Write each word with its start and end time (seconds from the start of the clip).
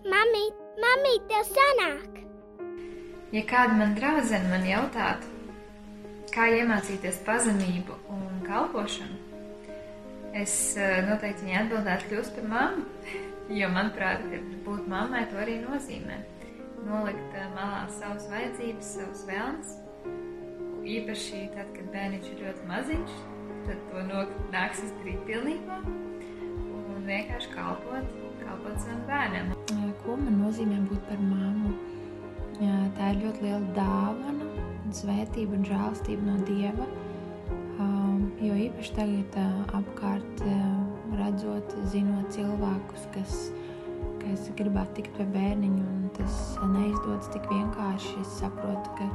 Mamīt, 0.00 0.56
mamīt, 0.80 1.26
tev 1.28 1.42
sanāk! 1.44 2.20
Ja 3.36 3.42
kāda 3.44 3.74
man 3.76 3.90
draudzene 3.98 4.48
man 4.48 4.62
jautātu, 4.64 5.28
kā 6.32 6.46
iemācīties 6.56 7.18
pazemību 7.26 7.98
un 8.14 8.38
kalpošanu, 8.46 9.18
es 10.40 10.54
eh, 10.80 11.02
noteikti 11.04 11.44
viņai 11.44 11.58
atbildētu 11.66 12.08
kļūst 12.08 12.38
par 12.38 12.48
mammu, 12.54 12.86
jo, 13.58 13.68
manuprāt, 13.76 14.24
būt 14.64 14.88
mammai 14.88 15.26
to 15.28 15.42
arī 15.42 15.58
nozīmē. 15.66 16.16
Nolikt 16.86 17.36
eh, 17.36 17.52
malā 17.58 17.84
savas 17.98 18.24
vajadzības, 18.32 18.94
savas 18.96 19.26
vēlmes, 19.28 19.76
īpaši 20.96 21.42
tad, 21.58 21.74
kad 21.76 21.92
bērniņš 21.92 22.32
ir 22.32 22.44
ļoti 22.46 22.70
maziņš, 22.72 23.18
tad 23.68 23.84
to 23.92 24.08
nāks 24.56 24.80
izdarīt 24.88 25.20
pilnībā 25.28 25.82
un 25.84 27.04
vienkārši 27.04 27.52
kalpot, 27.52 28.16
kalpot 28.40 28.80
savam 28.80 29.04
bērnam. 29.12 29.52
Ko 30.00 30.16
man 30.16 30.38
nozīmē 30.40 30.78
būt 30.88 31.02
par 31.10 31.20
mammu? 31.20 31.74
Tā 32.96 33.12
ir 33.12 33.22
ļoti 33.22 33.44
liela 33.44 33.72
dāvana, 33.76 34.48
svētība 34.96 35.56
un 35.58 35.64
žēlstība 35.68 36.24
no 36.26 36.36
Dieva. 36.48 36.86
Jo 38.40 38.56
īpaši 38.56 38.94
tagad 38.96 39.36
apkārt 39.76 40.42
redzot, 41.18 41.74
zinot 41.92 42.32
cilvēkus, 42.32 43.04
kas, 43.14 43.34
kas 44.22 44.48
gribētu 44.56 45.00
tikt 45.00 45.18
pie 45.18 45.26
bērniņa, 45.34 45.84
un 45.84 46.08
tas 46.16 46.38
neizdodas 46.72 47.28
tik 47.34 47.48
vienkārši. 47.52 48.14
Es 48.24 48.38
saprotu, 48.40 48.96
ka, 48.96 49.10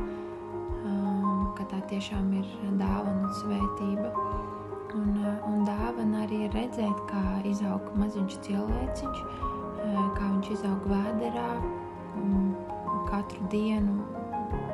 ka 1.58 1.68
tā 1.74 1.82
tiešām 1.94 2.30
ir 2.38 2.50
dāvana 2.82 3.26
un 3.26 3.34
svētība. 3.42 4.14
Un, 4.96 5.18
un 5.50 5.66
dāvana 5.68 6.24
arī 6.24 6.46
redzēt, 6.54 7.02
kā 7.10 7.24
izaug 7.50 7.90
maziņš 8.00 8.38
cilvēciņš, 8.46 9.26
kā 10.18 10.28
viņš 10.28 10.52
izaug 10.58 10.90
vēderā 10.92 11.50
katru 13.10 13.48
dienu 13.52 14.02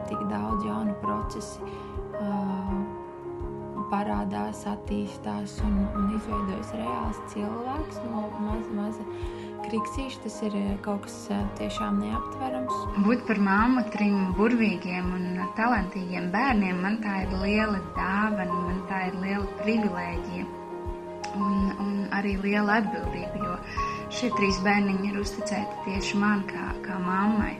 tik 0.09 0.23
daudz 0.31 0.65
jaunu 0.65 0.95
procesu 1.03 1.67
uh, 1.67 2.73
parādās, 3.91 4.63
attīstās 4.71 5.57
un, 5.67 5.77
un 5.97 6.09
izveidojas 6.15 6.71
reāls 6.79 7.19
cilvēks 7.33 7.99
no 8.07 8.23
maza, 8.39 8.75
maza 8.77 9.05
kriksīša. 9.65 10.21
Tas 10.25 10.37
ir 10.47 10.55
kaut 10.85 11.05
kas 11.05 11.17
tiešām 11.59 11.99
neaptverams. 12.03 12.77
Būt 13.05 13.25
par 13.27 13.41
māmu 13.43 13.83
trim 13.93 14.31
burvīgiem 14.39 15.11
un 15.17 15.43
talantīgiem 15.59 16.31
bērniem, 16.33 16.81
man 16.85 16.99
tā 17.03 17.21
ir 17.25 17.35
liela 17.43 17.81
dāvana, 17.97 18.61
man 18.69 18.83
tā 18.89 19.05
ir 19.11 19.19
liela 19.23 19.47
privilēģija 19.61 20.47
un, 21.35 21.57
un 21.79 21.97
arī 22.15 22.37
liela 22.43 22.79
atbildība, 22.81 23.43
jo 23.45 23.57
šie 24.21 24.29
trīs 24.37 24.59
bērniņi 24.61 25.07
ir 25.09 25.15
uzticēti 25.17 25.79
tieši 25.87 26.19
man 26.21 26.43
kā, 26.45 26.67
kā 26.85 26.97
mammai. 27.01 27.55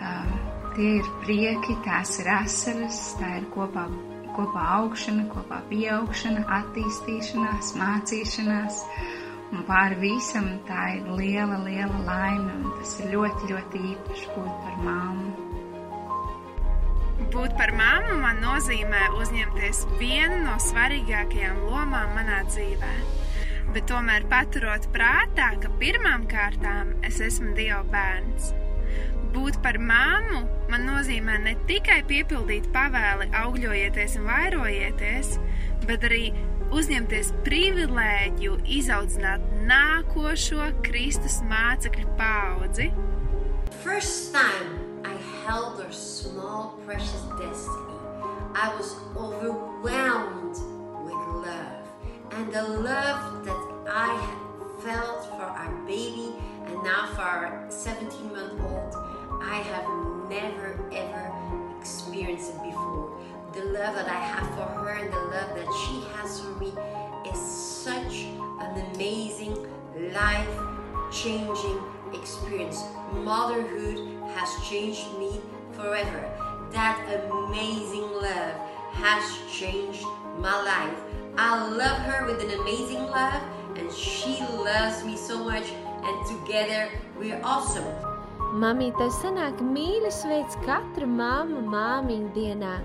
Um, 0.00 0.30
tie 0.72 0.94
ir 1.00 1.10
prieki, 1.20 1.76
tās 1.84 2.14
ir 2.22 2.30
asaras, 2.32 3.00
tā 3.20 3.34
ir 3.42 3.48
kopā, 3.52 3.84
kopā 4.38 4.62
augšana, 4.78 5.26
kopā 5.34 5.60
pieaugšana, 5.68 6.46
attīstīšanās, 6.60 7.74
mācīšanās. 7.76 8.80
Un 9.50 9.66
pāri 9.68 9.98
visam 10.00 10.48
tā 10.64 10.94
ir 10.96 11.12
liela, 11.18 11.58
liela 11.66 12.00
laime, 12.06 12.56
un 12.62 12.72
tas 12.78 12.96
ir 13.02 13.12
ļoti, 13.12 13.52
ļoti 13.52 13.84
īpaši 13.92 14.32
būt 14.38 14.52
par 14.64 14.82
māmu. 14.86 15.30
Būt 17.34 17.56
par 17.58 17.74
māmu 17.76 18.16
man 18.22 18.40
nozīmē 18.40 19.10
uzņemties 19.20 19.84
vienu 20.00 20.44
no 20.46 20.56
svarīgākajām 20.70 21.66
lomām 21.68 22.14
manā 22.16 22.46
dzīvē. 22.48 22.94
Bet 23.70 23.86
tomēr 23.86 24.24
paturot 24.30 24.88
prātā, 24.94 25.52
ka 25.62 25.70
pirmām 25.78 26.24
kārtām 26.30 26.96
es 27.06 27.20
esmu 27.22 27.52
Dieva 27.54 27.84
bērns. 27.92 28.50
Būt 29.30 29.60
par 29.62 29.78
māmu 29.78 30.40
man 30.72 30.88
nozīmē 30.88 31.36
ne 31.44 31.52
tikai 31.68 32.00
piepildīt 32.08 32.66
pavēli, 32.74 33.28
augļojieties 33.44 34.16
un 34.18 34.26
vairojieties, 34.26 35.36
bet 35.86 36.06
arī 36.08 36.32
uzņemties 36.74 37.30
privilēģiju 37.46 38.58
izaudzināt 38.78 39.46
nākošo 39.70 40.70
Kristus 40.86 41.38
mācekļu 41.46 42.06
paudzi. 42.18 42.90
First 43.84 44.34
time 44.34 44.82
I 45.06 45.14
held 45.46 45.78
her 45.78 45.92
small 45.92 46.74
precious 46.86 47.22
destiny, 47.38 47.98
I 48.54 48.74
was 48.76 48.96
overwhelmed 49.14 50.58
with 51.06 51.46
love. 51.46 51.79
And 52.32 52.52
the 52.52 52.62
love 52.62 53.44
that 53.44 53.62
I 53.88 54.36
felt 54.80 55.26
for 55.26 55.42
our 55.42 55.74
baby 55.86 56.34
and 56.66 56.82
now 56.82 57.08
for 57.14 57.22
our 57.22 57.66
17 57.68 58.32
month 58.32 58.60
old 58.62 58.94
I 59.42 59.56
have 59.56 60.30
never 60.30 60.78
ever 60.92 61.32
experienced 61.78 62.50
it 62.50 62.62
before. 62.62 63.18
The 63.52 63.64
love 63.64 63.94
that 63.96 64.08
I 64.08 64.20
have 64.20 64.48
for 64.54 64.62
her 64.62 64.90
and 64.90 65.12
the 65.12 65.18
love 65.18 65.54
that 65.56 65.68
she 65.82 66.04
has 66.14 66.40
for 66.40 66.52
me 66.60 66.72
is 67.30 67.38
such 67.38 68.26
an 68.60 68.94
amazing, 68.94 69.66
life 70.12 70.48
changing 71.10 71.82
experience. 72.14 72.82
Motherhood 73.12 73.98
has 74.34 74.68
changed 74.68 75.06
me 75.18 75.40
forever. 75.72 76.30
That 76.70 77.02
amazing 77.30 78.12
love 78.12 78.54
has 78.92 79.24
changed 79.50 80.04
my 80.38 80.62
life. 80.62 80.98
I 81.36 81.68
love 81.68 81.98
her 81.98 82.26
with 82.26 82.42
an 82.42 82.50
amazing 82.60 83.02
love, 83.10 83.42
and 83.76 83.90
she 83.92 84.40
loves 84.42 85.04
me 85.04 85.16
so 85.16 85.42
much, 85.44 85.64
and 86.02 86.16
together 86.26 86.88
we're 87.18 87.40
awesome. 87.42 87.84
Mamī, 88.60 88.90
tev 88.98 89.12
sanāk 89.14 89.60
mīļš 89.62 90.24
veids 90.26 90.56
katru 90.64 91.06
māmu 91.06 91.60
māmiņu 91.70 92.32
dienā. 92.34 92.78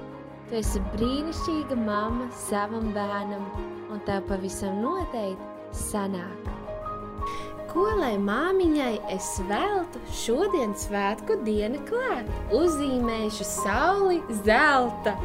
Tu 0.49 0.59
esi 0.59 0.81
brīnišķīga 0.93 1.77
mamma 1.79 2.27
savam 2.37 2.91
bērnam, 2.93 3.47
un 3.89 4.03
tev 4.05 4.27
pavisam 4.29 4.77
noteikti 4.83 5.79
sanāk. 5.85 6.51
Ko 7.71 7.89
lai 7.97 8.13
māmiņai 8.21 8.93
es 9.11 9.33
veltu 9.49 9.99
šodien 10.15 10.77
svētku 10.79 11.41
dienu 11.43 11.81
klāt? 11.89 12.29
Uzzīmēšu 12.55 13.47
sauli 13.49 14.21
zelta 14.45 15.17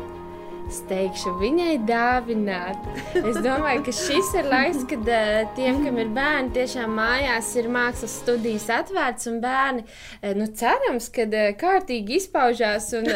steigšu 0.74 1.32
viņai 1.40 1.74
dāvināt. 1.88 2.88
Es 3.18 3.38
domāju, 3.42 3.82
ka 3.86 3.94
šis 3.94 4.32
ir 4.38 4.48
laiks, 4.50 4.84
kad 4.90 5.08
uh, 5.10 5.40
tiem, 5.56 5.80
kam 5.84 5.98
ir 6.00 6.10
bērni, 6.14 6.52
tiešām 6.54 6.94
mājās 6.96 7.50
ir 7.60 7.68
mākslas 7.72 8.16
studijas 8.22 8.68
atvērts 8.80 9.30
un 9.30 9.40
bērni, 9.42 9.84
uh, 9.84 10.32
nu, 10.38 10.46
cerams, 10.60 11.10
ka 11.14 11.26
uh, 11.26 11.50
kārtīgi 11.60 12.20
izpaužās 12.20 12.90
un, 12.98 13.08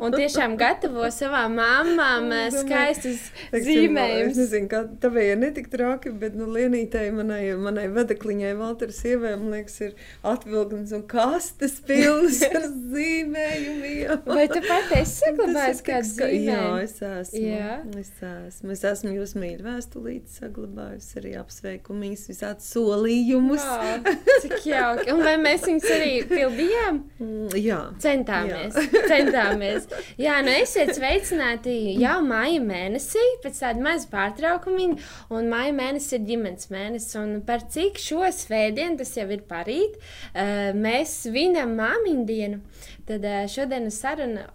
un 0.00 0.14
tiešām 0.14 0.56
gatavo 0.60 1.08
savām 1.14 1.58
māmām 1.58 2.30
uh, 2.30 2.46
skaistus 2.54 3.28
zīmējumus. 3.52 4.34
Es 4.34 4.42
nezinu, 4.44 4.70
kā 4.72 4.84
tavai 5.02 5.28
ir 5.32 5.40
netik 5.42 5.70
traki, 5.72 6.14
bet, 6.20 6.38
nu, 6.38 6.48
Lienītei, 6.54 7.08
manai, 7.14 7.42
manai 7.58 7.88
vedekliņai, 7.92 8.54
Valteras 8.58 9.02
man 9.24 9.50
liekas, 9.52 9.80
ir 9.84 9.94
atvilgums 10.26 10.92
un 10.94 11.04
kastes 11.10 11.76
pilnas 11.86 12.40
ar 12.48 12.68
zīmējumiem. 12.94 14.24
Vai 14.28 14.46
tu 14.52 14.62
pati 14.64 15.00
esi 15.00 15.20
saglabājis 15.24 15.82
kādu 15.86 16.12
zīmējumu? 16.12 16.83
Es 16.84 16.94
esmu. 17.02 17.40
Jā. 17.42 17.76
Es 17.98 18.10
esmu. 18.24 18.72
Es 18.74 18.84
esmu 18.86 19.12
jūsu 19.16 19.40
mīļu 19.42 19.64
vēstulīti 19.66 20.34
saglabājusi 20.38 21.18
arī 21.20 21.32
apsveikumus, 21.40 22.26
visādus 22.30 22.68
solījumus. 22.74 23.64
Jā, 23.64 24.14
cik 24.44 24.68
jauki. 24.68 25.08
Un 25.14 25.22
vai 25.26 25.34
mēs 25.40 25.66
viņus 25.68 25.88
arī 25.96 26.12
pildījām? 26.30 27.00
Mm, 27.18 27.56
jā. 27.60 27.80
Centāmies. 28.04 28.78
Jā. 28.78 29.04
Centāmies. 29.12 29.88
Jā, 30.20 30.38
nu 30.46 30.54
esiet 30.54 30.94
sveicināti 30.96 31.76
jau 32.00 32.18
māja 32.26 32.62
mēnesī, 32.64 33.24
pēc 33.44 33.62
tāda 33.64 33.84
maza 33.84 34.10
pārtraukumiņa, 34.12 35.10
un 35.34 35.50
māja 35.52 35.74
mēnesis 35.76 36.18
ir 36.18 36.26
ģimenes 36.30 36.70
mēnesis, 36.74 37.16
un 37.20 37.36
par 37.46 37.66
cik 37.74 38.00
šo 38.02 38.24
svētdienu, 38.34 38.98
tas 39.00 39.14
jau 39.18 39.26
ir 39.32 39.44
parīt, 39.48 39.98
eh, 40.32 40.70
mēs 40.76 41.18
svinam 41.24 41.76
māmiņu 41.78 42.26
dienu. 42.28 42.60
Tad 43.04 43.24
šodienas 43.52 43.98
saruna, 44.00 44.46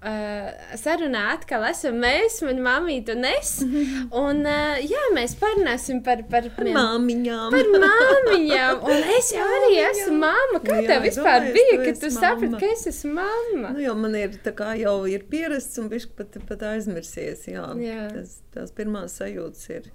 sarunā 0.80 1.20
atkal 1.36 1.68
esam 1.70 2.00
mēs, 2.02 2.40
mana 2.42 2.64
mamīte 2.66 3.14
un 3.14 3.28
es. 3.30 3.52
Un, 4.24 4.42
jā, 4.90 5.04
mēs 5.14 5.36
parunāsim 5.38 6.00
par, 6.06 6.24
par, 6.32 6.48
par 6.56 6.70
māmiņām. 6.74 7.54
Par 7.54 7.70
māmiņām. 7.76 8.82
Un 8.90 9.14
es 9.20 9.30
jau 9.36 9.46
arī 9.46 9.78
esmu 9.84 10.18
mamma. 10.24 10.64
Kā 10.66 10.80
jā, 10.80 10.88
tev 10.90 11.06
vispār 11.06 11.46
domāju, 11.46 11.56
bija, 11.60 11.78
kad 11.86 12.02
tu 12.02 12.12
saprati, 12.16 12.62
ka 12.64 12.74
es 12.74 12.88
esmu 12.90 13.14
mamma? 13.20 13.74
Nu, 13.76 13.84
jau 13.86 13.96
man 14.02 14.18
ir 14.18 14.40
tā 14.42 14.56
kā 14.58 14.74
jau 14.82 14.98
ir 15.10 15.30
pierasts 15.30 15.78
un 15.82 15.94
bišķi 15.94 16.16
pat, 16.18 16.42
pat 16.50 16.66
aizmirsies. 16.74 17.46
Jā. 17.54 17.70
Jā. 17.86 18.10
Tas, 18.16 18.40
tās 18.56 18.74
pirmās 18.74 19.20
sajūtas 19.22 19.70
ir. 19.78 19.92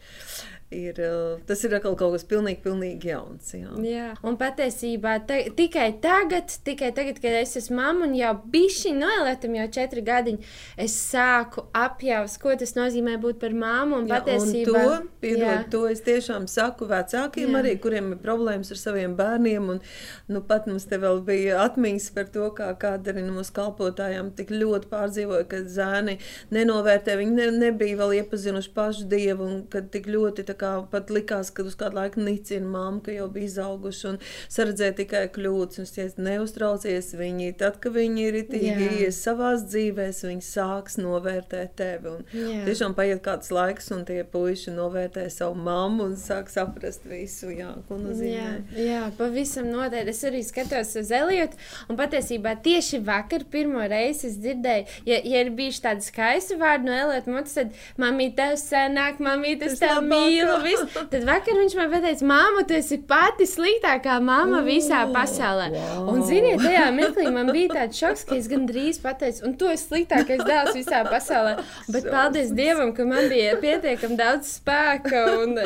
Ir, 0.71 0.99
uh, 0.99 1.41
tas 1.47 1.63
ir 1.65 1.75
atkal 1.77 1.97
kaut 1.99 2.15
kas 2.17 2.25
pilnīgi, 2.29 2.61
pilnīgi 2.65 3.11
jauns. 3.11 3.53
Jā. 3.55 3.73
Jā. 3.85 4.07
Un 4.27 4.39
patiesībā 4.41 5.17
te, 5.29 5.41
tikai 5.57 5.89
tagad, 6.03 6.53
tikai 6.67 6.91
tagad, 6.97 7.21
kad 7.23 7.37
es 7.39 7.57
esmu 7.61 7.79
mamma 7.79 8.09
un 8.09 8.15
jau 8.17 8.33
bijusi 8.53 8.95
noelētam, 8.97 9.57
jau 9.59 9.67
četri 9.75 10.05
gadiņi, 10.07 10.51
es 10.81 10.97
sāku 10.99 11.67
apjaust, 11.77 12.39
ko 12.43 12.55
tas 12.59 12.75
nozīmē 12.79 13.17
būt 13.23 13.41
par 13.43 13.55
māmu. 13.57 14.03
Un 14.03 14.11
Jā, 14.11 14.21
patiesībā 14.21 14.85
un 14.85 15.07
to, 15.07 15.13
piedod, 15.25 15.69
to 15.73 15.83
es 15.91 16.03
tiešām 16.07 16.49
saku 16.51 16.89
vecākiem, 16.91 17.51
Jā. 17.51 17.63
arī, 17.63 17.77
kuriem 17.83 18.13
ir 18.15 18.23
problēmas 18.23 18.73
ar 18.75 18.81
saviem 18.81 19.17
bērniem. 19.19 19.71
Un, 19.75 19.83
nu, 20.31 20.43
pat 20.47 20.69
mums 20.71 20.89
te 20.91 20.99
vēl 21.03 21.23
bija 21.27 21.61
atmiņas 21.65 22.11
par 22.17 22.31
to, 22.35 22.49
kā 22.57 22.71
kāda 22.81 23.17
no 23.19 23.37
mūsu 23.39 23.55
kalpotājām 23.57 24.33
tik 24.39 24.53
ļoti 24.55 24.91
pārdzīvoja, 24.91 25.47
ka 25.51 25.63
zēni 25.71 26.19
nenovērtē, 26.55 27.19
viņi 27.21 27.37
ne, 27.39 27.51
nebija 27.67 27.99
vēl 28.01 28.19
iepazinuši 28.21 28.73
pašu 28.75 29.09
dievu, 29.11 29.47
un 29.47 29.63
kad 29.71 29.91
tik 29.95 30.09
ļoti 30.11 30.47
tā 30.49 30.54
pat 30.91 31.11
likās, 31.15 31.51
ka 31.55 31.65
uz 31.67 31.77
kādu 31.81 31.99
laiku 32.01 32.23
nicina 32.25 32.67
mamma, 32.67 33.03
ka 33.05 33.15
jau 33.15 33.29
bija 33.33 33.51
izauguši 33.51 34.07
un 34.13 34.19
saredzēja 34.53 34.97
tikai 35.01 35.25
kļūdas. 35.35 35.81
Un 35.83 35.89
es 36.05 36.17
neuztraucies 36.21 37.13
viņi, 37.19 37.53
tad, 37.61 37.79
kad 37.83 37.95
viņi 37.95 38.27
ir 38.29 38.41
Jā. 38.55 38.77
ies 39.05 39.19
savās 39.25 39.65
dzīvēs, 39.71 40.23
viņi 40.29 40.45
sāks 40.47 40.99
novērtēt 41.01 41.75
tevi. 41.79 42.15
Un 42.15 42.25
Jā. 42.35 42.65
tiešām 42.69 42.95
paiet 42.97 43.23
kāds 43.25 43.51
laiks, 43.55 43.91
un 43.95 44.05
tie 44.09 44.23
puiši 44.25 44.75
novērtē 44.75 45.27
savu 45.33 45.59
mammu 45.65 46.09
un 46.11 46.17
sāk 46.21 46.51
saprast 46.53 47.07
visu, 47.09 47.51
jā, 47.55 47.73
ko 47.89 47.99
Jā, 47.99 48.05
nozīmē. 48.05 48.53
jā, 48.79 49.03
pavisam 49.19 49.71
noteikti. 49.73 50.15
Es 50.15 50.23
arī 50.29 50.43
skatos 50.47 50.95
uz 51.01 51.11
Eliotu, 51.15 51.59
un 51.89 51.99
patiesībā 51.99 52.57
tieši 52.65 53.01
vakar 53.05 53.47
pirmo 53.51 53.83
reizi 53.91 54.29
es 54.31 54.39
dzirdēju, 54.43 54.87
ja, 55.09 55.21
ja 55.25 55.43
ir 55.45 55.53
bijuši 55.57 55.83
tādi 55.85 56.07
skaisti 56.07 56.59
vārdi 56.61 56.89
no 56.89 56.97
Eliota 56.97 57.33
mutes, 57.33 57.57
tad 57.57 57.75
mamīte 58.01 58.37
tev 58.41 58.57
senāk, 58.61 59.21
mamīte 59.23 59.69
es 59.71 59.79
tev 59.83 60.01
labākā. 60.01 60.15
Mīlu. 60.45 60.61
Visu. 60.65 61.05
Tad 61.13 61.27
vakar 61.29 61.59
viņš 61.61 61.77
man 61.79 61.91
pateica, 61.93 62.29
māma, 62.29 62.65
tu 62.69 62.77
esi 62.79 62.99
pati 63.09 63.47
sliktākā 63.49 64.19
mamma 64.25 64.63
visā 64.67 65.05
pasaulē. 65.13 65.71
wow. 65.75 66.09
Un 66.13 66.23
ziniet, 66.29 66.63
tajā 66.63 66.87
mirklī 66.97 67.31
man 67.35 67.51
bija 67.55 67.81
tāds 67.81 68.01
šoks, 68.01 68.25
ka 68.29 68.39
es 68.39 68.49
gandrīz 68.51 69.01
pateicu, 69.03 69.45
un 69.49 69.57
tu 69.61 69.69
esi 69.73 69.89
sliktākais 69.89 70.45
dēls 70.45 70.79
visā 70.79 71.03
pasaulē. 71.09 71.57
Bet 71.93 72.09
paldies 72.11 72.53
Dievam, 72.55 72.95
ka 72.97 73.07
man 73.09 73.29
bija 73.33 73.57
pietiekami 73.63 74.19
daudz 74.21 74.55
spēka 74.59 75.25
un, 75.43 75.59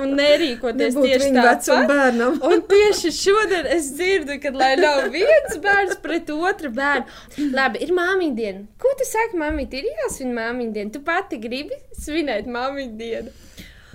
un 0.00 0.16
nerīkoties 0.18 0.96
Nebūt 0.96 1.08
tieši 1.08 1.80
bērnam. 1.90 2.38
Un 2.46 2.64
tieši 2.70 3.12
šodien 3.14 3.68
es 3.76 3.90
dzirdu, 3.96 4.38
ka 4.42 4.52
lai 4.54 4.72
nav 4.80 5.08
viens 5.14 5.58
bērns 5.62 6.00
pret 6.04 6.30
otru 6.34 6.72
bērnu. 6.74 7.50
Labi, 7.54 7.82
ir 7.84 7.94
māmiņa 7.96 8.36
diena. 8.36 8.64
Ko 8.80 8.92
tu 8.98 9.06
saki, 9.08 9.38
māmiņa? 9.40 9.80
Ir 9.80 9.90
jāsvin 10.04 10.34
māmiņa 10.36 10.76
diena. 10.76 10.94
Tu 10.94 11.02
pati 11.06 11.40
gribi 11.42 11.78
svinēt 11.96 12.48
māmiņa 12.50 12.96
dienu. 13.00 13.34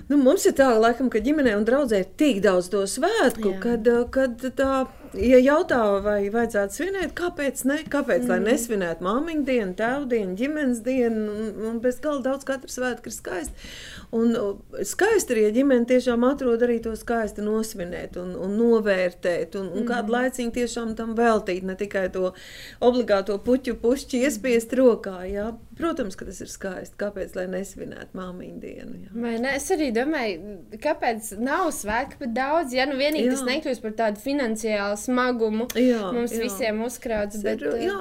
Nu, 0.06 0.20
mums 0.22 0.44
ir 0.46 0.54
tā, 0.58 0.68
laikam, 0.78 1.08
ka 1.10 1.18
ģimenē 1.26 1.56
un 1.58 1.64
draudzē 1.66 2.04
ir 2.04 2.12
tik 2.20 2.44
daudz 2.46 2.70
to 2.70 2.84
svētku, 2.90 3.56
Jā. 3.56 3.62
kad, 3.64 3.88
uh, 3.90 4.04
kad 4.14 4.44
tā, 4.58 4.74
ja 5.18 5.40
jautā, 5.42 5.80
vai 6.06 6.20
vajadzētu 6.34 6.78
svinēt, 6.78 7.16
kāpēc 7.18 7.64
ne? 7.66 7.80
Kāpēc, 7.90 8.28
mm. 8.28 8.30
lai 8.30 8.38
nesvinētu 8.44 9.06
māmiņu 9.06 9.46
dienu, 9.48 9.74
tēvu 9.80 10.06
dienu, 10.12 10.38
ģimenes 10.38 10.84
dienu, 10.86 11.26
un, 11.34 11.50
un 11.72 11.80
bez 11.82 11.98
gala 12.04 12.22
daudz 12.26 12.46
katra 12.46 12.70
svētka 12.70 13.10
ir 13.10 13.18
skaisti. 13.18 13.72
Un 14.16 14.36
uh, 14.40 14.80
skaisti 14.88 15.36
ir, 15.36 15.42
ja 15.48 15.52
ģimene 15.58 15.88
tiešām 15.90 16.24
atrod 16.30 16.62
arī 16.64 16.78
to 16.84 16.94
skaisti 16.96 17.44
nosvinēt 17.44 18.16
un, 18.22 18.32
un 18.40 18.54
novērtēt, 18.60 19.58
un, 19.60 19.68
un 19.74 19.84
Mhm. 19.84 19.88
kādu 19.90 20.14
laiciņu 20.16 20.54
tiešām 20.56 20.96
tam 20.96 21.16
veltīt, 21.18 21.64
ne 21.68 21.76
tikai 21.76 22.06
to 22.14 22.32
obligāto 22.82 23.36
puķu 23.44 23.76
pušķi 23.82 24.22
iespiest 24.28 24.74
rokā, 24.80 25.18
jā. 25.30 25.50
Protams, 25.76 26.16
ka 26.16 26.24
tas 26.24 26.38
ir 26.40 26.48
skaisti. 26.48 26.96
Kāpēc, 27.02 27.34
lai 27.36 27.48
nesvinētu 27.52 28.16
māmiņu 28.16 28.60
dienu? 28.64 28.94
Jā. 29.04 29.10
Vai 29.26 29.34
ne? 29.44 29.50
Es 29.58 29.66
arī 29.76 29.90
domāju, 29.92 30.54
kāpēc 30.80 31.34
nav 31.44 31.68
svētki 31.76 32.22
pat 32.22 32.32
daudz. 32.38 32.72
Ja 32.78 32.86
nu 32.88 32.96
vienīgi 32.96 33.28
Jā. 33.28 33.34
tas 33.36 33.44
nekļūst 33.50 33.84
par 33.84 33.92
tādu 34.00 34.24
finansiālu 34.24 34.96
smagumu, 35.02 35.68
Jā, 35.76 36.14
mums 36.16 36.32
jā. 36.32 36.46
visiem 36.46 36.80
uzkrauts. 36.86 37.42
Bet, 37.44 37.66
eh, 37.68 37.90
jā, 37.90 37.98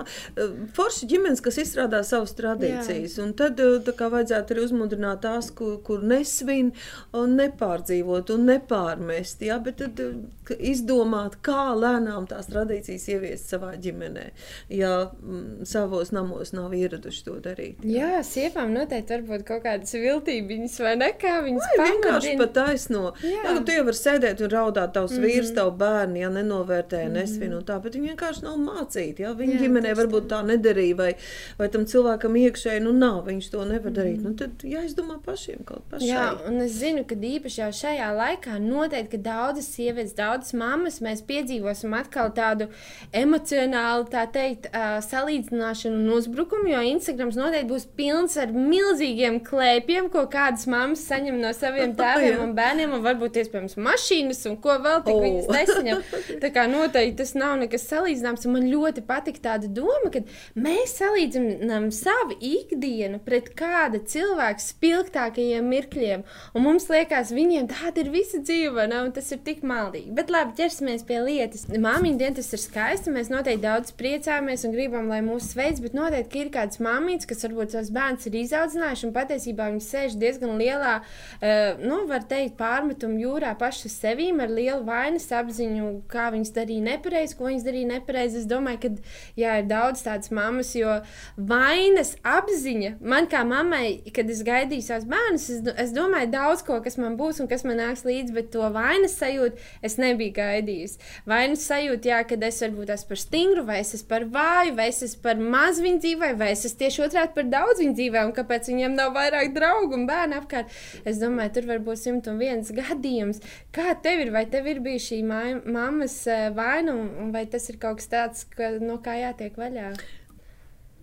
forši 0.77 1.09
ģimenes, 1.11 1.43
kas 1.43 1.59
izstrādā 1.65 2.05
savas 2.07 2.37
tradīcijas, 2.39 3.19
un 3.25 3.35
tad 3.35 3.59
eh, 3.59 3.81
tā 3.83 3.97
kā 3.99 4.07
vajadzētu 4.13 4.55
arī 4.55 4.65
uzmundrināt 4.69 5.25
tās, 5.27 5.51
kur, 5.51 5.81
kur 5.83 6.04
nesvin, 6.11 6.73
un 7.17 7.35
nepārdzīvot 7.41 8.31
un 8.35 8.47
nepārmest. 8.51 9.43
Jā, 9.43 9.59
bet 9.65 9.81
tad 9.83 10.01
eh, 10.01 10.55
izdomāt, 10.59 11.39
kā 11.45 11.73
lēnām 11.75 12.29
tās 12.31 12.47
tradīcijas 12.53 13.09
ieviest 13.15 13.51
savā 13.51 13.75
ģimenē, 13.81 14.27
ja 14.69 14.93
mm, 15.11 15.65
savos 15.69 16.13
namos 16.15 16.53
nav 16.53 16.75
ieraduši 16.77 17.25
to 17.25 17.39
darīt. 17.45 17.83
Jā, 17.89 18.23
sievām 18.27 18.75
noteikti 18.77 19.17
var 19.17 19.27
būt 19.33 19.47
kaut 19.49 19.65
kādas 19.67 19.95
viltības, 19.99 20.79
vai 20.85 20.95
ne? 21.01 21.11
Kā 21.19 21.39
viņas 21.45 21.69
Vai 21.79 21.89
vienkārši 21.91 22.37
pat 22.39 22.53
taisno. 22.57 23.05
Jā. 23.25 23.43
Jā, 23.45 23.59
tu 23.65 23.75
jau 23.75 23.85
vari 23.89 23.99
sēdēt 23.99 24.43
un 24.45 24.51
raudāt, 24.53 24.93
tavs 24.95 25.13
mm 25.13 25.25
Mhm. 25.25 25.25
-hmm. 25.25 25.41
vīrs, 25.41 25.55
tavu 25.55 25.71
bērnu, 25.79 26.17
ja 26.19 26.29
nenovērtē, 26.31 27.05
mm 27.05 27.09
-hmm. 27.09 27.13
nesvin 27.13 27.55
un 27.55 27.65
tā, 27.65 27.81
bet 27.83 27.95
viņi 27.95 28.09
vienkārši 28.13 28.43
nav 28.43 28.57
mācīti. 28.59 29.23
Ja? 29.23 29.33
Viņa 29.33 29.55
Jā, 29.55 29.61
ģimenē 29.61 29.91
tieši 29.91 30.01
varbūt 30.01 30.27
tā 30.29 30.41
nedarīja, 30.47 30.97
vai, 30.97 31.15
vai 31.59 31.69
tam 31.69 31.87
cilvēkam 31.87 32.37
iekšēji, 32.37 32.81
nu 32.81 32.93
nav, 32.93 33.25
viņš 33.27 33.51
to 33.51 33.65
nevar 33.65 33.93
darīt. 33.93 34.23
Nu, 34.23 34.35
tad 34.35 34.51
jāizdomā 34.63 35.19
pašiem 35.25 35.65
kaut 35.65 35.84
pašai. 35.91 36.09
Jā, 36.09 36.25
un 36.49 36.61
es 36.65 36.77
zinu, 36.81 37.05
ka 37.09 37.17
īpaši 37.17 37.61
jau 37.61 37.71
šajā 37.81 38.09
laikā 38.17 38.57
noteikti, 38.63 39.17
ka 39.17 39.23
daudzas 39.27 39.69
sievietes, 39.75 40.15
daudzas 40.17 40.55
mammas 40.57 41.01
mēs 41.05 41.23
piedzīvosim 41.29 41.95
atkal 41.99 42.31
tādu 42.35 42.69
emocionālu, 43.15 44.07
tā 44.13 44.25
teikt, 44.33 44.71
uh, 44.71 44.99
salīdzināšanu 45.05 46.01
un 46.03 46.15
uzbrukumu, 46.17 46.71
jo 46.73 46.83
Instagrams 46.95 47.39
noteikti 47.39 47.71
būs 47.71 47.87
pilns 47.99 48.39
ar 48.41 48.55
milzīgiem 48.55 49.41
klēpiem, 49.45 50.09
ko 50.13 50.25
kādas 50.33 50.67
mammas 50.71 51.05
saņem 51.09 51.41
no 51.43 51.53
saviem 51.57 51.95
tēviem 52.01 52.41
un 52.47 52.57
bērniem, 52.57 52.97
un 52.97 53.05
varbūt 53.05 53.41
iespējams 53.43 53.79
mašīnas 53.85 54.45
un 54.51 54.59
ko 54.65 54.79
vēl 54.85 55.05
tik 55.07 55.19
O. 55.19 55.23
viņas 55.25 55.51
nesaņem. 55.59 56.05
Tā 56.43 56.53
kā 56.55 56.67
noteikti 56.71 57.21
tas 57.23 57.35
nav 57.39 57.59
nekas 57.61 57.87
salīdzināms, 57.91 58.49
un 58.49 58.57
man 58.57 58.69
ļoti 58.73 59.05
patīk 59.07 59.43
tāda 59.45 59.71
doma, 59.71 60.11
ka 60.15 60.25
mēs 60.59 60.97
salīdzinām 61.01 61.91
savu 61.95 62.39
ikdienu 62.41 63.21
pret 63.25 63.53
kāda 63.59 64.01
cilvēka 64.11 64.63
spilgtākajiem 64.63 65.74
mirkļiem, 65.75 66.25
un 66.55 66.65
mums 66.65 66.89
liekas, 66.93 67.35
viņiem 67.35 67.69
tāda 67.73 68.05
ir 68.05 68.11
visa 68.15 68.41
dzīve, 68.41 68.87
ne? 68.91 69.03
un 69.05 69.13
tas 69.15 69.31
ir 69.35 69.43
tik 69.45 69.65
maldīgi. 69.67 70.15
Bet 70.17 70.33
labi, 70.33 70.55
ķersimies 70.59 71.05
pie 71.09 71.21
lietas. 71.25 71.67
Māmiņa 71.69 72.21
diena 72.21 72.39
tas 72.39 72.53
ir 72.55 72.63
skaisti, 72.63 73.13
mēs 73.15 73.31
noteikti 73.33 73.65
daudz 73.65 73.95
priecājamies 73.99 74.67
un 74.69 74.75
gribam, 74.75 75.11
lai 75.11 75.21
mūsu 75.25 75.53
sveic, 75.55 75.81
bet 75.85 75.97
noteikti 75.97 76.45
ir 76.45 76.53
kāds 76.55 76.81
māmiņas, 76.85 77.29
kas 77.31 77.45
varbūt 77.47 77.75
savus 77.75 77.93
bērnus 77.95 78.29
ir 78.31 78.39
izaudzinājuši, 78.43 79.07
un 79.09 79.15
patiesībā 79.15 79.69
viņi 79.73 79.85
sēž 79.85 80.17
diezgan 80.21 80.57
lielā, 80.61 80.95
uh, 81.03 81.83
nu, 81.83 82.01
var 82.11 82.27
teikt, 82.31 82.57
pārmetumu 82.61 83.21
jūrā 83.23 83.55
paši 83.61 83.91
sevīm 83.93 84.43
ar 84.45 84.53
lielu 84.53 84.83
vainas 84.87 85.29
apziņu, 85.35 85.91
kā 86.11 86.29
viņas 86.35 86.55
darīja 86.57 86.89
nepareizi, 86.91 87.39
ko 87.39 87.49
viņas 87.51 87.67
darīja 87.67 87.91
nepareizi. 87.95 88.43
Es 88.43 88.49
domāju, 88.51 88.83
ka 88.85 88.93
jā, 89.41 89.59
ir 89.61 89.69
daudz 89.71 90.05
tādas 90.07 90.33
mammas, 90.35 90.75
jo 90.79 90.99
vainas 91.37 92.15
apziņa 92.25 92.97
man 93.05 93.29
kā 93.31 93.45
mammai, 93.49 93.87
kad 94.15 94.31
es 94.31 94.43
gaidīju 94.47 94.87
savus 94.87 95.09
bērnus, 95.11 95.49
es, 95.53 95.64
es 95.81 95.93
domāju 95.95 96.31
daudz 96.33 96.65
ko, 96.67 96.79
kas 96.85 96.99
man 97.01 97.17
būs 97.19 97.41
un 97.43 97.49
kas 97.51 97.65
man 97.67 97.79
nāks 97.81 98.05
līdzi, 98.07 98.35
bet 98.37 98.51
to 98.55 98.67
vainas 98.75 99.17
sajūtu 99.21 99.61
es 99.87 99.97
nebiju 100.01 100.35
gaidījusi. 100.37 101.01
Vainas 101.31 101.67
sajūta, 101.69 102.11
jā, 102.11 102.21
kad 102.29 102.45
es 102.47 102.61
varbūt 102.65 102.93
esmu 102.95 103.13
par 103.13 103.23
stingru, 103.23 103.65
vai 103.69 103.79
es 103.83 103.95
esmu 103.97 104.11
par 104.11 104.27
vāju, 104.35 104.75
vai 104.79 104.89
es 104.93 105.03
esmu 105.07 105.23
par 105.25 105.45
maz 105.57 105.81
viņu 105.85 106.03
dzīvē, 106.05 106.33
vai 106.41 106.51
es 106.55 106.65
esmu 106.69 106.83
tieši 106.83 107.05
otrādi 107.07 107.37
par 107.37 107.49
daudz 107.53 107.83
viņu 107.83 107.97
dzīvē, 108.01 108.25
un 108.29 108.35
kāpēc 108.37 108.71
viņiem 108.73 108.99
nav 108.99 109.15
vairāk 109.17 109.55
draugu 109.57 109.99
un 109.99 110.09
bērnu 110.11 110.41
apkārt. 110.41 110.75
Es 111.05 111.23
domāju, 111.23 111.55
tur 111.59 111.71
var 111.71 111.85
būt 111.87 112.03
101 112.05 112.75
gadījums. 112.81 113.41
Kā 113.75 113.95
tev 114.05 114.27
ir, 114.27 114.35
vai 114.35 114.45
tev 114.51 114.69
ir 114.71 114.83
bijusi 114.85 115.15
šī 115.15 115.23
mammas 115.25 116.19
eh, 116.31 116.51
vaina, 116.57 116.97
vai 117.35 117.47
tas 117.51 117.69
ir 117.71 117.81
kaut 117.83 118.01
kas 118.01 118.11
tāds, 118.11 118.45
ka, 118.57 118.75
no 118.83 118.99
kā 119.05 119.19
jātiek 119.21 119.57
vaļā? 119.61 119.95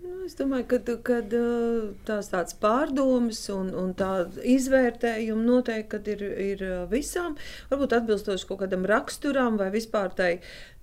Nu, 0.01 0.23
es 0.25 0.33
domāju, 0.33 0.65
ka 0.65 0.95
kad, 1.05 1.33
uh, 1.37 1.91
tās 2.07 2.31
tādas 2.31 2.55
pārdomas 2.57 3.43
un, 3.53 3.67
un 3.77 3.91
tā 3.97 4.09
izvērtējumi 4.49 5.45
noteikti 5.45 6.15
ir, 6.15 6.23
ir 6.45 6.63
uh, 6.65 6.79
visām, 6.89 7.35
varbūt 7.69 7.93
atbilstoši 7.99 8.47
kaut 8.49 8.63
kādam 8.63 8.87
raksturām 8.89 9.59
vai 9.61 9.69
vispār 9.75 10.09
tai, 10.17 10.31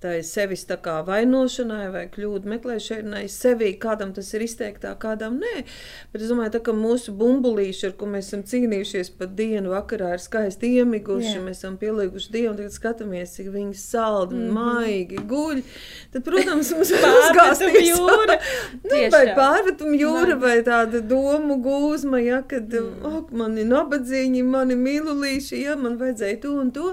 tai 0.03 0.21
sevis 0.23 0.63
tā 0.69 0.77
kā 0.83 0.99
vainošanai 1.07 1.89
vai 1.91 2.05
kļūdu 2.13 2.47
meklēšanai 2.53 3.25
sevī, 3.33 3.73
kādam 3.83 4.13
tas 4.15 4.29
ir 4.37 4.45
izteiktāk, 4.47 4.99
kādam 5.03 5.41
nē. 5.43 5.65
Bet 6.13 6.23
es 6.23 6.31
domāju, 6.31 6.53
tā, 6.55 6.61
ka 6.69 6.75
mūsu 6.77 7.15
bumbulīši, 7.19 7.89
ar 7.91 7.95
ko 7.99 8.07
mēs 8.13 8.29
esam 8.31 8.45
cīnījušies 8.47 9.11
pat 9.19 9.33
dienu 9.39 9.73
vakarā, 9.75 10.13
ir 10.15 10.23
skaisti 10.23 10.71
iemiguši, 10.79 11.35
Jā. 11.35 11.43
mēs 11.43 11.63
esam 11.65 11.77
pielikuši 11.81 12.31
dievu, 12.37 12.53
un 12.53 12.61
tagad 12.61 12.77
skatāmies, 12.77 13.35
cik 13.39 13.51
viņi 13.55 13.75
saldi 13.83 14.39
un 14.39 14.47
Mhm. 14.49 14.55
maigi 14.59 15.19
guļ. 15.33 15.63
Tad, 16.13 16.25
protams, 16.25 16.71
mums 16.77 16.93
Pārmetumu 16.95 17.25
uzgāstīs 17.25 17.91
jūra. 17.91 18.39
Nu, 18.85 18.95
vai 18.95 19.03
Tiešām. 19.11 19.35
pārmetuma 19.37 19.99
jūra, 19.99 20.39
Vai. 20.39 20.55
vai 20.57 20.63
tāda 20.71 21.03
domu 21.03 21.59
gūzma, 21.65 22.23
ja, 22.25 22.41
kad 22.47 22.71
mm. 22.71 23.05
oh, 23.05 23.27
man 23.33 23.59
ir 23.59 23.67
nabadzīgi, 23.69 24.45
man 24.47 24.71
ir 24.71 24.79
mīlulīši, 24.81 25.63
ja 25.67 25.75
man 25.77 25.99
vajadzēja 26.01 26.41
to 26.43 26.55
un 26.63 26.71
to. 26.71 26.93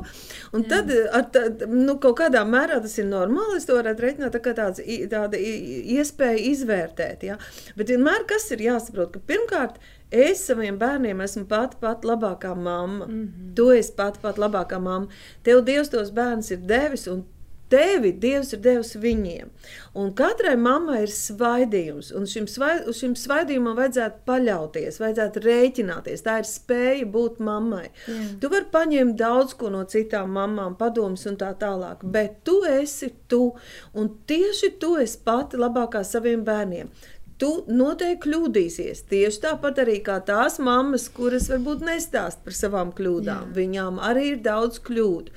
Un 0.53 0.63
Jā. 0.65 0.69
tad 0.74 0.91
ar 1.13 1.29
tā, 1.33 1.45
nu, 1.69 1.97
kaut 2.01 2.17
kādā 2.19 2.41
mērā 2.47 2.81
tas 2.83 2.95
tas 2.96 3.04
ir 3.04 3.10
normāli. 3.10 3.60
Es 3.60 3.68
to 3.68 3.75
varētu 3.78 4.06
reiķināt 4.06 4.36
tā 4.36 4.42
kā 4.44 4.54
tāds, 4.56 4.82
tāda 5.12 5.40
iespēja 5.40 6.40
izvērtēt. 6.52 7.28
Ja? 7.28 7.38
Bet 7.75 7.92
vienmēr 7.92 8.25
kas 8.30 8.48
ir 8.56 8.64
jāsaprot, 8.66 9.14
ka 9.14 9.24
pirmkārt. 9.28 9.80
Es 10.16 10.46
saviem 10.48 10.78
bērniem 10.80 11.22
esmu 11.25 11.48
pati 11.50 11.80
pati 11.82 12.08
labākā 12.08 12.54
mamma. 12.56 13.06
Mm 13.06 13.22
-hmm. 13.22 13.56
Tu 13.56 13.72
esi 13.72 13.94
pati 13.96 14.20
pati 14.22 14.40
labākā 14.40 14.80
mamma. 14.80 15.08
Tev 15.44 15.66
Dievs 15.66 15.90
tos 15.90 16.12
bērnus 16.12 16.52
ir 16.52 16.58
devis, 16.58 17.08
un 17.08 17.25
tevi 17.72 18.12
Dievs 18.22 18.53
ir 18.55 18.62
devis 18.63 18.93
viņiem. 19.00 19.50
Un 19.98 20.12
katrai 20.17 20.55
mammai 20.60 21.01
ir 21.05 21.13
svaidījums, 21.13 22.12
un 22.15 22.27
šim, 22.29 22.48
svai, 22.51 22.77
uz 22.89 23.00
šim 23.01 23.15
svaidījumam 23.19 23.77
vajadzētu 23.79 24.24
paļauties, 24.27 25.00
vajadzētu 25.01 25.43
rēķināties. 25.45 26.25
Tā 26.25 26.39
ir 26.41 26.50
spēja 26.50 27.10
būt 27.15 27.41
mammai. 27.43 27.88
Jā. 28.05 28.19
Tu 28.41 28.51
vari 28.53 28.69
paņemt 28.74 29.17
daudz 29.19 29.57
ko 29.60 29.72
no 29.74 29.84
citām 29.89 30.36
mamām, 30.36 30.77
padomus 30.79 31.25
un 31.29 31.39
tā 31.41 31.51
tālāk, 31.60 32.05
bet 32.15 32.41
tu 32.48 32.62
esi 32.69 33.12
tu, 33.31 33.50
un 33.95 34.13
tieši 34.29 34.75
tu 34.81 34.95
esi 35.01 35.19
pati 35.25 35.60
labākā 35.62 36.03
saviem 36.05 36.45
bērniem. 36.45 36.93
Tu 37.36 37.50
noteikti 37.67 38.29
kļūdīsies. 38.29 39.01
Tieši 39.10 39.41
tāpat 39.43 39.81
arī 39.84 39.98
kā 40.03 40.22
tās 40.24 40.55
mammas, 40.63 41.10
kuras 41.12 41.50
varbūt 41.51 41.84
nestāst 41.84 42.39
par 42.45 42.55
savām 42.55 42.93
kļūdām. 42.95 43.50
Jā. 43.50 43.55
Viņām 43.57 44.00
arī 44.00 44.29
ir 44.29 44.41
daudz 44.45 44.79
kļūdu. 44.86 45.34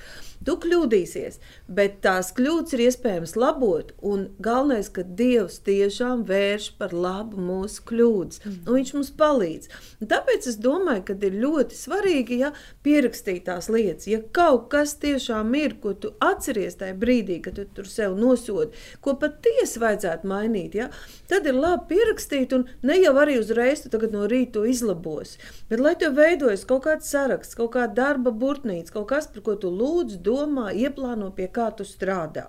Tu 0.48 0.56
kļūdīsies, 0.64 1.38
bet 1.68 2.00
tās 2.06 2.32
kļūdas 2.32 2.72
ir 2.78 2.86
iespējams 2.86 3.36
labot. 3.36 3.92
Un 4.00 4.30
galvenais, 4.40 4.88
ka 4.88 5.04
Dievs 5.04 5.60
tiešām 5.66 6.24
vērš 6.28 6.70
par 6.80 6.96
labu 6.96 7.36
mūsu 7.36 7.84
kļūdas, 7.92 8.40
mm. 8.44 8.60
un 8.64 8.78
Viņš 8.78 8.92
mums 8.94 9.10
palīdz. 9.18 9.70
Un 9.98 10.10
tāpēc 10.10 10.46
es 10.48 10.58
domāju, 10.62 11.02
ka 11.08 11.16
ir 11.26 11.36
ļoti 11.42 11.76
svarīgi 11.76 12.38
ja, 12.42 12.52
pierakstīt 12.86 13.44
tās 13.48 13.68
lietas. 13.72 14.06
Ja 14.10 14.20
kaut 14.22 14.68
kas 14.72 14.94
tiešām 15.02 15.50
ir, 15.58 15.76
ko 15.82 15.94
tu 15.98 16.12
atceries 16.24 16.78
tajā 16.78 16.94
brīdī, 16.98 17.40
kad 17.44 17.58
tu 17.58 17.66
tur 17.74 17.88
sev 17.90 18.16
nosodi, 18.18 18.78
ko 19.04 19.16
patiesi 19.20 19.82
vajadzētu 19.82 20.30
mainīt, 20.30 20.78
ja, 20.78 20.88
tad 21.30 21.48
ir 21.50 21.58
labi 21.58 21.90
pierakstīt, 21.94 22.54
un 22.54 22.68
ne 22.86 22.98
jau 23.02 23.14
arī 23.18 23.38
uzreiz 23.42 23.84
tu 23.84 24.00
no 24.12 24.26
rīta 24.30 24.58
to 24.58 24.64
izlabos. 24.68 25.36
Bet 25.68 25.82
lai 25.82 25.94
tev 25.98 26.16
veidojas 26.18 26.64
kaut 26.68 26.86
kāds 26.86 27.10
saraksts, 27.10 27.58
kaut 27.58 27.74
kāda 27.74 27.96
darba 27.98 28.32
burtnīca, 28.32 28.94
kaut 28.94 29.08
kas, 29.12 29.28
par 29.32 29.44
ko 29.44 29.58
tu 29.60 29.72
lūdzu, 29.74 30.22
domā, 30.38 30.70
ieplāno, 30.72 31.32
pie 31.34 31.50
kā 31.52 31.70
tu 31.76 31.86
strādā. 31.88 32.48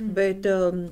Mm. 0.00 0.14
Bet, 0.16 0.48
um, 0.52 0.86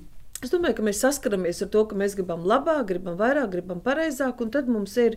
Es 0.45 0.51
domāju, 0.53 0.75
ka 0.77 0.85
mēs 0.85 0.99
saskaramies 1.01 1.63
ar 1.65 1.71
to, 1.73 1.83
ka 1.89 1.97
mēs 1.97 2.15
gribam 2.19 2.43
labāk, 2.45 2.83
gribam 2.91 3.15
vairāk, 3.17 3.47
gribam 3.55 3.79
pareizāk, 3.81 4.43
un 4.45 4.51
tad 4.53 4.67
mums 4.69 4.93
ir 5.01 5.15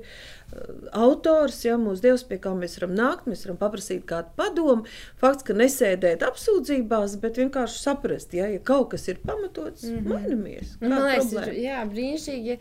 autors, 0.96 1.60
ja 1.66 1.76
mūsu 1.80 2.06
dievs, 2.06 2.24
pie 2.28 2.38
kā 2.42 2.54
mēs 2.56 2.78
varam 2.80 2.94
nākt, 2.96 3.28
mēs 3.28 3.44
varam 3.46 3.58
paprasīt 3.60 4.06
kādu 4.08 4.32
padomu. 4.40 4.86
Fakts, 5.20 5.44
ka 5.48 5.56
nesēdēt 5.58 6.24
apsūdzībās, 6.24 7.18
bet 7.22 7.40
vienkārši 7.42 7.82
saprast, 7.82 8.34
ja, 8.38 8.48
ja 8.52 8.62
kaut 8.64 8.94
kas 8.94 9.08
ir 9.12 9.20
pamatots, 9.26 9.84
mm 9.84 9.98
-hmm. 9.98 10.14
mainamies. 10.14 10.76
Man 10.82 11.04
liekas, 11.04 11.34
ir, 11.34 11.52
jā, 11.66 11.82
brīnišķīgi, 11.92 12.58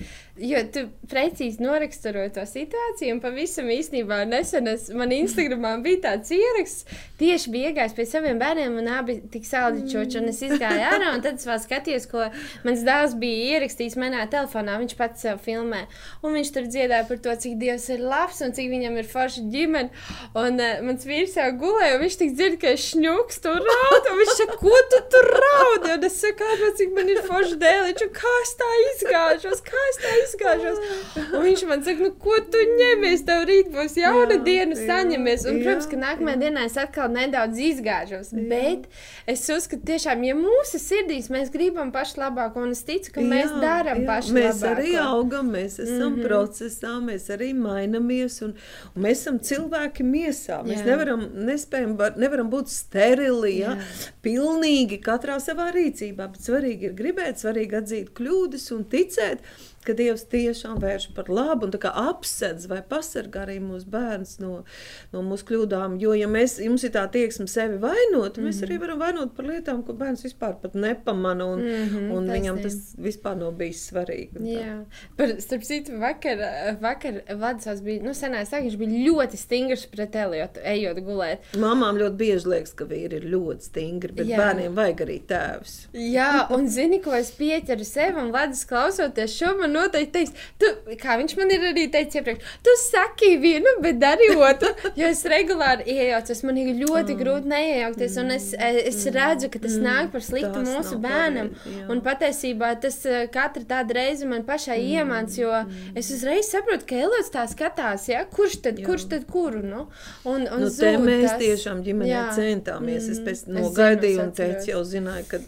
jo 0.50 0.62
tu 0.74 0.84
precīzi 1.12 1.62
noraksturoji 1.62 2.32
to 2.34 2.46
situāciju, 2.50 3.12
un 3.14 3.20
pavisam 3.20 3.70
īstenībā 3.70 4.24
nesen 4.26 4.68
es, 4.68 4.88
man 4.90 5.14
Instagramā 5.14 5.76
bija 5.82 6.02
tāds 6.10 6.34
ieraksts, 6.34 6.84
tieši 7.18 7.50
bija 7.50 7.70
iegājis 7.70 7.94
pie 7.94 8.06
saviem 8.06 8.38
bērniem, 8.38 8.78
un 8.82 8.88
abi 8.88 9.20
tik 9.30 9.46
saldi 9.46 9.86
čoči, 9.92 10.18
un 10.18 10.28
es 10.34 10.42
izgāju 10.42 10.82
ārā, 10.90 11.14
un 11.14 11.22
tad 11.22 11.38
es 11.38 11.46
vēl 11.46 11.62
skatījos, 11.62 12.10
ko 12.10 12.26
mans 12.64 12.82
dēls 12.82 13.14
bija 13.14 13.56
ierakstījis 13.56 13.96
manā 13.96 14.26
telefonā, 14.26 14.78
viņš 14.78 14.96
pats 14.96 15.22
sev 15.22 15.38
filmē, 15.38 15.86
un 16.22 16.32
viņš 16.32 16.52
tur 16.52 16.66
dziedāja 16.66 17.08
par 17.08 17.18
to, 17.18 17.36
cik 17.36 17.56
Dievs 17.56 17.75
ir 17.92 18.00
labs, 18.00 18.40
un 18.44 18.54
cik 18.56 18.70
viņam 18.72 18.96
ir 19.00 19.08
forša 19.10 19.44
ģimene, 19.52 19.90
un 20.34 20.60
uh, 20.62 20.80
mans 20.86 21.06
vīrs 21.08 21.36
jau 21.38 21.48
gulēja, 21.60 21.96
un 21.96 22.04
viņš 22.04 22.18
tik 22.22 22.34
dzird, 22.36 22.58
ka 22.62 22.72
es 22.74 22.86
šņukstu 22.90 23.52
un 23.52 23.68
raudu, 23.70 24.14
viņš 24.20 24.32
saka, 24.40 24.58
ko 24.62 24.76
tu 24.92 25.02
tur 25.14 25.30
raudi, 25.36 25.92
un 25.96 26.06
es 26.08 26.18
saku, 26.22 26.38
kāpēc, 26.42 26.76
cik 26.80 26.94
man 26.96 27.12
ir 27.12 27.22
forša 27.26 27.58
dēliņš, 27.62 28.04
un 28.06 28.12
kā 28.16 28.34
es 28.42 28.54
tā 28.60 28.70
izgāžos, 28.84 29.62
kā 29.66 29.84
es 29.90 30.00
tā 30.02 30.14
izgāžos, 30.22 30.82
un 31.26 31.46
viņš 31.46 31.64
man 31.70 31.84
saka, 31.86 32.06
nu, 32.06 32.12
ko 32.26 32.38
tu 32.52 32.62
ņemies, 32.72 33.24
tev 33.28 33.44
rīt 33.50 33.70
būs 33.74 33.96
jauna 34.00 34.38
jā, 34.38 34.42
diena, 34.46 34.78
saņemies, 34.78 35.46
un, 35.50 35.60
protams, 35.64 35.90
ka 35.90 36.00
nākamajā 36.00 36.40
dienā 36.44 36.66
es 36.68 36.78
atkal 36.80 37.10
nedaudz 37.12 37.60
izgāžos, 37.70 38.32
jā. 38.34 38.44
bet 38.50 38.88
es 39.30 39.44
uzskatu 39.52 39.86
tiešām, 39.92 40.24
ja 40.26 40.36
mūsu 40.38 40.80
sirdīs 40.82 41.30
mēs 41.32 41.52
gribam 41.54 41.92
paši 41.94 42.20
labāko, 42.22 42.64
un 42.66 42.74
es 42.76 42.84
ticu, 42.86 43.14
ka 43.16 43.24
mēs 43.24 43.50
jā, 43.50 43.60
darām 43.62 44.02
jā, 44.02 44.08
paši 44.10 44.36
mēs 44.36 44.62
labāko. 44.62 44.74
arī 44.76 44.96
augam, 45.02 45.50
mēs 45.54 45.78
esam 45.82 46.12
mm 46.12 46.16
-hmm. 46.16 46.26
procesā, 46.28 46.94
mēs 47.08 47.30
arī 47.34 47.52
mainamies, 47.66 48.38
un, 48.46 48.54
un 48.94 49.06
mēs 49.06 49.24
esam 49.24 49.40
cilvēki 49.42 50.06
miesā. 50.06 50.62
Mēs 50.66 50.82
jā. 50.82 50.88
nevaram, 50.92 51.26
nespējam, 51.48 51.96
nevaram 52.16 52.50
būt 52.52 52.72
sterili, 52.72 53.58
ja? 53.60 53.76
pilnīgi 54.24 55.00
katrā 55.04 55.38
savā 55.42 55.68
rīcībā, 55.76 56.30
bet 56.32 56.48
svarīgi 56.48 56.90
ir 56.90 56.98
gribēt, 56.98 57.42
svarīgi 57.42 57.80
atzīt 57.82 58.12
kļūdas 58.16 58.70
un 58.76 58.86
ticēt, 58.92 59.44
ka 59.86 59.94
Dievs 59.96 60.26
tiešām 60.32 60.80
vērš 60.82 61.10
par 61.16 61.30
labu 61.32 61.68
un 61.68 61.74
apsedz 61.86 62.66
vai 62.70 62.82
pasargā 62.86 63.44
arī 63.46 63.56
mūsu 63.62 63.88
bērns 63.90 64.36
no, 64.42 64.64
no 65.12 65.22
mūsu 65.26 65.46
kļūdām. 65.50 65.96
Jo, 66.02 66.14
ja 66.18 66.28
mēs, 66.30 66.58
ja 66.62 66.70
mums 66.70 66.84
ir 66.86 66.92
tā 66.94 67.04
tieksme 67.12 67.46
sevi 67.50 67.78
vainot, 67.82 68.36
mm 68.36 68.42
-hmm. 68.42 68.46
mēs 68.46 68.62
arī 68.66 68.80
varam 68.82 69.00
vainot 69.00 69.34
par 69.36 69.48
lietām, 69.48 69.82
ko 69.86 69.92
bērns 69.92 70.24
vispār 70.26 70.56
nepamana, 70.74 71.46
un, 71.46 71.62
mm 71.62 71.88
-hmm, 71.88 72.10
un 72.16 72.30
viņam 72.30 72.62
tas 72.62 72.76
vispār 72.98 73.36
nav 73.36 73.52
bijis 73.52 73.86
svarīgi. 73.90 74.40
Jā, 74.40 74.84
par, 75.16 75.34
starp 75.40 75.62
citu, 75.62 75.98
vakar, 76.00 76.38
vakar 76.80 77.20
Vladislavs 77.36 77.82
bija, 77.82 78.02
nu, 78.02 78.14
senais 78.14 78.50
tā, 78.50 78.62
viņš 78.62 78.76
bija 78.76 79.04
ļoti 79.10 79.36
stingrs 79.36 79.86
pret 79.86 80.14
Eliotu, 80.14 80.60
ejot 80.64 80.98
gulēt. 80.98 81.38
Mamām 81.56 81.98
ļoti 81.98 82.16
bieži 82.16 82.48
liekas, 82.48 82.74
ka 82.74 82.84
vīri 82.84 83.20
ir 83.20 83.26
ļoti 83.32 83.68
stingri, 83.70 84.12
bet 84.12 84.26
Jā. 84.26 84.36
bērniem 84.36 84.74
vajag 84.74 85.00
arī 85.06 85.18
tēvs. 85.28 85.76
Jā, 85.92 86.46
un 86.54 86.68
zini, 86.68 87.00
ko 87.02 87.14
es 87.14 87.30
pieķeru 87.30 87.84
sev, 87.84 88.16
un 88.16 88.30
Vladis 88.30 88.64
klausoties 88.64 89.36
šo 89.38 89.54
man 89.60 89.75
noteikti 89.76 90.12
teiks, 90.16 90.46
tu, 90.60 90.72
kā 91.00 91.18
viņš 91.20 91.36
man 91.38 91.52
ir 91.54 91.68
arī 91.72 91.86
teicis 91.92 92.20
iepriekš, 92.20 92.56
tu 92.64 92.76
saki 92.82 93.36
vienu, 93.42 93.76
bet 93.84 94.00
dari 94.02 94.32
otru. 94.34 94.72
Jo 94.96 95.10
es 95.12 95.22
regulāri 95.28 95.86
iejaucos, 95.92 96.42
man 96.46 96.58
ir 96.60 96.72
ļoti 96.80 97.14
mm. 97.14 97.20
grūti 97.20 97.50
neiejaukties, 97.52 98.18
un 98.22 98.34
es, 98.36 98.50
es 98.56 99.02
mm. 99.04 99.14
redzu, 99.16 99.50
ka 99.52 99.60
tas 99.62 99.76
mm. 99.78 99.86
nāk 99.86 100.12
par 100.14 100.24
sliktu 100.24 100.52
tas 100.56 100.70
mūsu 100.70 101.00
bērnam. 101.02 101.50
Pareizi, 101.52 101.84
un 101.92 102.02
patiesībā 102.04 102.72
tas 102.82 102.98
eh, 103.08 103.26
katra 103.32 103.64
tāda 103.68 103.96
reize 103.98 104.28
man 104.28 104.44
pašai 104.46 104.78
mm. 104.78 104.92
iemāc, 104.96 105.36
jo 105.40 105.52
es 105.98 106.10
uzreiz 106.14 106.50
saprotu, 106.52 106.86
ka 106.88 107.00
Elots 107.06 107.32
tā 107.34 107.44
skatās, 107.50 108.08
ja? 108.10 108.24
kurš 108.30 108.60
tad, 108.66 108.80
jā. 108.80 108.86
kurš 108.88 109.08
tad 109.12 109.26
kuru. 109.30 109.62
Nu? 109.66 109.86
Un, 110.24 110.46
un 110.46 110.64
nu, 110.64 110.70
te 110.70 110.92
mēs 111.02 111.28
tas... 111.30 111.38
tiešām 111.42 111.82
ģimenē 111.86 112.10
jā. 112.10 112.24
centāmies. 112.36 113.06
Mm. 113.06 113.14
Es 113.16 113.22
pēc 113.26 113.44
nogaidīju 113.56 114.22
un 114.24 114.32
teicu, 114.36 114.70
jau 114.72 114.82
zināju, 114.86 115.26
ka 115.30 115.42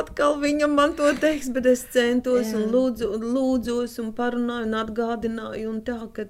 atkal 0.00 0.38
viņam 0.42 0.76
man 0.78 0.96
to 0.98 1.10
teiks, 1.20 1.50
bet 1.54 1.68
es 1.70 1.84
centos 1.94 2.50
jā. 2.50 2.58
un 2.58 2.68
lūdzu, 2.74 3.10
lūdzu 3.22 3.53
lūdzos 3.54 3.98
un 4.02 4.12
parunāju 4.18 4.68
un 4.68 4.78
atgādināju 4.82 5.70
un 5.70 5.80
tā, 5.86 5.98
ka, 6.14 6.26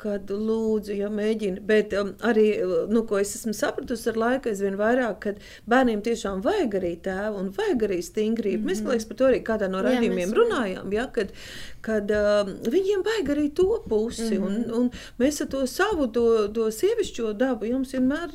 kad 0.00 0.30
lūdzu, 0.30 0.94
ja 0.98 1.08
mēģina. 1.12 1.62
Bet 1.66 1.94
um, 1.98 2.12
arī, 2.26 2.48
nu, 2.90 3.04
ko 3.08 3.20
es 3.20 3.34
esmu 3.38 3.54
sapratusi 3.56 4.10
ar 4.10 4.18
laiku, 4.18 4.50
aizvien 4.50 4.76
vairāk, 4.78 5.20
kad 5.22 5.42
bērniem 5.70 6.02
tiešām 6.04 6.42
vajag 6.44 6.74
arī 6.80 6.94
tēvu 7.04 7.40
un 7.40 7.52
vajag 7.54 7.86
arī 7.88 8.00
stingrību. 8.02 8.58
Mm 8.58 8.64
-hmm. 8.64 8.70
Mēs, 8.70 8.80
mhm. 8.82 8.90
liekas, 8.90 9.06
par 9.08 9.16
to 9.16 9.28
arī 9.30 9.40
kādā 9.42 9.68
no 9.70 9.82
raidījumiem 9.86 10.30
Jā, 10.30 10.36
runājām, 10.40 10.92
ja, 10.92 11.06
kad, 11.06 11.32
kad 11.80 12.10
uh, 12.10 12.50
viņiem 12.74 13.04
vajag 13.06 13.30
arī 13.36 13.46
to 13.54 13.84
pusi. 13.88 14.38
Mm 14.38 14.44
-hmm. 14.44 14.72
un, 14.74 14.74
un 14.80 14.90
mēs 15.18 15.40
ar 15.42 15.48
to 15.48 15.66
savu, 15.66 16.06
to, 16.06 16.48
to 16.48 16.70
sievišķo 16.70 17.32
dabu, 17.32 17.64
jums 17.64 17.94
vienmēr 17.94 18.28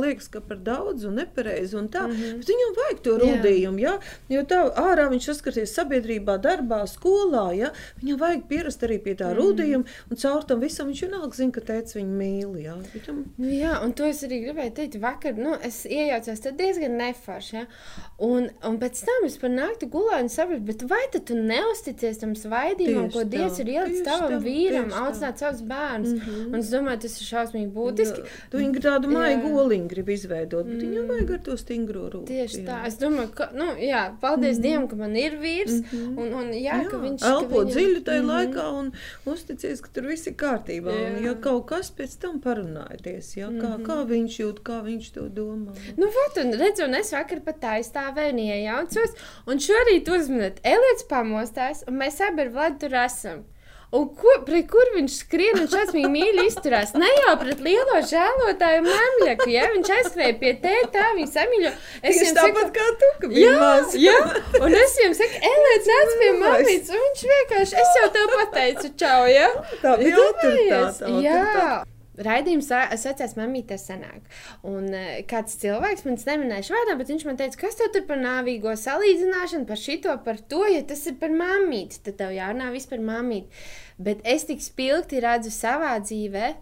liekas, 0.00 0.28
ka 0.28 0.40
par 0.40 0.58
daudz 0.58 1.04
un 1.04 1.14
nepareizi 1.14 1.76
un 1.76 1.88
tā. 1.88 2.06
Mm 2.06 2.12
-hmm. 2.12 2.36
Bet 2.38 2.48
viņam 2.48 2.72
vajag 2.76 3.00
to 3.02 3.18
rudījumu, 3.18 3.78
ja, 3.80 3.98
jo 4.28 4.42
tā 4.42 4.74
ārā 4.74 5.08
viņš 5.10 5.24
saskaties 5.24 5.74
sabiedrībā, 5.74 6.38
darbā, 6.38 6.86
skolā, 6.86 7.56
ja, 7.56 7.72
viņam 8.02 8.18
vajag 8.18 8.42
pierast 8.48 8.82
arī 8.82 8.98
pie 8.98 9.14
tā 9.14 9.24
mm 9.24 9.32
-hmm. 9.32 9.40
rudījuma 9.40 9.84
un 10.10 10.16
caur 10.16 10.44
tam 10.44 10.60
visam 10.60 10.86
viņš 10.95 10.95
vienalga 11.04 11.36
zina, 11.36 11.52
ka 11.52 11.60
teica 11.60 11.98
viņu 11.98 12.16
mīl. 12.20 12.56
Jā, 12.62 12.76
Viņam... 12.94 13.22
Nu, 13.36 13.50
jā, 13.50 13.72
un 13.84 13.92
to 13.92 14.06
es 14.08 14.22
arī 14.26 14.40
gribēju 14.44 14.74
teikt. 14.76 14.98
Vakar 15.02 15.36
nu, 15.38 15.54
es 15.66 15.84
iejaucos 15.84 16.42
diezgan 16.56 16.96
neforši. 17.00 17.56
Ja? 17.56 17.66
Un, 18.22 18.48
un 18.64 18.78
pēc 18.80 19.02
tam 19.04 19.26
es 19.28 19.36
par 19.40 19.52
nakti 19.52 19.88
gulēju 19.92 20.24
un 20.24 20.30
sapratu, 20.32 20.88
vai 20.88 21.02
tu 21.12 21.36
neusticies 21.36 22.20
tam 22.22 22.32
svaidījumam, 22.38 23.10
ko 23.12 23.24
Dievs 23.28 23.60
ir 23.60 23.70
ielicis 23.74 24.04
tavam 24.06 24.40
vīram, 24.44 24.92
audzināt 24.96 25.42
savus 25.42 25.62
bērnus. 25.66 26.14
Mm 26.14 26.20
-hmm. 26.20 26.46
Un 26.52 26.58
es 26.60 26.70
domāju, 26.72 27.00
tas 27.04 27.20
ir 27.20 27.26
šausmīgi 27.26 27.70
būtiski. 27.72 28.22
Jā, 28.24 28.40
tu 28.50 28.58
viņu 28.62 28.82
tādu 28.86 29.10
maigu 29.12 29.52
goliņu 29.52 29.88
grib 29.88 30.08
izveidot, 30.14 30.66
bet 30.66 30.76
mm. 30.76 30.88
viņam 30.88 31.12
vajag 31.12 31.30
ar 31.36 31.42
to 31.48 31.56
stingro 31.56 32.06
rūku. 32.10 32.26
Tieši 32.30 32.60
jā. 32.62 32.66
tā. 32.68 32.78
Es 32.86 32.98
domāju, 33.00 33.32
ka, 33.34 33.50
nu, 33.54 33.66
jā, 33.80 34.02
paldies 34.20 34.58
mm 34.58 34.62
-hmm. 34.62 34.66
Dievam, 34.66 34.88
ka 34.88 34.96
man 34.96 35.16
ir 35.16 35.32
vīrs. 35.42 35.72
Mm 35.72 35.84
-hmm. 35.92 36.18
un, 36.20 36.34
un, 36.40 36.52
jā, 36.52 36.76
jā, 36.82 36.90
ka 36.90 36.96
viņš 36.96 37.26
elpo 37.32 37.60
viņam... 37.60 37.72
dziļi 37.72 38.00
tajā 38.04 38.22
mm 38.22 38.28
-hmm. 38.28 38.34
laikā 38.34 38.64
un 38.80 38.92
uzticies, 39.24 39.80
ka 39.80 39.88
tur 39.92 40.06
viss 40.06 40.26
ir 40.26 40.34
kārtībā. 40.34 40.85
Jā. 40.92 41.08
Un, 41.08 41.18
ja 41.24 41.34
kaut 41.42 41.66
kas 41.70 41.90
pēc 41.96 42.14
tam 42.22 42.38
parunājieties, 42.44 43.32
ja, 43.36 43.48
kā, 43.48 43.70
mm 43.72 43.74
-hmm. 43.76 43.86
kā 43.88 43.96
viņš 44.12 44.38
jūt, 44.42 44.62
kā 44.66 44.78
viņš 44.84 45.10
to 45.16 45.26
domā. 45.40 45.74
Nu, 45.96 46.06
vat, 46.18 46.38
un 46.44 46.54
redz, 46.60 46.84
un 46.84 46.94
es 46.94 47.12
vakar 47.12 47.40
pat 47.40 47.60
tā 47.64 47.74
aizstāvēju 47.80 48.46
iejaucos, 48.46 49.18
un 49.46 49.58
šorīt 49.58 50.08
uzmanot, 50.18 50.60
Elīds 50.62 51.08
pamostās, 51.08 51.84
un 51.88 51.98
mēs 52.02 52.20
abi 52.28 52.42
ar 52.42 52.50
Vladu 52.56 52.78
tur 52.78 52.94
esam. 53.04 53.44
Un 53.94 54.08
ko, 54.18 54.32
pret 54.44 54.66
kur 54.68 54.88
viņš 54.96 55.12
skrien 55.22 55.60
un 55.62 55.68
šausmīgi 55.70 56.08
mīļi 56.10 56.46
izturās? 56.50 56.90
Ne 56.98 57.06
jau 57.20 57.36
pret 57.38 57.60
lielo 57.62 58.00
žēlotāju 58.10 58.82
memļaku, 58.82 59.46
ja 59.54 59.68
viņš 59.72 59.90
aizskrēja 59.96 60.34
pie 60.42 60.52
tēta, 60.64 61.04
viņa 61.16 61.30
samīļo. 61.36 61.72
Es 62.02 62.18
viņam 62.18 62.36
tāpat 62.40 62.72
kā 62.74 62.86
tu, 63.02 63.10
ka 63.22 63.30
bija 63.30 63.54
maz. 63.62 63.94
jā, 63.94 64.16
un 64.58 64.74
es 64.82 64.98
viņam 65.00 65.16
saku, 65.22 65.42
Elēns, 65.52 65.90
nāc 65.92 66.14
pie 66.20 66.30
mamītes, 66.42 66.92
un 66.92 67.04
viņš 67.06 67.26
vienkārši, 67.32 67.82
es 67.84 67.98
jau 68.00 68.08
tev 68.18 68.34
pateicu, 68.34 68.92
čau, 69.04 69.20
ja? 69.30 69.48
Tā 69.84 69.94
bija 70.02 70.18
autoritāte, 70.26 71.12
Jā. 71.22 71.38
autoritāte. 71.46 71.95
Raidījums 72.16 72.68
saucās 72.70 73.36
Mamīte 73.38 73.78
senāk. 73.80 74.26
Un 74.66 74.88
uh, 74.90 75.08
kāds 75.28 75.58
cilvēks, 75.62 76.06
man 76.06 76.20
neminēšu 76.20 76.76
vārdā, 76.76 76.96
bet 77.00 77.12
viņš 77.12 77.26
man 77.28 77.40
teica, 77.40 77.60
kas 77.64 77.78
tev 77.80 77.92
tur 77.94 78.06
par 78.08 78.20
nāvīgo 78.22 78.72
salīdzināšanu, 78.80 79.68
par 79.68 79.80
šito, 79.80 80.14
par 80.24 80.40
to, 80.50 80.62
ja 80.72 80.84
tas 80.86 81.04
ir 81.10 81.18
par 81.20 81.34
mamīti, 81.34 82.00
tad 82.06 82.20
tev 82.22 82.36
jārunā 82.36 82.70
viss 82.74 82.90
par 82.90 83.02
mamīti. 83.04 83.64
Bet 84.02 84.24
es 84.28 84.48
tik 84.48 84.64
spilgti 84.64 85.22
redzu 85.24 85.52
savā 85.54 85.94
dzīvē, 86.04 86.52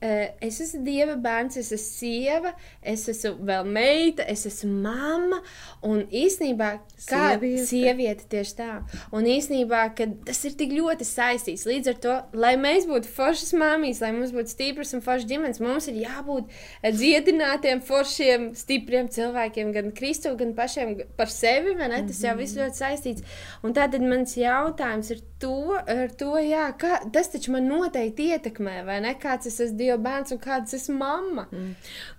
es 0.00 0.60
esmu 0.62 0.84
dieva 0.86 1.16
bērns, 1.18 1.56
es 1.58 1.72
esmu 1.74 1.98
sieva, 1.98 2.52
es 2.82 3.08
esmu 3.10 3.32
vēl 3.48 3.66
meita, 3.66 4.22
es 4.30 4.44
esmu 4.46 4.70
mamma. 4.84 5.40
Un 5.82 6.04
īsnībā, 6.14 6.68
kā 7.08 7.22
Sieviete. 7.32 7.64
sieviete 7.66 8.26
tieši 8.30 8.54
tā. 8.58 8.70
Un 9.14 9.26
īsnībā, 9.26 9.82
tas 10.26 10.42
ir 10.46 10.54
tik 10.58 10.74
ļoti 10.76 11.06
saistīts. 11.06 11.66
Līdz 11.68 11.92
ar 11.92 11.98
to, 12.04 12.14
lai 12.38 12.54
mēs 12.60 12.86
būtu 12.90 13.10
foršas 13.10 13.52
māmijas, 13.58 14.02
lai 14.04 14.12
mums 14.14 14.34
būtu 14.34 14.54
stipras 14.54 14.94
un 14.94 15.02
foršas 15.02 15.28
ģimenes, 15.30 15.60
mums 15.64 15.88
ir 15.90 15.98
jābūt 16.04 16.46
eh, 16.82 16.92
dziedinātiem, 16.94 17.82
foršiem, 17.86 18.52
stipriem 18.58 19.10
cilvēkiem, 19.14 19.72
gan 19.74 19.90
Kristu, 19.96 20.34
gan 20.38 20.54
pašiem 20.58 20.94
par 21.18 21.32
sevi. 21.32 21.74
vai 21.78 21.90
ne? 21.90 22.04
Tas 22.06 22.22
jau 22.22 22.36
viss 22.38 22.56
ļoti 22.58 22.82
saistīts. 22.82 23.26
Un 23.66 23.74
tātad 23.74 24.02
mans 24.06 24.36
jautājums 24.38 25.10
ir 25.14 25.24
to, 25.42 25.74
to, 26.18 26.32
jā, 26.42 26.68
kā, 26.78 26.98
tas 27.14 27.30
taču 27.34 27.52
man 27.54 27.68
noteikti 27.70 28.30
ietekmē, 28.34 28.80
vai 28.86 29.00
ne? 29.04 29.14
Kāds 29.18 29.50
es 29.50 29.58
esmu 29.62 29.87
Dieva 29.88 29.98
bērns 30.04 30.34
un 30.34 30.40
kāds 30.42 30.74
es 30.76 30.84
esmu 30.84 30.98
mamma. 31.00 31.46
Mm. 31.52 31.68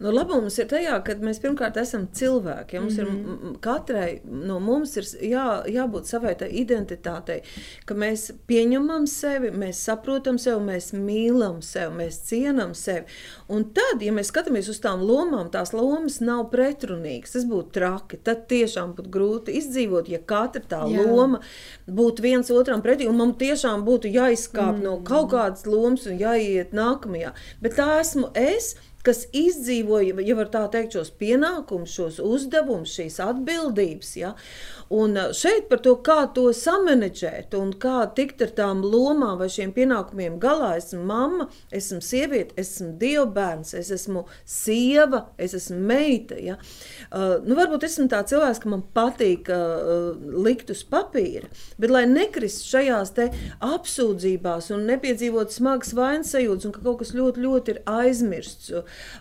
Nu, 0.02 0.14
labums 0.14 0.58
ir 0.58 0.70
tajā, 0.72 0.96
ka 1.06 1.16
mēs 1.22 1.42
pirmkārt 1.44 1.78
esam 1.78 2.08
cilvēki. 2.18 2.76
Ja 2.76 2.82
mums 2.82 2.98
mm 2.98 3.06
-hmm. 3.06 3.18
ir, 3.20 3.50
m- 3.50 3.58
katrai 3.62 4.22
no 4.26 4.60
mums 4.60 4.96
ir 4.98 5.06
jā, 5.30 5.46
jābūt 5.70 6.10
savai 6.10 6.36
identitātei, 6.50 7.42
ka 7.86 7.94
mēs 7.94 8.32
pieņemam 8.48 9.06
sevi, 9.08 9.52
mēs 9.52 9.84
saprotam 9.86 10.38
sevi, 10.38 10.66
mēs 10.66 10.94
mīlam 10.94 11.62
sevi, 11.62 11.96
mēs 12.04 12.22
cienam 12.30 12.74
sevi. 12.74 13.06
Un 13.48 13.64
tad, 13.74 14.02
ja 14.02 14.12
mēs 14.12 14.32
skatāmies 14.32 14.70
uz 14.70 14.80
tām 14.80 15.02
lomām, 15.02 15.50
tās 15.52 15.74
lomas 15.74 16.20
nav 16.22 16.50
pretrunīgas. 16.52 17.32
Tas 17.34 17.46
būtu 17.46 17.72
traki. 17.72 18.18
Tad 18.18 18.48
tiešām 18.48 18.96
būtu 18.98 19.10
grūti 19.10 19.56
izdzīvot, 19.58 20.10
ja 20.10 20.20
katra 20.20 20.62
tā. 20.62 20.82
Jā. 20.90 21.06
loma 21.06 21.40
būtu 21.88 22.22
viens 22.22 22.52
otram 22.52 22.82
pretī. 22.82 23.08
Un 23.10 23.18
man 23.18 23.34
tiešām 23.34 23.86
būtu 23.86 24.10
jāizkāp 24.14 24.78
mm. 24.78 24.84
no 24.84 24.98
kaut 25.06 25.32
kādas 25.32 25.66
lomas 25.66 26.06
un 26.08 26.18
jāiet 26.18 26.74
nākamajā. 26.74 27.34
Bet 27.64 27.76
tā 27.80 27.88
esmu 28.00 28.30
es. 28.40 28.74
Kas 29.06 29.24
izdzīvoja, 29.32 30.18
ja 30.28 30.36
var 30.36 30.50
tā 30.52 30.66
teikt, 30.74 30.98
šos 30.98 31.14
pienākumus, 31.22 31.94
šos 31.96 32.18
uzdevumus, 32.20 32.98
šīs 32.98 33.20
atbildības. 33.24 34.10
Ja? 34.20 34.34
Un 34.92 35.16
šeit 35.38 35.70
par 35.70 35.80
to, 35.86 35.94
kā 36.04 36.18
to 36.36 36.48
samanģēt 36.56 37.54
un 37.56 37.72
kā 37.80 38.02
tikt 38.18 38.42
ar 38.42 38.52
tām 38.58 38.82
lomām 38.84 39.38
vai 39.40 39.48
šiem 39.54 39.72
pienākumiem 39.76 40.36
galā. 40.42 40.74
Esmu 40.82 41.04
mamma, 41.08 41.46
esmu 41.72 42.02
sieviete, 42.04 42.58
esmu 42.60 42.96
dievbērns, 43.00 43.72
es 43.80 43.92
esmu 43.96 44.26
sieva, 44.44 45.28
es 45.38 45.56
esmu 45.56 45.78
meita. 45.92 46.36
Ja? 46.42 46.58
Uh, 47.08 47.38
nu, 47.46 47.56
varbūt 47.60 47.86
esmu 47.88 48.10
tāds 48.12 48.34
cilvēks, 48.34 48.60
ka 48.64 48.74
man 48.74 48.84
patīk 48.98 49.48
uh, 49.54 50.12
likt 50.44 50.74
uz 50.74 50.84
papīra, 50.90 51.48
bet 51.80 51.94
lai 51.94 52.04
nekrist 52.10 52.66
šajās 52.68 53.14
te 53.16 53.30
apsūdzībās 53.64 54.74
un 54.76 54.90
nepiedzīvot 54.90 55.56
smagas 55.56 55.96
vainas 55.96 56.36
sajūtas, 56.36 56.68
un 56.68 56.76
ka 56.76 56.84
kaut 56.84 57.00
kas 57.06 57.16
ļoti, 57.16 57.46
ļoti 57.46 57.76
ir 57.78 57.82
aizmirsts. 57.88 58.74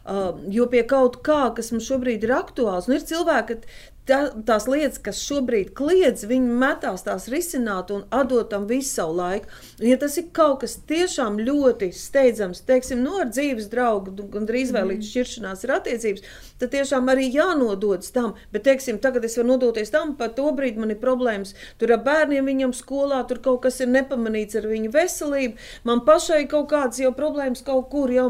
Uh, 0.04 0.30
jo 0.54 0.68
pie 0.72 0.84
kaut 0.88 1.20
kā, 1.26 1.40
kas 1.56 1.72
mums 1.74 1.88
šobrīd 1.90 2.24
ir 2.26 2.34
aktuāls, 2.38 2.88
un 2.88 2.96
ir 2.96 3.04
cilvēki, 3.08 3.58
ka 3.58 3.97
tā, 4.08 4.18
tās 4.48 4.66
lietas, 4.70 5.00
kas 5.02 5.20
šobrīd 5.26 5.72
kliedz, 5.76 6.24
viņi 6.28 6.56
metās 6.60 7.04
tās 7.06 7.28
risināt 7.32 7.92
un 7.94 8.04
atdot 8.14 8.50
tam 8.52 8.66
visu 8.70 8.90
savu 8.96 9.16
laiku. 9.18 9.50
Un, 9.78 9.86
ja 9.90 9.98
tas 10.00 10.16
ir 10.20 10.28
kaut 10.36 10.62
kas 10.62 10.78
tiešām 10.88 11.38
ļoti 11.44 11.90
steidzams, 11.94 12.62
teiksim, 12.68 13.02
no 13.04 13.20
ar 13.22 13.30
dzīves 13.32 13.68
draugu, 13.72 14.14
nu, 14.18 14.28
gandrīz 14.32 14.72
vai 14.74 14.84
līdz 14.92 15.10
šķiršanās 15.12 15.64
ir 15.66 15.74
attiecības, 15.76 16.26
tad 16.60 16.72
tiešām 16.74 17.10
arī 17.12 17.28
jānododas 17.34 18.12
tam. 18.14 18.34
Bet, 18.54 18.64
teiksim, 18.68 19.00
tagad 19.02 19.26
es 19.28 19.36
varu 19.38 19.52
nodoties 19.52 19.92
tam, 19.94 20.14
pa 20.18 20.30
to 20.32 20.50
brīdi 20.56 20.80
man 20.82 20.94
ir 20.94 21.00
problēmas. 21.02 21.54
Tur 21.80 21.94
ar 21.94 22.02
bērniem 22.06 22.48
viņam 22.48 22.74
skolā, 22.76 23.20
tur 23.28 23.42
kaut 23.44 23.62
kas 23.66 23.80
ir 23.84 23.92
nepamanīts 23.92 24.58
ar 24.58 24.68
viņu 24.70 24.92
veselību. 24.94 25.68
Man 25.88 26.02
pašai 26.08 26.44
kaut 26.50 26.70
kādas 26.72 27.00
jau 27.02 27.12
problēmas 27.16 27.64
kaut 27.66 27.88
kur, 27.92 28.12
jau 28.12 28.28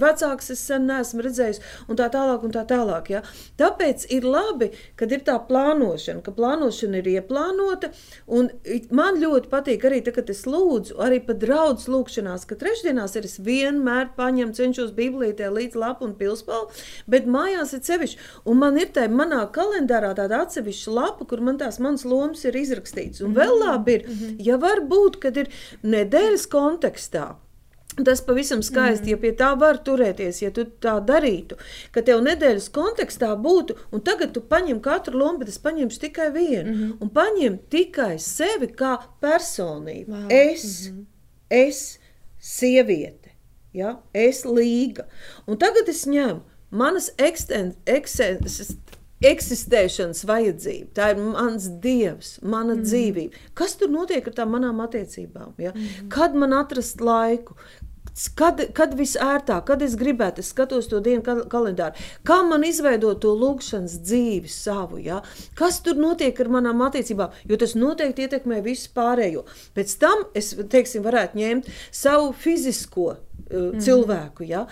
vecāks 0.00 0.52
es 0.54 0.62
sen 0.66 0.86
neesmu 0.88 1.24
redzējis, 1.26 1.62
un 1.90 1.98
tā 1.98 2.08
tālāk, 2.12 2.44
un 2.46 2.54
tā 2.54 2.66
tālāk. 2.68 3.10
Ja? 3.14 3.22
Tāpēc 3.60 4.06
ir 4.14 4.26
labi, 4.28 4.70
kad 5.06 5.14
ir 5.14 5.22
tā 5.26 5.36
plānošana, 5.46 6.22
ka 6.26 6.32
plānošana 6.34 6.98
ir 6.98 7.10
ieplānota. 7.14 7.92
Man 8.90 9.20
ļoti 9.22 9.50
patīk 9.52 9.86
arī, 9.86 10.00
tā, 10.02 10.12
kad 10.16 10.30
es 10.32 10.42
lūdzu, 10.50 10.98
arī 11.02 11.20
pat 11.26 11.38
draudz 11.42 11.86
lūkšanās, 11.92 12.46
ka 12.50 12.58
trešdienās 12.58 13.14
ir 13.18 13.28
es 13.28 13.38
vienmēr 13.46 14.10
paņemu, 14.18 14.56
cenšos 14.58 14.90
biblītē 14.96 15.52
līdz 15.54 15.78
lapu 15.78 16.08
un 16.08 16.16
pilspālu, 16.18 16.72
bet 17.06 17.30
mājās 17.30 17.76
ir 17.78 17.84
sevišķi. 17.86 18.20
Un 18.50 18.60
man 18.64 18.82
ir 18.82 18.90
tā 18.96 19.06
manā 19.12 19.44
kalendārā 19.54 20.12
tāda 20.18 20.42
atsevišķa 20.46 20.98
lapa, 20.98 21.30
kur 21.30 21.44
man 21.46 21.62
tās 21.62 21.78
manas 21.78 22.06
lomas 22.08 22.42
ir 22.48 22.58
izrakstītas. 22.58 23.22
Un 23.22 23.36
vēl 23.38 23.54
labi 23.62 24.00
ir, 24.00 24.06
ja 24.42 24.58
var 24.58 24.82
būt, 24.90 25.20
kad 25.22 25.38
ir 25.38 25.52
nedēļas 25.86 26.50
kontekstā. 26.50 27.36
Tas 28.04 28.20
pavisam 28.20 28.60
skaisti, 28.62 29.06
mm. 29.06 29.10
ja 29.14 29.18
pie 29.20 29.30
tā 29.32 29.50
var 29.56 29.78
turēties, 29.84 30.42
ja 30.42 30.50
tu 30.52 30.66
tā 30.84 30.98
darītu, 31.00 31.56
ka 31.94 32.02
tev 32.04 32.20
nedēļas 32.26 32.68
kontekstā 32.74 33.30
būtu, 33.40 33.76
un 33.96 34.02
tagad 34.04 34.34
tu 34.36 34.42
paņem 34.44 34.82
katru 34.84 35.16
lomu, 35.16 35.40
bet 35.40 35.48
es 35.48 35.56
paņemšu 35.64 36.02
tikai 36.02 36.30
vienu, 36.34 36.72
mm 36.72 36.74
-hmm. 36.80 36.96
un 37.00 37.10
paņem 37.10 37.58
tikai 37.72 38.18
sevi 38.18 38.68
kā 38.68 38.98
personību. 39.20 40.12
Wow. 40.12 40.26
Es, 40.30 40.90
mm 40.90 40.96
-hmm. 40.96 41.06
es, 41.48 41.98
sieviete, 42.38 43.30
ja? 43.72 43.96
es 44.12 44.44
līga. 44.44 45.08
Un 45.46 45.56
tagad 45.56 45.88
es 45.88 46.06
ņemu 46.06 46.40
manas 46.70 47.10
eksten, 47.18 47.74
eksen, 47.86 48.38
eksistēšanas 49.24 50.24
vajadzība. 50.28 50.90
Tā 50.96 51.10
ir 51.14 51.20
mans 51.22 51.68
dievs, 51.82 52.36
mana 52.42 52.74
mm. 52.76 52.84
dzīvība. 52.84 53.44
Kas 53.54 53.76
tur 53.80 53.90
notiek 53.92 54.26
ar 54.28 54.36
tām 54.36 54.52
manām 54.52 54.82
attiecībām? 54.84 55.54
Ja? 55.62 55.72
Mm. 55.72 56.10
Kad 56.12 56.36
man 56.36 56.52
atrast 56.56 57.00
laiku? 57.00 57.56
Kad, 58.36 58.62
kad 58.72 58.94
visērtāk, 58.96 59.66
kad 59.68 59.82
es 59.84 59.92
gribētu, 60.00 60.40
es 60.40 60.48
skatos 60.54 60.88
to 60.88 61.02
dienu 61.04 61.20
kal- 61.24 61.44
kalendāru, 61.52 62.00
kā 62.24 62.38
man 62.48 62.64
izveidot 62.64 63.20
to 63.20 63.34
lūgšanas 63.36 63.98
dzīvi 64.06 64.48
savu, 64.48 65.00
ja? 65.04 65.20
kas 65.58 65.82
tur 65.84 66.00
notiek 66.00 66.40
ar 66.40 66.48
manām 66.56 66.80
attiecībām, 66.86 67.34
jo 67.44 67.60
tas 67.60 67.76
noteikti 67.76 68.24
ietekmē 68.24 68.62
visu 68.64 68.88
pārējo. 68.96 69.44
Pēc 69.76 69.96
tam 70.00 70.24
es, 70.36 70.54
teiksim, 70.56 71.04
varētu 71.04 71.42
ņemt 71.42 71.68
savu 71.92 72.32
fizisko 72.32 73.10
uh, 73.12 73.18
mm. 73.52 73.82
cilvēku, 73.84 74.48
ja? 74.48 74.64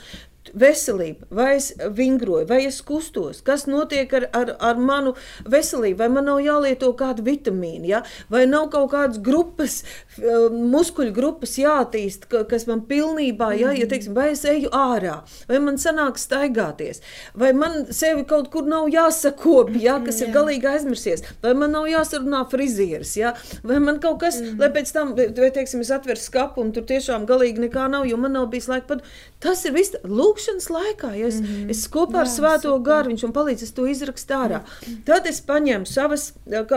Veselība, 0.52 1.26
vai 1.34 1.54
es 1.56 1.70
vingroju, 1.96 2.46
vai 2.50 2.60
es 2.68 2.80
kustos, 2.84 3.40
kas 3.44 3.66
notiek 3.70 4.12
ar, 4.18 4.26
ar, 4.36 4.52
ar 4.60 4.80
manu 4.80 5.14
veselību, 5.50 5.98
vai 6.02 6.08
man 6.12 6.28
nav 6.28 6.42
jālieto 6.44 6.90
kāda 6.98 7.24
vitamīna, 7.24 7.86
ja? 7.88 8.02
vai 8.32 8.44
nav 8.50 8.68
kaut 8.74 8.90
kādas 8.92 9.20
grupas, 9.24 9.80
eh, 10.18 10.48
muskuļu 10.52 11.14
grupas 11.16 11.56
jātīst, 11.60 12.28
ka- 12.28 12.44
kas 12.50 12.66
man 12.68 12.84
pilnībā, 12.88 13.52
ja, 13.58 13.72
ja 13.72 13.88
teiksim, 13.90 14.14
vai 14.14 14.30
es 14.34 14.44
eju 14.44 14.70
ārā, 14.74 15.20
vai 15.48 15.60
man 15.64 15.80
sanāk 15.80 16.20
staigāties, 16.20 17.00
vai 17.34 17.52
man 17.56 17.86
sevi 17.90 18.26
kaut 18.28 18.50
kur 18.52 18.68
nav 18.68 18.90
jāsakopja, 18.92 19.80
ja, 19.80 19.98
kas 20.04 20.20
ir 20.20 20.32
galīgi 20.34 20.68
aizmirsies, 20.74 21.24
vai 21.42 21.54
man 21.54 21.72
nav 21.72 21.88
jāsarunā 21.90 22.44
frizieris, 22.50 23.16
ja, 23.16 23.34
vai 23.64 23.80
man 23.80 24.00
kaut 24.02 24.20
kas, 24.20 24.40
mm. 24.40 24.60
lai 24.60 24.70
pēc 24.74 24.92
tam, 24.92 25.14
vai 25.16 25.50
teiksim, 25.54 25.80
es 25.80 25.92
atveru 25.94 26.20
skapu 26.20 26.62
un 26.62 26.72
tur 26.76 26.84
tiešām 26.88 27.26
galīgi 27.28 27.64
nekā 27.68 27.88
nav, 27.90 28.06
jo 28.08 28.20
man 28.20 28.36
nav 28.36 28.50
bijis 28.52 28.68
laika 28.70 28.94
pat. 28.94 29.04
Tas 29.44 29.64
ir 29.68 29.74
viss 29.76 29.96
lūkšanas 30.08 30.70
laikā, 30.72 31.12
ja 31.18 31.28
es, 31.28 31.40
mm 31.40 31.46
-hmm. 31.46 31.70
es 31.70 31.84
kopā 31.92 32.22
ar 32.24 32.30
svēto 32.32 32.74
garu 32.82 33.12
viņš 33.12 33.26
man 33.26 33.34
palīdz, 33.36 33.62
es 33.62 33.74
to 33.76 33.86
izrakstu 33.86 34.34
ārā. 34.34 34.60
Mm 34.60 34.64
-hmm. 34.64 35.04
Tad 35.04 35.26
es 35.26 35.40
paņemu 35.40 35.86
savas, 35.86 36.32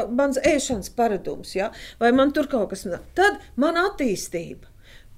mans 0.09 0.37
ēšanas 0.37 0.89
paradumus, 0.95 1.55
ja, 1.55 1.71
vai 1.99 2.11
man 2.11 2.31
tur 2.31 2.47
kaut 2.47 2.69
kas 2.69 2.85
nav. 2.85 2.99
Tad 3.15 3.39
man 3.55 3.75
attīstība. 3.75 4.67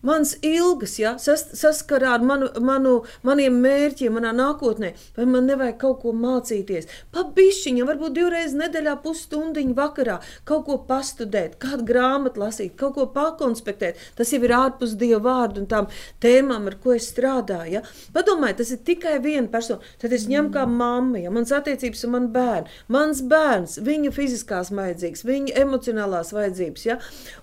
Mans 0.06 0.36
ilgas, 0.46 0.96
ja, 1.00 1.16
sas, 1.20 1.46
saskarā 1.58 2.14
ar 2.18 2.24
manu, 2.26 2.50
manu, 2.64 2.94
maniem 3.26 3.60
mērķiem, 3.64 4.16
manā 4.16 4.32
nākotnē, 4.36 4.94
vai 5.18 5.28
man 5.30 5.50
nevajag 5.50 5.80
kaut 5.82 6.02
ko 6.04 6.14
mācīties. 6.16 6.88
Pabišķiņa, 7.16 7.88
varbūt 7.90 8.16
divreiz 8.16 8.56
nedēļā 8.58 8.96
pusstundiņu 9.04 9.76
vakarā 9.78 10.20
kaut 10.48 10.66
ko 10.68 10.78
pastudēt, 10.90 11.58
kādu 11.62 11.88
grāmatu 11.90 12.44
lasīt, 12.44 12.76
kaut 12.80 12.96
ko 12.98 13.08
pakonspektēt. 13.16 14.00
Tas 14.18 14.32
jau 14.34 14.42
ir 14.46 14.56
ārpus 14.56 14.96
Dieva 15.00 15.22
vārdu 15.26 15.64
un 15.64 15.70
tām 15.70 15.90
tēmām, 16.24 16.70
ar 16.72 16.78
ko 16.84 16.96
es 16.96 17.10
strādāju. 17.12 17.80
Ja. 17.80 17.84
Padomājiet, 18.16 18.60
tas 18.62 18.74
ir 18.74 18.82
tikai 18.88 19.18
viena 19.24 19.48
persona. 19.52 19.84
Tad 20.02 20.14
es 20.16 20.28
ņemu 20.30 20.54
kā 20.56 20.66
mamma, 20.70 21.20
ja 21.24 21.34
mans 21.34 21.52
attiecības 21.56 22.06
ar 22.06 22.14
manu 22.16 22.32
bērnu, 22.34 22.78
mans 22.96 23.22
bērns, 23.30 23.78
viņa 23.86 24.14
fiziskās 24.16 24.72
vajadzības, 24.76 25.26
viņa 25.28 25.58
emocionālās 25.64 26.34
vajadzības. 26.36 26.88
Ja. 26.88 27.00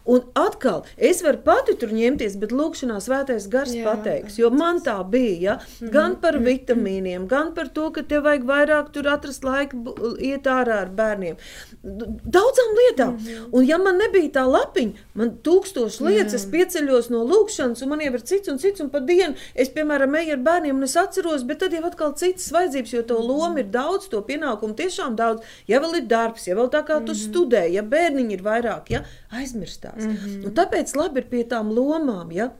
Un 0.08 0.24
atkal, 0.38 0.84
es 0.96 1.22
varu 1.26 1.42
pati 1.46 1.76
tur 1.78 1.92
ņemties, 1.94 2.38
bet 2.46 2.54
lūkšanā 2.54 2.98
svētais 3.02 3.48
gars 3.50 3.74
Jā, 3.74 3.84
pateiks, 3.86 4.38
jo 4.38 4.50
man 4.54 4.80
tā 4.84 4.96
bija, 5.10 5.36
ja? 5.40 5.54
Mhm, 5.58 5.90
gan 5.92 6.16
par 6.22 6.38
mhm. 6.38 6.46
vitamīniem, 6.46 7.26
gan 7.30 7.52
par 7.56 7.70
to, 7.74 7.90
ka 7.94 8.04
tev 8.06 8.26
vajag 8.26 8.46
vairāk 8.46 8.92
tur 8.94 9.08
atrast 9.10 9.44
laiku 9.46 9.96
iet 10.22 10.46
ārā 10.50 10.80
ar 10.84 10.92
bērniem. 10.94 11.38
Daudzām 11.82 12.74
lietām. 12.80 13.16
Mhm. 13.16 13.48
Un 13.56 13.66
ja 13.66 13.78
man 13.82 13.98
nebija 14.00 14.32
tā 14.38 14.46
lapiņa, 14.46 15.06
man 15.18 15.34
tūkstoši 15.46 16.06
lietas, 16.06 16.38
es 16.40 16.46
pieceļos 16.52 17.10
no 17.14 17.24
lūkšanas, 17.26 17.82
un 17.82 17.92
man 17.92 18.04
jau 18.04 18.12
ir 18.14 18.26
cits 18.30 18.52
un 18.52 18.60
cits, 18.62 18.82
un 18.84 18.90
pa 18.92 19.00
dienu 19.00 19.34
es, 19.54 19.70
piemēram, 19.74 20.14
eju 20.22 20.36
ar 20.36 20.42
bērniem, 20.46 20.76
un 20.76 20.86
es 20.86 20.96
atceros, 21.00 21.46
bet 21.48 21.62
tad 21.64 21.74
jau 21.74 21.84
atkal 21.88 22.14
citas 22.18 22.48
vajadzības, 22.54 22.94
jo 22.96 23.04
to 23.10 23.18
loma 23.22 23.62
ir 23.62 23.70
daudz, 23.72 24.10
to 24.12 24.22
pienākumu 24.26 24.76
tiešām 24.78 25.16
daudz. 25.18 25.44
Ja 25.70 25.80
vēl 25.82 26.00
ir 26.02 26.08
darbs, 26.10 26.46
ja 26.48 26.56
vēl 26.58 26.70
tā 26.72 26.82
kā 26.86 27.00
tu 27.06 27.16
studē, 27.16 27.66
ja 27.72 27.82
bērniņi 27.86 28.36
ir 28.36 28.44
vairāk, 28.44 28.92
ja 28.92 29.02
aizmirstās. 29.34 30.04
Un 30.44 30.54
tāpēc 30.56 30.94
labi 30.98 31.22
ir 31.22 31.28
pie 31.32 31.42
tām 31.48 31.72
lomām, 31.74 32.32
ja? 32.34 32.52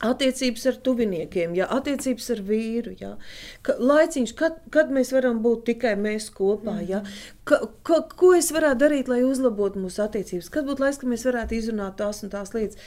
Attiecības 0.00 0.62
ar 0.70 0.76
tuviniekiem, 0.80 1.52
ja, 1.58 1.66
attiecības 1.76 2.30
ar 2.32 2.38
vīru. 2.48 2.94
Ja, 2.96 3.10
ka, 3.66 3.74
laiciņš, 3.76 4.30
kad, 4.38 4.56
kad 4.72 4.88
mēs 4.96 5.12
varam 5.12 5.42
būt 5.44 5.66
tikai 5.66 5.92
mēs 6.00 6.30
kopā, 6.32 6.78
ja, 6.88 7.02
ka, 7.48 7.58
ka, 7.86 8.00
ko 8.16 8.32
es 8.36 8.50
varētu 8.54 8.80
darīt, 8.82 9.08
lai 9.10 9.20
uzlabotu 9.26 9.80
mūsu 9.80 10.02
attiecības, 10.04 10.50
kad 10.52 10.66
būtu 10.68 10.84
laiks, 10.84 10.98
kad 11.00 11.10
mēs 11.10 11.24
varētu 11.26 11.56
izrunāt 11.56 11.96
tās 12.00 12.22
un 12.24 12.32
tās 12.32 12.52
lietas. 12.54 12.78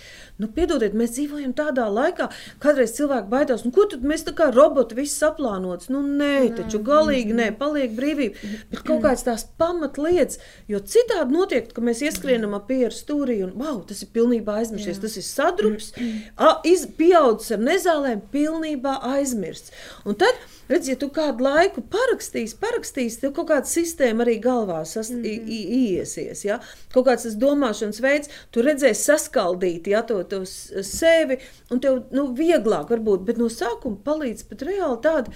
Nu, 0.42 0.50
piedodiet, 0.54 0.96
mēs 0.98 1.16
dzīvojam 1.16 1.56
tādā 1.58 1.88
laikā, 1.92 2.30
kādreiz 2.64 2.94
cilvēki 2.98 3.32
baidās, 3.32 3.66
nu, 3.66 3.74
ko 3.76 3.88
tad 3.92 4.06
mēs 4.08 4.26
tā 4.28 4.36
kā 4.38 4.50
roboti 4.54 4.98
viss 4.98 5.20
saplānots. 5.22 5.90
Nu, 5.94 6.04
nē, 6.06 6.54
taču 6.60 6.82
galīgi 6.86 7.36
nē, 7.38 7.50
paliek 7.60 7.96
brīvība, 7.98 8.54
bet 8.72 8.86
kaut 8.86 9.04
kādas 9.06 9.26
tās 9.28 9.46
pamatlietas, 9.60 10.40
jo 10.72 10.82
citādi 10.82 11.36
notiek, 11.36 11.70
ka 11.74 11.84
mēs 11.84 12.04
ieskrienam 12.06 12.56
ap 12.58 12.70
pieru 12.70 12.94
stūrī 12.96 13.42
un, 13.46 13.56
wow, 13.60 13.82
tas 13.88 14.06
ir 14.06 14.14
pilnībā 14.16 14.60
aizmirsies, 14.62 15.02
tas 15.04 15.18
ir 15.20 15.28
sadrups, 15.28 15.92
a, 16.38 16.56
iz, 16.70 16.86
pieaudzis 16.98 17.58
ar 17.58 17.64
nezālēm, 17.64 18.24
pilnībā 18.34 19.00
aizmirsts. 19.16 19.74
Un 20.08 20.18
tad, 20.20 20.40
redz, 20.70 20.90
ja 20.92 20.96
tu 21.00 21.10
kādu 21.14 21.46
laiku 21.46 21.84
parakstīsi, 21.94 22.58
parakstīsi, 22.62 23.20
tev 23.22 23.34
kaut 23.38 23.50
kāda 23.52 23.70
sistēma 23.70 24.26
arī 24.26 24.38
galvā 24.44 24.84
sas, 24.86 25.12
mm 25.12 25.24
-hmm. 25.24 25.50
iesies, 25.80 26.46
ja? 26.46 26.60
kaut 26.94 27.08
kāds 27.08 27.24
tas 27.24 27.36
domāšanas 27.36 28.02
veids, 28.02 28.30
tu 28.52 28.62
redzēsi 28.62 29.10
saskaldīt, 29.12 29.88
ja, 29.88 30.02
to, 30.02 30.24
to 30.24 30.46
sevi, 30.46 31.40
un 31.72 31.80
tev, 31.80 32.04
nu, 32.12 32.28
vieglāk 32.34 32.90
varbūt, 32.90 33.26
bet 33.26 33.38
no 33.38 33.50
sākuma 33.50 33.98
palīdz 34.04 34.44
pat 34.50 34.62
reāli 34.62 35.02
tāda, 35.02 35.32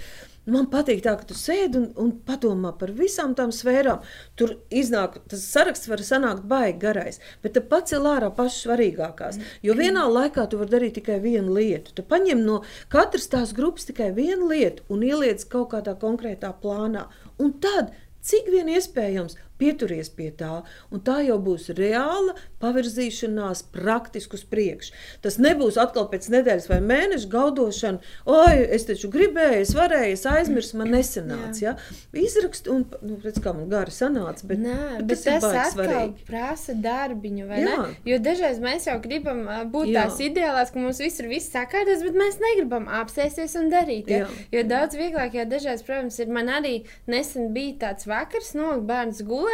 Man 0.48 0.68
patīk 0.72 1.02
tā, 1.04 1.12
ka 1.20 1.26
tu 1.28 1.36
sēdi 1.36 1.76
un, 1.76 1.86
un 2.00 2.12
padomā 2.24 2.72
par 2.80 2.92
visām 2.96 3.34
tām 3.36 3.52
sfērām. 3.52 4.00
Tur 4.38 4.54
iznāk, 4.72 5.18
tas 5.28 5.44
saraksts 5.44 5.90
var 5.90 6.00
sanākt 6.06 6.46
baigi 6.48 6.78
garais, 6.86 7.20
bet 7.44 7.56
tu 7.56 7.62
pacēl 7.72 8.08
ārā 8.08 8.30
pašas 8.34 8.64
svarīgākās. 8.64 9.40
Jo 9.66 9.76
vienā 9.78 10.06
laikā 10.08 10.46
tu 10.48 10.60
vari 10.60 10.72
darīt 10.72 10.96
tikai 11.00 11.18
vienu 11.24 11.56
lietu. 11.58 11.92
Tu 11.96 12.04
paņem 12.06 12.44
no 12.46 12.62
katras 12.92 13.28
tās 13.32 13.52
grupas 13.56 13.88
tikai 13.90 14.08
vienu 14.16 14.48
lietu 14.48 14.86
un 14.88 15.04
ieliec 15.04 15.44
kaut 15.52 15.74
kādā 15.74 15.96
konkrētā 16.00 16.54
plānā. 16.62 17.08
Un 17.38 17.52
tad, 17.60 17.92
cik 18.24 18.48
vien 18.54 18.72
iespējams, 18.72 19.36
pieturies 19.58 20.10
pie 20.14 20.30
tā, 20.38 20.62
un 20.94 21.02
tā 21.04 21.18
jau 21.26 21.38
būs 21.42 21.68
reāla 21.78 22.34
pavirzīšanās 22.62 23.64
praktiski 23.74 24.38
uz 24.38 24.44
priekšu. 24.50 24.94
Tas 25.24 25.38
nebūs 25.42 25.78
atkal 25.80 26.08
pēc 26.10 26.28
nedēļas 26.32 26.68
vai 26.70 26.78
mēneša 26.84 27.30
gaudošana, 27.32 28.02
oi, 28.30 28.54
es 28.76 28.86
taču 28.88 29.10
gribēju, 29.12 29.60
es 29.64 29.74
varēju, 29.76 30.16
es 30.16 30.24
aizmirsu, 30.28 30.78
man 30.80 30.92
nesanāca. 30.94 31.58
Ja? 31.62 31.74
Izrakst, 32.18 32.68
un, 32.72 32.84
nu, 33.02 33.18
redz, 33.24 33.40
kā 33.44 33.52
man 33.56 33.68
gari 33.70 33.94
sanāca, 33.94 34.46
bet, 34.50 34.62
Nē, 34.62 34.78
bet 35.02 35.22
tas 35.22 35.26
ir 35.26 35.32
tas 35.32 35.46
baigi 35.46 35.60
atkal 35.62 35.74
svarīgi. 35.74 36.26
prasa 36.28 36.76
darbiņu, 36.88 37.46
vai 37.50 37.60
Jā. 37.62 37.76
ne? 37.82 37.96
Jo 38.08 38.18
dažreiz 38.24 38.60
mēs 38.62 38.88
jau 38.90 38.96
gribam 39.02 39.44
būt 39.72 39.92
Jā. 39.92 40.06
tās 40.06 40.18
ideālās, 40.24 40.72
ka 40.74 40.82
mums 40.82 41.02
viss 41.02 41.22
ir 41.22 41.30
viss 41.30 41.52
sakārtots, 41.54 42.04
bet 42.06 42.18
mēs 42.18 42.40
negribam 42.42 42.88
apsēsties 43.00 43.56
un 43.60 43.70
darīt. 43.72 44.10
Ja? 44.12 44.26
Jo 44.54 44.64
daudz 44.68 44.98
vieglāk, 44.98 45.34
ja 45.38 45.46
dažreiz, 45.48 45.82
protams, 45.86 46.18
ir 46.22 46.32
man 46.34 46.50
arī 46.52 46.74
nesen 47.10 47.52
bija 47.54 47.76
tāds 47.86 48.08
vakars, 48.08 48.54
nolikt 48.58 48.86
bērns 48.88 49.22
gulēt, 49.28 49.47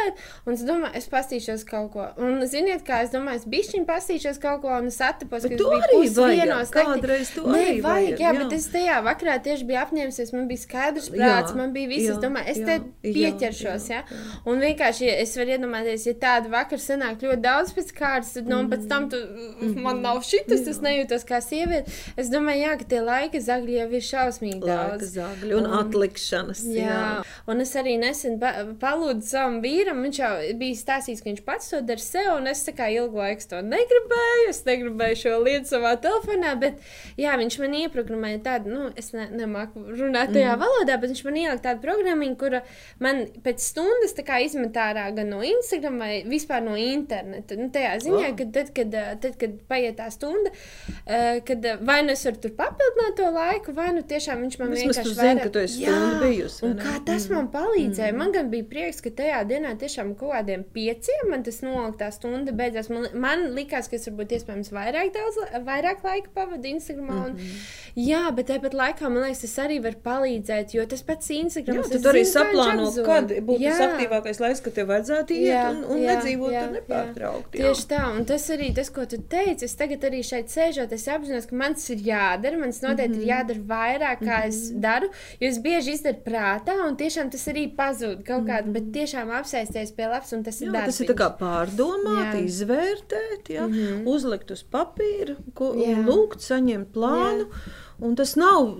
un 0.47 0.53
es 0.53 0.63
domāju, 0.67 0.95
es 0.95 1.07
pastīšos 1.09 1.65
kaut 1.65 1.91
ko. 1.93 2.07
Un 2.17 2.41
ziniet, 2.47 2.83
kā 2.87 3.01
es 3.03 3.09
domāju, 3.13 3.35
es 3.41 3.45
bišķiņ 3.45 3.85
pastīšos 3.85 4.39
kaut 4.41 4.61
ko, 4.61 4.69
un 4.77 4.87
es 4.87 4.97
atapos, 5.01 5.43
Bet 5.43 5.51
ka 5.51 5.55
es 5.55 5.59
biju 5.61 6.25
arī 6.25 6.47
naktī. 6.49 6.83
kādreiz 6.85 7.33
to 7.35 7.41
Nē, 7.45 7.51
vajag, 7.51 7.81
vajag, 7.83 8.19
jā, 8.19 8.31
jā. 8.33 8.39
bet 8.43 8.53
es 8.59 8.67
tajā 8.73 8.97
vakarā 9.05 9.35
tieši 9.43 9.65
biju 9.69 9.79
apņēmusies, 9.85 10.33
man 10.33 10.47
bija 10.47 10.63
skaidrs 10.65 11.09
Jā, 11.09 11.17
prāts, 11.19 11.55
man 11.55 11.73
bija 11.73 11.87
viss, 11.89 12.09
es 12.09 12.15
jā, 12.17 12.21
domāju, 12.25 12.47
es 12.47 12.57
jā, 12.57 12.65
te 12.65 12.75
jā, 13.09 13.13
pieķeršos, 13.15 13.89
jā, 13.89 14.01
ja? 14.01 14.19
Un 14.45 14.59
vienkārši, 14.59 15.05
ja 15.07 15.15
es 15.21 15.35
varu 15.37 15.49
iedomāties, 15.55 16.05
ja 16.07 16.13
tāda 16.25 16.49
vakar 16.49 16.77
sanāk 16.79 17.21
ļoti 17.21 17.41
daudz 17.41 17.73
pēc 17.77 17.93
kārtas, 17.95 18.33
tad, 18.33 18.47
nu, 18.47 18.59
un 18.59 18.69
pēc 18.69 18.87
tam 18.89 19.09
tu, 19.09 19.17
Mhm. 19.61 19.81
man 19.81 20.01
nav 20.01 20.21
šitas, 20.23 20.67
es 20.67 20.79
nejūtos 20.79 21.23
kā 21.25 21.37
sieviete. 21.41 21.87
Es 22.17 22.29
domāju, 22.29 22.61
jā, 22.65 22.77
ka 22.79 22.83
tie 22.83 23.01
laika 23.01 23.37
zagļi 23.39 23.77
jau 23.79 23.89
ir 23.93 24.01
šausmīgi 24.01 24.61
Laika 24.61 24.97
daudz. 24.97 25.13
zagļi 25.15 25.53
un 25.57 25.65
atlikšanas. 25.79 26.63
Jā. 26.65 26.85
jā, 26.89 27.23
un 27.47 27.61
es 27.61 27.73
arī 27.75 27.97
nesen 27.99 28.39
pa- 28.39 28.65
palūdzu 28.79 29.23
savam 29.23 29.61
vīram. 29.61 29.84
Viņš 29.93 30.19
jau 30.19 30.31
bija 30.59 30.75
stāstījis, 30.79 31.21
ka 31.21 31.29
viņš 31.29 31.43
pats 31.45 31.69
to 31.69 31.81
dara 31.85 32.01
sev, 32.01 32.31
un 32.37 32.47
es 32.47 32.63
kā 32.75 32.87
ilgu 32.93 33.17
laiku 33.21 33.45
to 33.49 33.61
negribēju. 33.61 34.49
Es 34.49 34.63
negribēju 34.65 35.19
šo 35.21 35.33
lietu 35.45 35.69
savā 35.75 35.95
telefonā, 36.01 36.55
bet 36.59 36.81
jā, 37.17 37.35
viņš 37.37 37.59
man 37.61 37.75
ieprogrammēja 37.81 38.41
tādu, 38.45 38.73
nu, 38.73 38.89
es 38.97 39.11
ne, 39.13 39.27
nemāku 39.31 39.83
runāt 39.95 40.33
tajā 40.33 40.55
mm. 40.55 40.61
valodā, 40.63 40.97
bet 41.01 41.13
viņš 41.13 41.23
man 41.27 41.39
ielika 41.41 41.63
tādu 41.69 41.81
programmu, 41.85 42.31
kura 42.39 42.63
man 43.03 43.25
pēc 43.45 43.61
stundas 43.61 44.15
tā 44.17 44.25
kā 44.27 44.39
izmet 44.43 44.75
ārā 44.75 45.07
gan 45.15 45.29
no 45.29 45.41
Instagram 45.45 45.99
vai 46.01 46.23
vispār 46.27 46.63
no 46.65 46.75
interneta. 46.79 47.57
Nu, 47.59 47.69
tajā 47.73 47.95
ziņā, 48.05 48.13
Oh. 48.25 48.35
ka 48.37 48.45
tad, 48.51 48.69
kad, 48.73 48.93
eh, 48.95 49.15
tad, 49.21 49.35
kad 49.39 49.51
paiet 49.69 49.97
tā 49.99 50.07
stunda, 50.11 50.49
eh, 51.05 51.39
kad 51.45 51.65
eh, 51.65 51.77
vai 51.81 52.01
nu 52.03 52.11
es 52.15 52.23
varu 52.25 52.39
tur 52.41 52.51
papildināt 52.57 53.15
to 53.17 53.29
laiku, 53.31 53.73
vai 53.75 53.91
nu 53.93 54.01
tiešām 54.01 54.41
viņš 54.45 54.59
man 54.59 54.71
Vismaz 54.71 54.97
vienkārši 54.97 55.13
zini, 55.13 55.27
vairāk- 55.27 55.43
ka 55.43 55.49
tu 55.49 55.59
esi 55.59 55.85
bijusi, 56.23 56.71
kā 56.79 56.95
tas 57.05 57.29
man 57.29 57.47
palīdzēja? 57.53 58.11
Mm. 58.13 58.17
Man 58.17 58.31
gan 58.31 58.49
bija 58.49 58.63
prieks, 58.63 59.01
ka 59.03 59.09
tajā 59.09 59.43
dienā 59.47 59.74
tiešām 59.77 60.15
kaut 60.15 60.31
kādiem 60.33 60.63
pieciem 60.73 61.29
man 61.29 61.43
tas 61.43 61.61
noliktā 61.61 62.11
stunda 62.11 62.51
beidzās. 62.51 62.89
Man, 62.89 63.07
man 63.13 63.39
likās, 63.55 63.89
ka 63.89 63.95
es 63.95 64.07
varbūt 64.09 64.31
iespējams 64.37 64.71
vairāk, 64.71 65.13
daudz, 65.13 65.37
vairāk 65.65 66.03
laika 66.03 66.29
pavadu 66.35 66.67
Instagramā. 66.67 67.25
Un, 67.25 67.31
Mhm. 67.33 67.59
jā, 67.95 68.35
bet 68.35 68.47
tāpat 68.47 68.73
laikā 68.73 69.01
man 69.09 69.23
liekas, 69.23 69.41
tas 69.41 69.57
arī 69.65 69.81
var 69.83 69.95
palīdzēt, 70.03 70.73
jo 70.73 70.85
tas 70.85 71.01
pats 71.01 71.29
Instagram. 71.29 71.75
Jā, 71.77 72.01
tu 72.01 72.09
arī 72.09 72.23
saplāno, 72.25 73.05
kad 73.05 73.29
būtu 73.29 73.63
tas 73.69 73.79
aktīvākais 73.87 74.39
laiks, 74.39 74.61
kad 74.63 74.73
tev 74.73 74.87
vajadzētu 74.87 75.31
iet 75.31 75.45
Jā, 75.45 75.69
un, 75.69 75.83
un 75.83 75.97
jā, 75.97 76.15
nedzīvot 76.15 76.51
jā, 76.53 76.63
tur 76.67 76.73
nepārtraukti. 76.79 77.57
jā. 77.59 77.65
Tieši 77.73 77.87
tā, 77.87 78.01
un 78.17 78.25
tas 78.25 78.49
arī 78.49 78.73
tas, 78.75 78.89
ko 78.89 79.05
tu 79.05 79.17
teici. 79.17 79.65
Es 79.65 79.75
tagad 79.75 79.99
arī 80.03 80.21
šeit 80.23 80.47
sēžot, 80.47 80.91
es 80.91 81.07
apzinos, 81.07 81.45
ka 81.49 81.55
man 81.55 81.73
tas 81.73 81.89
ir 81.89 81.97
jādara. 81.97 82.57
Man 82.59 82.71
tas 82.71 82.81
noteikti 82.81 83.09
mm 83.09 83.19
-hmm. 83.19 83.21
ir 83.21 83.25
Mhm. 83.25 83.33
jādara 83.33 83.61
vairāk, 83.73 84.19
kā 84.21 84.37
mm 84.37 84.43
-hmm. 84.43 84.47
es 84.47 84.69
daru. 84.71 85.07
Jo 85.39 85.47
es 85.47 85.59
bieži 85.59 85.91
izdaru 85.91 86.17
prātā, 86.25 86.87
un 86.87 86.95
tiešām 86.97 87.31
tas 87.31 87.47
arī 87.47 87.75
pazūd 87.75 88.23
kaut 88.25 88.43
kādā, 88.45 88.61
mm 88.65 88.69
-hmm. 88.69 88.73
bet 88.73 88.91
tiešām 88.93 89.31
apsēsties 89.65 89.95
pie 89.97 90.07
lapas, 90.07 90.33
un 90.37 90.43
tas 90.45 90.61
ir 90.61 90.69
Jā, 90.69 90.73
darbs. 90.77 90.99
tas 90.99 91.01
ir 91.03 91.15
kā 91.17 91.29
pārdomāt, 91.39 92.35
Jā. 92.35 92.43
izvērtēt, 92.45 93.49
jā, 93.49 93.67
mm 93.67 93.73
-hmm. 93.73 94.07
uzlikt 94.07 94.51
uz 94.51 94.63
papīra, 94.63 95.35
ko, 95.53 95.73
Jā. 95.75 95.97
lūgt, 96.05 96.39
saņemt 96.39 96.93
plānu. 96.93 97.49
Un 97.99 98.15
tas 98.15 98.35
nav 98.35 98.77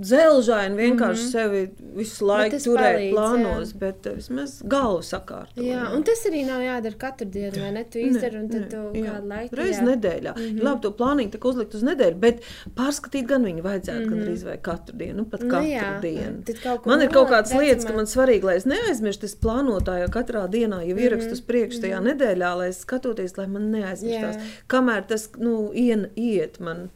dzelžaini 0.00 0.76
vienkārši 0.76 1.22
mm 1.22 1.28
-hmm. 1.28 1.32
sevi 1.32 1.70
visu 1.96 2.26
laiku 2.26 2.56
turēt 2.56 2.96
palīdz, 2.96 3.14
plānos, 3.14 3.72
jā. 3.72 3.78
bet 3.78 4.06
eh, 4.06 4.14
vismaz 4.16 4.62
galvu 4.64 5.02
sakārtot. 5.02 5.64
Jā, 5.64 5.88
un 5.96 6.04
tas 6.06 6.24
arī 6.30 6.44
nav 6.46 6.62
jādara 6.62 6.98
katru 6.98 7.28
dienu, 7.28 7.62
vai 7.62 7.72
ne? 7.72 7.84
Tu 7.84 7.98
izdari, 7.98 8.38
un 8.38 8.48
tad 8.48 8.70
tu 8.70 8.76
kādu 8.94 9.28
laiku. 9.28 9.56
Reizes 9.56 9.82
jā. 9.82 9.86
nedēļā. 9.88 10.34
Mm 10.36 10.42
-hmm. 10.42 10.62
Labi, 10.64 10.80
to 10.82 10.90
plānīgi 10.90 11.30
tā 11.34 11.38
kā 11.42 11.48
uzlikt 11.48 11.74
uz 11.74 11.82
nedēļu, 11.82 12.18
bet 12.18 12.42
pārskatīt 12.76 13.26
gan 13.26 13.44
viņu 13.44 13.62
vajadzētu 13.62 14.00
mm 14.00 14.12
-hmm. 14.12 14.18
gandrīz 14.18 14.44
vai 14.44 14.58
katru 14.62 14.96
dienu, 14.96 15.16
nu 15.16 15.24
pat 15.24 15.42
Nu 15.42 15.50
katru 15.50 15.70
jā, 15.70 16.00
dienu. 16.00 16.42
Man 16.86 17.02
ir 17.02 17.08
kaut 17.08 17.28
kādas 17.28 17.52
lietas, 17.54 17.84
ka 17.84 17.92
vecumā. 17.92 17.96
man 17.96 18.06
svarīgi, 18.06 18.44
lai 18.44 18.56
es 18.56 18.64
neaizmirstu, 18.64 19.26
es 19.26 19.36
plānotājā 19.36 20.08
katrā 20.08 20.48
dienā 20.48 20.82
jau 20.88 20.98
ierakstu 20.98 21.32
uz 21.32 21.40
priekšu 21.40 21.80
tajā 21.80 22.00
nedēļā, 22.00 22.56
lai 22.58 22.68
es 22.68 22.80
skatoties, 22.84 23.36
lai 23.38 23.46
man 23.46 23.70
neaizmirstās. 23.70 24.36
Jā. 24.36 24.42
Kamēr 24.68 25.06
tas, 25.08 25.30
nu, 25.38 25.70
ien, 25.74 26.08
iet 26.16 26.60
man 26.60 26.88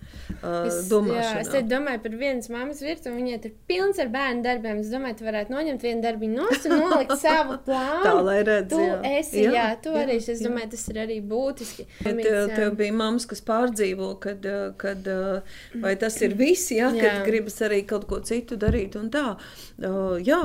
uh, 0.43 0.67
jā, 0.67 0.83
domāšanā. 0.91 1.41
es 1.41 1.69
domāju 1.71 2.03
par 2.03 2.11
vienas 2.11 2.49
mammas 2.49 2.81
virtuve, 2.81 2.92
un 3.07 3.17
viņai 3.17 3.39
tur 3.43 3.55
pilns 3.71 3.99
ar 4.03 4.11
bērnu 4.13 4.43
darbiem. 4.43 4.81
Es 4.83 4.91
domāju, 4.93 5.19
tu 5.21 5.29
varētu 5.29 5.55
noņemt 5.55 5.87
vienu 5.87 6.03
darbiņu 6.05 6.37
nost 6.43 6.69
un 6.69 6.77
nolikt 6.83 7.17
savu 7.21 7.59
plānu. 7.67 8.03
Tā, 8.05 8.15
lai 8.21 8.39
redz, 8.47 8.69
tu 8.73 8.81
jā. 8.83 8.99
esi, 9.19 9.45
jā, 9.47 9.53
Jā, 9.53 9.65
jā 9.71 9.81
tu 9.85 9.93
jā, 9.93 10.03
arī, 10.05 10.19
es 10.19 10.29
jā. 10.29 10.39
domāju, 10.47 10.71
tas 10.75 10.85
ir 10.93 11.01
arī 11.03 11.19
būtiski. 11.33 11.87
Bet 12.03 12.21
tev, 12.25 12.41
tev 12.57 12.77
bija 12.79 12.97
mammas, 12.97 13.27
kas 13.31 13.43
pārdzīvo, 13.47 14.11
kad, 14.23 14.47
eh, 14.49 14.69
kad 14.81 15.09
eh, 15.09 15.59
vai 15.85 15.95
tas 16.01 16.19
ir 16.25 16.37
viss, 16.43 16.73
ja, 16.75 16.91
kad 16.95 17.09
Jā. 17.09 17.25
gribas 17.27 17.59
arī 17.65 17.83
kaut 17.89 18.07
ko 18.11 18.21
citu 18.27 18.59
darīt. 18.61 18.99
un 18.99 19.11
Tā. 19.13 19.35
Uh, 19.83 20.15
jā, 20.23 20.39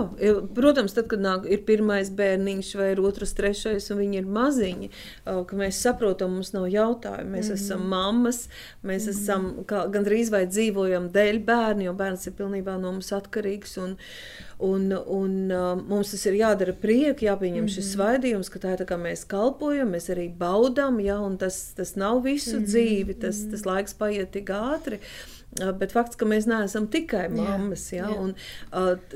protams, 0.57 0.95
tad, 0.97 1.05
kad 1.11 1.21
nāk, 1.21 1.45
ir 1.47 1.61
pirmais 1.67 2.09
bērniņš 2.17 2.71
vai 2.79 2.89
ir 2.93 3.01
otrs, 3.05 3.35
trešais, 3.37 3.85
un 3.93 4.01
viņi 4.01 4.19
ir 4.19 4.29
maziņi, 4.33 4.89
ka 5.23 5.59
mēs 5.59 5.79
saprotam, 5.85 6.33
mums 6.35 6.51
nav 6.55 6.65
jautājumu. 6.71 7.31
Mēs 7.35 7.47
mm 7.47 7.53
-hmm. 7.53 7.61
esam 7.61 7.85
mammas, 7.87 8.39
mēs 8.83 9.05
mm 9.05 9.11
-hmm. 9.11 9.21
esam 9.21 9.47
kā, 9.69 9.83
gandrīz 9.93 10.31
vai 10.33 10.43
dzīvojam 10.47 11.09
dēļ 11.13 11.39
bērni, 11.45 11.85
jo 11.85 11.93
bērns 11.93 12.26
ir 12.27 12.35
pilnībā 12.37 12.77
no 12.77 12.91
mums 12.91 13.13
atkarīgs. 13.15 13.77
Un, 13.83 13.97
Un, 14.57 14.89
un 14.89 15.51
uh, 15.53 15.75
mums 15.77 16.09
tas 16.09 16.23
ir 16.25 16.39
jādara 16.39 16.73
priekšā, 16.73 17.27
jāpieņem 17.27 17.59
mm 17.61 17.67
-hmm. 17.67 17.75
šis 17.75 17.91
svaidījums, 17.93 18.49
ka 18.49 18.59
tā 18.59 18.71
ir 18.73 18.79
tā, 18.79 18.87
kā 18.89 18.97
mēs 18.97 19.21
kalpojam, 19.29 19.91
mēs 19.93 20.09
arī 20.09 20.31
baudām, 20.33 20.97
ja, 20.99 21.19
un 21.21 21.37
tas, 21.37 21.73
tas 21.77 21.93
nav 21.95 22.23
visu 22.23 22.55
mm 22.55 22.63
-hmm. 22.63 22.65
dzīvi, 22.65 23.13
tas, 23.21 23.43
tas 23.51 23.65
laiks 23.65 23.93
paiet 23.93 24.31
tik 24.31 24.49
ātri. 24.49 24.97
Uh, 24.97 25.36
Bet 25.57 25.93
fakts, 25.95 26.17
ka 26.19 26.25
mēs 26.27 26.45
neesam 26.45 26.85
tikai 26.91 27.23
mammas. 27.33 27.87
Jā, 27.89 28.05
jā. 28.11 28.17
Un, 28.21 28.33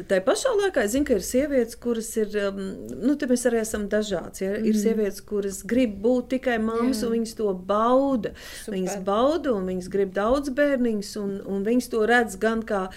tā 0.09 0.21
pašā 0.25 0.53
laikā 0.57 0.85
es 0.87 0.95
zinu, 0.95 1.05
ka 1.05 1.17
ir 1.19 1.25
sievietes, 1.25 1.77
kuras 1.81 2.09
ir, 2.17 2.33
nu, 2.55 3.13
te 3.19 3.29
mēs 3.29 3.43
arī 3.49 3.59
esam 3.61 3.85
dažādi. 3.91 4.47
Ja? 4.47 4.55
Ir 4.57 4.79
sievietes, 4.79 5.21
kuras 5.27 5.61
grib 5.67 5.99
būt 6.01 6.31
tikai 6.37 6.57
mammas, 6.63 7.03
Jā. 7.03 7.09
un 7.09 7.17
viņas 7.17 7.35
to 7.37 7.51
bauda. 7.53 8.33
Super. 8.63 8.77
Viņas 8.77 9.03
bauda, 9.05 9.53
un 9.53 9.69
viņas 9.69 9.91
grib 9.93 10.15
daudz 10.17 10.53
bērniņus, 10.57 11.11
un, 11.21 11.35
un 11.51 11.67
viņas 11.67 11.91
to 11.93 12.05
redz 12.09 12.39
gan 12.41 12.65
kā, 12.65 12.87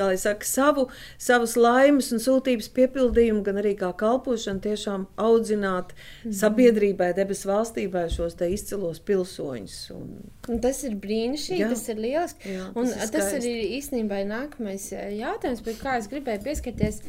kā 0.00 0.08
lai 0.10 0.16
saka, 0.20 0.48
savu, 0.48 0.86
savas 1.20 1.54
laimes 1.60 2.10
un 2.16 2.22
sūtības 2.24 2.70
piepildījumu, 2.78 3.44
gan 3.46 3.60
arī 3.62 3.74
kā 3.78 3.92
kalpošanu 4.00 4.64
tiešām 4.66 5.06
audzināt 5.20 5.92
Mhm. 6.24 6.32
sabiedrībai, 6.40 7.10
debesu 7.16 7.48
valstībai 7.52 8.06
šos 8.10 8.34
te 8.40 8.48
izcilos 8.50 8.98
pilsoņus. 9.00 9.78
Un, 9.94 10.10
Un 10.48 10.58
tas 10.64 10.82
ir 10.88 10.96
brīnišķīgi, 10.98 11.68
tas 11.70 11.84
ir 11.92 11.96
lieliski. 12.00 12.56
Jā, 12.56 12.70
un 12.74 12.88
tas 12.88 13.04
ir 13.04 13.12
tas, 13.14 13.32
arī 13.36 13.52
īstenībā 13.78 14.22
ir 14.24 14.30
nākamais 14.32 14.88
eh, 14.96 15.10
jautājums, 15.20 15.62
pie 15.62 15.74
kā 15.78 15.98
es 16.00 16.08
gribēju 16.10 16.42
pieskarties. 16.48 17.02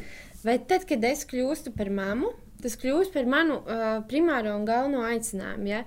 Vai 0.44 0.58
tad, 0.58 0.84
kad 0.90 1.04
es 1.06 1.24
kļūstu 1.24 1.72
par 1.76 1.88
mammu, 1.90 2.32
tas 2.62 2.76
kļūst 2.80 3.14
par 3.14 3.28
manu 3.30 3.58
uh, 3.62 3.98
primāro 4.10 4.54
un 4.58 4.64
galveno 4.68 5.02
aicinājumu? 5.08 5.68
Ja? 5.70 5.82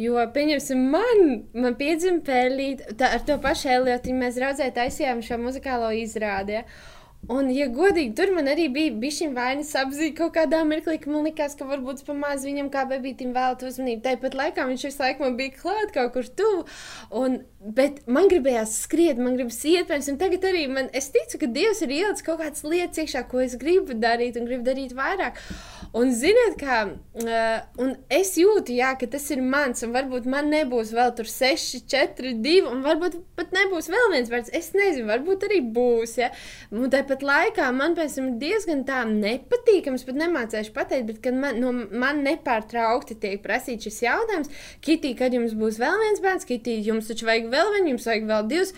Jo, 0.00 0.16
pieņemsim, 0.34 0.86
man, 0.94 1.26
man 1.56 1.76
piedzima 1.80 2.22
pēlīt, 2.26 2.86
tā, 3.00 3.12
ar 3.18 3.26
to 3.26 3.36
pašu 3.42 3.74
Eliotu 3.76 4.16
mēs 4.16 4.40
raudzē 4.40 4.70
taisījām 4.76 5.22
šo 5.26 5.40
muzikālo 5.42 5.92
izrādi. 5.98 6.60
Ja? 6.60 6.64
Un, 7.28 7.50
ja 7.52 7.66
godīgi, 7.68 8.14
tur 8.16 8.30
man 8.32 8.48
arī 8.48 8.64
bija 8.72 8.94
bijusi 8.96 9.26
vainas 9.36 9.74
apziņa 9.76 10.14
kaut 10.16 10.32
kādā 10.38 10.62
mirklī, 10.64 10.96
ka 11.02 11.10
man 11.12 11.26
likās, 11.28 11.52
ka 11.58 11.66
varbūt 11.68 12.00
pamazs 12.06 12.46
viņam 12.48 12.70
kā 12.72 12.86
bebītim 12.88 13.34
vēlēt 13.36 13.66
uzmanību. 13.68 14.00
Tāpat 14.06 14.36
laikā 14.40 14.64
viņš 14.70 14.86
visu 14.88 15.02
laiku 15.04 15.26
man 15.26 15.36
bija 15.36 15.52
klāt 15.58 15.92
kaut 15.94 16.14
kur 16.16 16.30
tuvu. 16.40 16.64
Bet 17.60 17.98
man 18.08 18.24
gribējās 18.30 18.72
skriet, 18.86 19.18
man 19.20 19.34
gribējās 19.36 19.64
iet 19.68 19.90
tam. 19.90 20.16
Tagad 20.16 20.46
arī 20.48 20.62
man, 20.72 20.86
es 20.96 21.10
ticu, 21.12 21.42
ka 21.42 21.48
Dievs 21.52 21.82
ir 21.84 21.90
ielicis 21.92 22.24
kaut 22.24 22.38
kādas 22.40 22.64
lietas 22.64 23.02
iekšā, 23.02 23.26
ko 23.28 23.42
es 23.44 23.58
gribu 23.60 23.92
darīt 24.00 24.38
un 24.40 24.46
gribu 24.48 24.64
darīt 24.64 24.94
vairāk. 24.96 25.36
Un 26.00 26.12
ziniet, 26.14 26.54
kā 26.56 26.78
uh, 26.86 27.82
un 27.82 27.92
es 28.08 28.30
jūtu, 28.40 28.72
jā, 28.78 28.94
ka 28.96 29.08
tas 29.12 29.26
ir 29.34 29.42
mans, 29.44 29.84
un 29.84 29.92
varbūt 29.92 30.28
man 30.30 30.48
nebūs 30.48 30.94
vēl 30.96 31.12
tur 31.18 31.28
6, 31.28 31.82
4, 31.90 32.32
2, 32.40 32.54
un 32.70 32.80
varbūt 32.84 33.18
pat 33.36 33.52
nebūs 33.52 33.90
vēl 33.92 34.08
viens 34.14 34.32
vārds. 34.32 34.52
Es 34.56 34.70
nezinu, 34.72 35.10
varbūt 35.10 35.44
arī 35.50 35.60
būs. 35.76 36.16
Ja? 36.22 36.30
Un 36.72 36.88
tāpat 36.94 37.26
laikā 37.26 37.68
man 37.76 37.98
tam 37.98 38.08
ir 38.08 38.40
diezgan 38.40 38.86
tā 38.88 39.02
nepatīkams, 39.10 40.06
pat 40.08 40.22
nemācīšu 40.22 40.72
pateikt, 40.78 41.10
bet 41.10 41.36
man, 41.36 41.60
no, 41.60 41.74
man 41.74 42.24
nepārtraukti 42.24 43.18
tiek 43.20 43.44
prasīts 43.44 43.90
šis 43.90 44.00
jautājums, 44.06 44.54
Kitī, 44.80 45.12
kad 45.18 45.36
jums 45.36 45.52
būs 45.58 45.82
vēl 45.82 46.00
viens 46.06 46.24
bērns, 46.24 46.48
Kitī, 46.48 46.78
jums 46.86 47.10
taču 47.10 47.28
vajag 47.28 47.49
vēl 47.52 47.74
vienu, 47.76 47.94
jums 47.94 48.08
vajag 48.10 48.26
vēl 48.30 48.50
divus. 48.50 48.74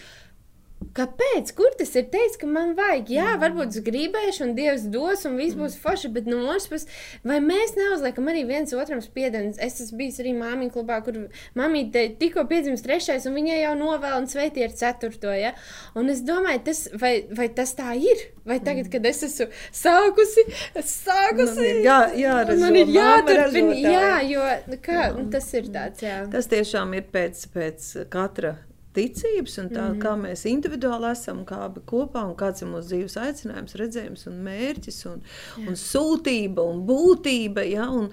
Kāpēc? 0.96 1.52
Kur 1.56 1.72
tas 1.78 1.92
ir 1.98 2.08
teicis, 2.12 2.38
ka 2.40 2.48
man 2.50 2.74
vajag? 2.78 3.10
Jā, 3.12 3.30
varbūt 3.40 3.76
es 3.76 3.82
gribēšu, 3.86 4.44
un 4.48 4.54
Dievs 4.58 4.84
dos, 4.92 5.24
un 5.28 5.38
viss 5.40 5.56
būs 5.58 5.76
forši. 5.82 6.10
Bet 6.12 6.26
no 6.28 6.40
otras 6.48 6.66
puses, 6.70 6.88
vai 7.26 7.38
mēs 7.44 7.76
neuzliekam 7.78 8.28
arī 8.32 8.42
viens 8.48 8.74
otram 8.76 9.00
spiedienu? 9.04 9.54
Es 9.62 9.80
esmu 9.84 10.00
bijis 10.02 10.20
arī 10.24 10.34
māmiņu 10.36 10.74
klubā, 10.74 10.98
kur 11.06 11.20
mamīte 11.58 12.04
tikko 12.20 12.44
piedzimis 12.50 12.84
trešais, 12.84 13.28
un 13.30 13.38
viņai 13.38 13.60
jau 13.62 13.74
novēl 13.78 14.18
un 14.20 14.28
sveitī 14.30 14.66
ar 14.66 14.74
ceturto. 14.76 15.32
Ja? 15.36 15.54
Un 15.98 16.10
es 16.12 16.24
domāju, 16.26 16.64
tas, 16.68 16.84
vai, 17.00 17.14
vai 17.30 17.48
tas 17.52 17.74
tā 17.78 17.94
ir? 17.96 18.26
Vai 18.48 18.58
tagad, 18.58 18.88
kad 18.90 19.04
es 19.06 19.22
esmu 19.22 19.46
sākusi, 19.70 20.42
sākusi 20.82 21.54
Man 21.54 21.68
ir 21.68 21.80
jā- 21.84 22.14
jāražo, 22.18 22.58
man 22.58 22.76
ir 22.80 22.90
jāturpina, 22.90 23.76
jā, 23.78 24.10
jo 24.32 24.48
nu, 24.66 24.80
kā, 24.82 25.04
tas 25.30 25.46
ir 25.54 25.70
tāds, 25.70 26.02
jā. 26.02 26.18
Tas 26.32 26.50
tiešām 26.50 26.96
ir 26.98 27.06
pēc, 27.14 27.46
pēc 27.54 27.88
katra 28.10 28.56
ticības 28.96 29.58
un 29.58 29.70
tā, 29.70 29.82
mm 29.82 29.94
-hmm. 29.94 30.02
kā 30.02 30.12
mēs 30.20 30.44
individuāli 30.48 31.10
esam, 31.12 31.44
kā 31.48 31.62
abi 31.66 31.80
kopā 31.86 32.24
un 32.28 32.36
kāds 32.36 32.62
ir 32.62 32.68
mūsu 32.68 32.88
dzīves 32.92 33.16
aicinājums, 33.16 33.76
redzējums 33.80 34.26
un 34.26 34.42
mērķis 34.44 35.06
un, 35.12 35.22
un 35.66 35.74
sūtība 35.74 36.66
un 36.72 36.86
būtība. 36.86 37.64
Ja, 37.70 37.88
un, 37.90 38.10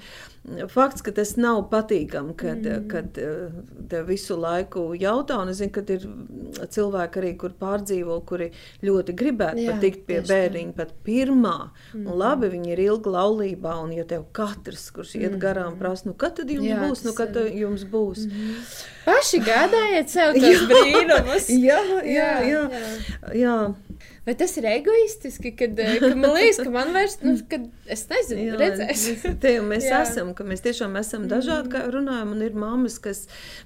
Fakts, 0.71 1.03
ka 1.05 1.11
tas 1.15 1.35
nav 1.37 1.61
patīkami, 1.71 2.33
kad, 2.39 2.63
mm. 2.65 2.85
kad 2.91 3.17
eh, 3.21 3.53
te 3.91 4.01
visu 4.07 4.37
laiku 4.39 4.89
jautā, 4.99 5.37
un 5.43 5.51
es 5.51 5.59
zinu, 5.61 5.71
ka 5.75 5.83
ir 5.93 6.05
cilvēki 6.73 7.21
arī, 7.21 7.31
kur 7.41 7.53
pārdzīvo, 7.59 8.17
kuri 8.29 8.49
ļoti 8.85 9.15
gribētu 9.19 9.65
Jā, 9.65 9.75
patikt 9.75 10.05
pie 10.09 10.19
bērniņa 10.25 10.75
pat 10.77 10.93
pirmā. 11.05 11.55
Mm. 11.93 12.05
Un 12.05 12.19
labi, 12.23 12.51
viņi 12.55 12.73
ir 12.75 12.83
ilgi 12.87 13.13
laulībā, 13.15 13.75
un 13.83 13.93
ja 13.97 14.05
tev 14.09 14.25
katrs, 14.35 14.89
kurš 14.95 15.15
iet 15.21 15.37
garām, 15.41 15.77
prasa, 15.81 16.09
nu 16.09 16.15
kad 16.17 16.37
tad 16.39 16.51
jums 16.53 16.69
Jā, 16.69 16.79
būs, 16.83 17.03
nu 17.07 17.15
kad 17.17 17.35
ir. 17.37 17.51
jums 17.65 17.85
būs. 17.89 18.25
Paši 19.05 19.41
gādājiet 19.45 20.11
sev 20.11 20.35
tos 20.37 20.65
brīnumus. 20.71 21.49
Jā, 21.69 21.79
jā, 22.03 22.03
Jā, 22.09 22.31
jā. 22.47 22.63
jā. 23.37 23.57
Vai 24.29 24.35
tas 24.37 24.51
ir 24.59 24.65
egoistiski, 24.69 25.55
kad, 25.57 25.79
eh, 25.81 25.95
ka 26.03 26.11
man 26.13 26.35
liekas, 26.35 26.59
ka 26.61 26.69
man 26.69 26.91
vairs, 26.93 27.15
nu, 27.25 27.31
kad 27.49 27.63
es 27.89 28.03
nezinu, 28.11 28.43
Jā, 28.51 28.57
redzēšu. 28.61 29.13
mēs- 29.23 29.39
Te 29.41 29.53
jau 29.55 29.63
mēs 29.65 29.87
Jā. 29.89 30.03
esam, 30.05 30.35
ka 30.37 30.45
mēs 30.45 30.61
tiešām 30.61 30.93
esam 30.99 31.25
dažādi, 31.31 31.71
kā 31.73 31.81
runājam, 31.89 32.35
un 32.35 32.43
ir 32.45 32.53
mammas, 32.53 32.99
kas 33.01 33.23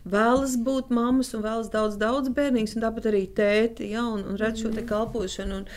vēlas 0.08 0.56
būt 0.64 0.88
mammas 0.96 1.34
un 1.36 1.44
vēlas 1.44 1.68
daudz, 1.74 1.98
daudz 2.00 2.30
bērnīgus, 2.32 2.78
un 2.78 2.86
tāpat 2.86 3.10
arī 3.12 3.26
tēti, 3.36 3.90
ja, 3.92 4.06
un, 4.08 4.24
un 4.24 4.40
redz 4.40 4.64
šo 4.64 4.72
te 4.74 4.86
kalpošanu. 4.88 5.58
Un, 5.64 5.68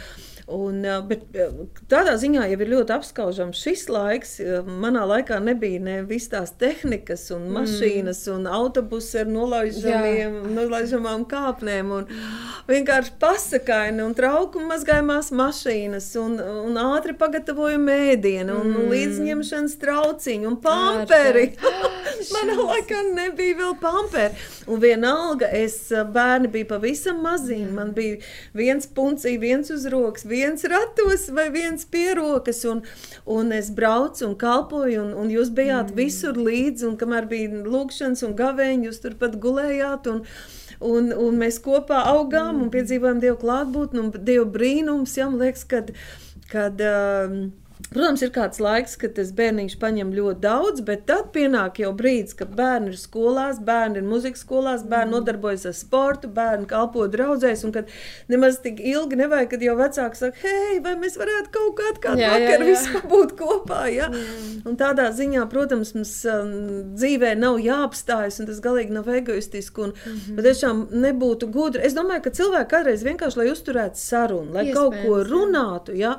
Un, 0.47 0.77
ā, 0.87 1.01
bet 1.03 1.25
ā, 1.35 1.49
tādā 1.91 2.13
ziņā 2.23 2.45
jau 2.47 2.59
ir 2.63 2.69
ļoti 2.71 2.95
apskaužams 2.95 3.59
šis 3.59 3.89
laiks. 3.91 4.37
ā, 4.39 4.61
Manā 4.63 5.03
laikā 5.11 5.41
nebija 5.43 5.81
ne 5.83 5.97
visas 6.07 6.31
tās 6.31 6.53
tehnikas, 6.61 7.25
un 7.35 7.49
mašīnas, 7.57 8.21
un 8.31 8.47
autobusi 8.47 9.25
ar 9.25 9.33
nolaižamām 9.33 11.27
kāpnēm. 11.27 11.91
Un 11.99 12.07
vienkārši 12.71 13.17
pasakaini 13.19 14.05
un 14.07 14.15
trauku 14.15 14.63
mazgājumās 14.63 15.33
mašīnas, 15.35 16.13
un, 16.23 16.39
un 16.39 16.79
ātri 16.85 17.17
pagatavojumi 17.19 17.99
ēdienu, 18.13 18.61
un 18.63 18.71
mm. 18.71 18.89
līdzņemšanas 18.95 19.79
trauciņu, 19.83 20.53
un 20.53 20.61
pamperi. 20.63 21.49
Manā 22.35 22.57
laikā 22.61 23.03
nebija 23.15 23.57
vēl 23.59 23.75
pamperi. 23.81 24.47
Un 24.71 24.81
vienalga, 24.83 25.49
es 25.55 25.77
bērni 26.15 26.51
bija 26.53 26.69
pavisam 26.71 27.21
maziņi. 27.25 27.69
Man 27.77 27.93
bija 27.97 28.19
viens 28.57 28.89
puncī, 28.97 29.37
viens 29.41 29.71
uz 29.75 29.87
rokas, 29.93 30.27
viens 30.37 30.67
ratos 30.71 31.27
vai 31.35 31.49
viens 31.55 31.89
pierokas. 31.89 32.63
Un, 32.69 32.85
un 33.25 33.57
es 33.57 33.73
braucu 33.75 34.29
un 34.29 34.37
kalpoju, 34.39 35.01
un, 35.03 35.17
un 35.25 35.33
jūs 35.33 35.51
bijāt 35.57 35.91
mm. 35.91 35.99
visur 35.99 36.39
līdzi. 36.39 36.87
Un 36.91 37.01
kamēr 37.01 37.29
bija 37.33 37.65
lūkšanas 37.65 38.25
un 38.29 38.37
gavēņi, 38.39 38.91
jūs 38.91 39.03
turpat 39.05 39.41
gulējāt. 39.43 40.13
Un, 40.13 40.25
Un, 40.85 41.07
un 41.09 41.39
mēs 41.41 41.57
kopā 41.65 42.03
augām 42.11 42.59
un 42.61 42.67
piedzīvojām 42.69 43.23
Dievu 43.23 43.39
klātbūtni 43.41 44.03
un 44.03 44.11
Dievu 44.13 44.45
brīnums. 44.53 45.15
Jā, 45.17 45.31
man 45.31 45.41
liekas, 45.41 45.63
kad, 45.71 45.89
kad 46.51 46.83
um, 46.85 47.39
Protams, 47.97 48.23
ir 48.23 48.33
kāds 48.35 48.61
laiks, 48.61 48.97
kad 49.01 49.15
tas 49.17 49.31
bērniņš 49.37 49.79
paņem 49.81 50.11
ļoti 50.13 50.43
daudz, 50.43 50.83
bet 50.85 51.07
tad 51.09 51.31
pienāk 51.33 51.81
jau 51.81 51.93
brīdis, 51.97 52.37
kad 52.37 52.51
bērni 52.57 52.93
ir 52.93 52.99
skolās, 53.01 53.61
bērni 53.65 54.03
ir 54.03 54.09
muzikas 54.09 54.43
skolās, 54.45 54.85
bērni 54.85 55.15
nodarbojas 55.15 55.65
ar 55.71 55.77
sportu, 55.77 56.29
bērni 56.29 56.69
kalpo 56.69 57.07
draudzēs, 57.09 57.65
un 57.65 57.73
kad 57.73 57.89
nemaz 58.33 58.59
tik 58.65 58.83
ilgi 58.85 59.17
nevajag, 59.23 59.49
kad 59.55 59.65
jau 59.65 59.77
vecāki 59.79 60.21
saka, 60.21 60.43
hei, 60.43 60.81
vai 60.85 60.93
mēs 61.01 61.17
varētu 61.17 61.53
kaut 61.55 61.77
jā, 62.21 62.33
vakaru 62.35 62.67
jā. 62.69 62.75
vispār 62.75 63.07
būt 63.15 63.33
kopā, 63.39 63.81
ja? 63.95 64.11
Un 64.69 64.77
tādā 64.77 65.09
ziņā, 65.17 65.47
protams, 65.53 65.95
mums 65.97 66.13
um, 66.29 66.53
dzīvē 66.99 67.33
nav 67.41 67.61
jāapstājas, 67.65 68.43
un 68.43 68.51
tas 68.51 68.61
galīgi 68.65 68.93
nav 68.97 69.09
egoistiski, 69.09 69.87
un 69.87 69.95
mm 69.95 70.19
-hmm. 70.19 70.43
tiešām 70.51 70.85
nebūtu 71.07 71.49
gudri. 71.53 71.87
Es 71.87 71.97
domāju, 71.97 72.27
ka 72.27 72.35
cilvēki 72.41 72.71
kādreiz 72.75 73.07
vienkārši, 73.07 73.41
lai 73.41 73.49
uzturētu 73.55 74.03
sarunu, 74.05 74.53
lai 74.53 74.69
kaut 74.73 74.93
ko 74.93 75.17
Iespējams, 75.17 75.33
runātu, 75.33 75.97
ja? 75.97 76.17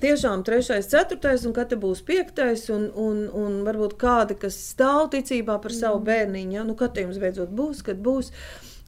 Tiešām 0.00 0.40
trešais, 0.46 0.88
ceturtais, 0.88 1.42
un 1.44 1.52
kad 1.52 1.68
te 1.68 1.76
būs 1.76 2.00
piektais, 2.08 2.64
un, 2.72 2.86
un, 2.96 3.26
un 3.36 3.58
varbūt 3.66 3.98
kādi, 4.00 4.38
kas 4.40 4.56
stāv 4.72 5.10
ticībā 5.12 5.58
par 5.60 5.74
savu 5.76 6.00
bērniņu, 6.06 6.54
ja? 6.56 6.62
nu, 6.64 6.76
kad 6.78 6.96
jums 6.96 7.20
beidzot 7.20 7.52
būs, 7.52 7.82
kad 7.84 8.00
būs. 8.00 8.32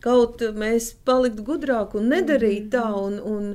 Kaut 0.05 0.43
mēs 0.57 0.91
paliktu 1.09 1.45
gudrāki 1.45 1.97
un 2.01 2.11
nedarīt 2.13 2.71
tā, 2.75 2.87
un, 2.97 3.17
un, 3.25 3.53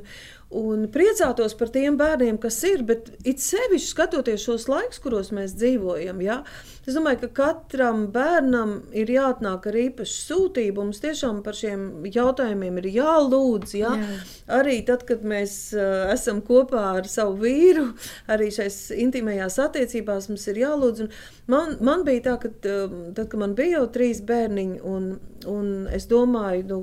un 0.50 0.88
priecātos 0.90 1.54
par 1.54 1.70
tiem 1.70 1.96
bērniem, 1.98 2.38
kas 2.42 2.58
ir. 2.66 2.82
Bet 2.86 3.10
it 3.22 3.42
sevišķi 3.42 3.92
skatoties 3.92 4.42
šos 4.42 4.66
laikus, 4.70 4.98
kuros 5.02 5.30
mēs 5.34 5.54
dzīvojam, 5.58 6.20
ja, 6.24 6.40
es 6.88 6.96
domāju, 6.96 7.22
ka 7.22 7.30
katram 7.38 8.08
bērnam 8.14 8.80
ir 8.96 9.12
jāatnāk 9.14 9.68
ar 9.70 9.78
īpašu 9.84 10.16
sūtību. 10.26 10.82
Mums 10.82 11.02
tiešām 11.04 11.42
par 11.46 11.58
šiem 11.58 12.06
jautājumiem 12.10 12.80
ir 12.82 12.90
jālūdz. 12.96 13.76
Ja. 13.78 13.94
Jā. 14.00 14.20
Arī 14.60 14.80
tad, 14.86 15.06
kad 15.08 15.22
mēs 15.22 15.56
uh, 15.76 16.10
esam 16.14 16.42
kopā 16.46 16.86
ar 16.98 17.10
savu 17.10 17.38
vīru, 17.44 17.90
arī 18.30 18.50
šais 18.54 18.88
intimajās 18.98 19.60
attiecībās 19.62 20.30
mums 20.32 20.48
ir 20.50 20.64
jālūdz. 20.64 21.06
Un 21.06 21.12
man, 21.52 21.76
man 21.84 22.06
bija 22.08 22.30
tā, 22.30 22.38
ka 22.42 22.50
uh, 22.50 22.96
tad, 23.14 23.28
kad 23.30 23.38
man 23.42 23.54
bija 23.58 23.78
jau 23.78 23.90
trīs 23.94 24.24
bērniņi, 24.26 24.80
un, 24.82 25.12
un 25.50 25.70
es 25.94 26.10
domāju, 26.10 26.66
nu, 26.72 26.80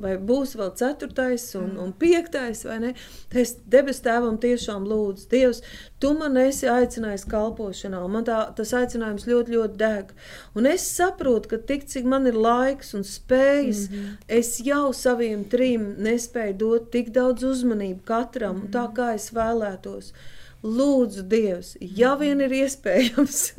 vai 0.00 0.14
būs 0.16 0.54
vēl 0.58 0.70
ceturtais 0.78 1.44
un, 1.58 1.74
un 1.80 1.92
piektais, 1.96 2.62
vai 2.68 2.78
ne? 2.82 2.92
Es 3.42 3.54
debesu 3.72 4.04
tēvam 4.06 4.38
tiešām 4.40 4.86
lūdzu, 4.88 5.28
Dievs, 5.30 5.62
tu 6.02 6.12
man 6.18 6.38
esi 6.40 6.68
aicinājis 6.70 7.26
kalpošanā, 7.30 8.00
un 8.04 8.14
man 8.16 8.26
tā, 8.28 8.40
tas 8.56 8.72
aicinājums 8.76 9.28
ļoti, 9.28 9.56
ļoti 9.56 9.80
deg. 9.80 10.12
Un 10.56 10.68
es 10.70 10.86
saprotu, 10.96 11.52
ka 11.52 11.60
tik 11.70 11.86
cik 11.90 12.08
man 12.08 12.28
ir 12.30 12.38
laiks 12.38 12.94
un 12.98 13.06
spējas, 13.06 13.86
mm 13.88 13.96
-hmm. 13.96 14.18
es 14.40 14.58
jau 14.64 14.92
saviem 14.96 15.44
trim 15.44 15.94
nespēju 15.98 16.58
dot 16.64 16.90
tik 16.90 17.12
daudz 17.16 17.44
uzmanību 17.44 18.04
katram, 18.04 18.56
mm 18.56 18.62
-hmm. 18.62 18.72
tā 18.76 18.86
kā 18.96 19.14
es 19.14 19.32
vēlētos. 19.32 20.12
Lūdzu, 20.62 21.22
Dievs, 21.22 21.76
ja 21.80 22.14
vien 22.20 22.40
ir 22.40 22.52
iespējams, 22.52 23.52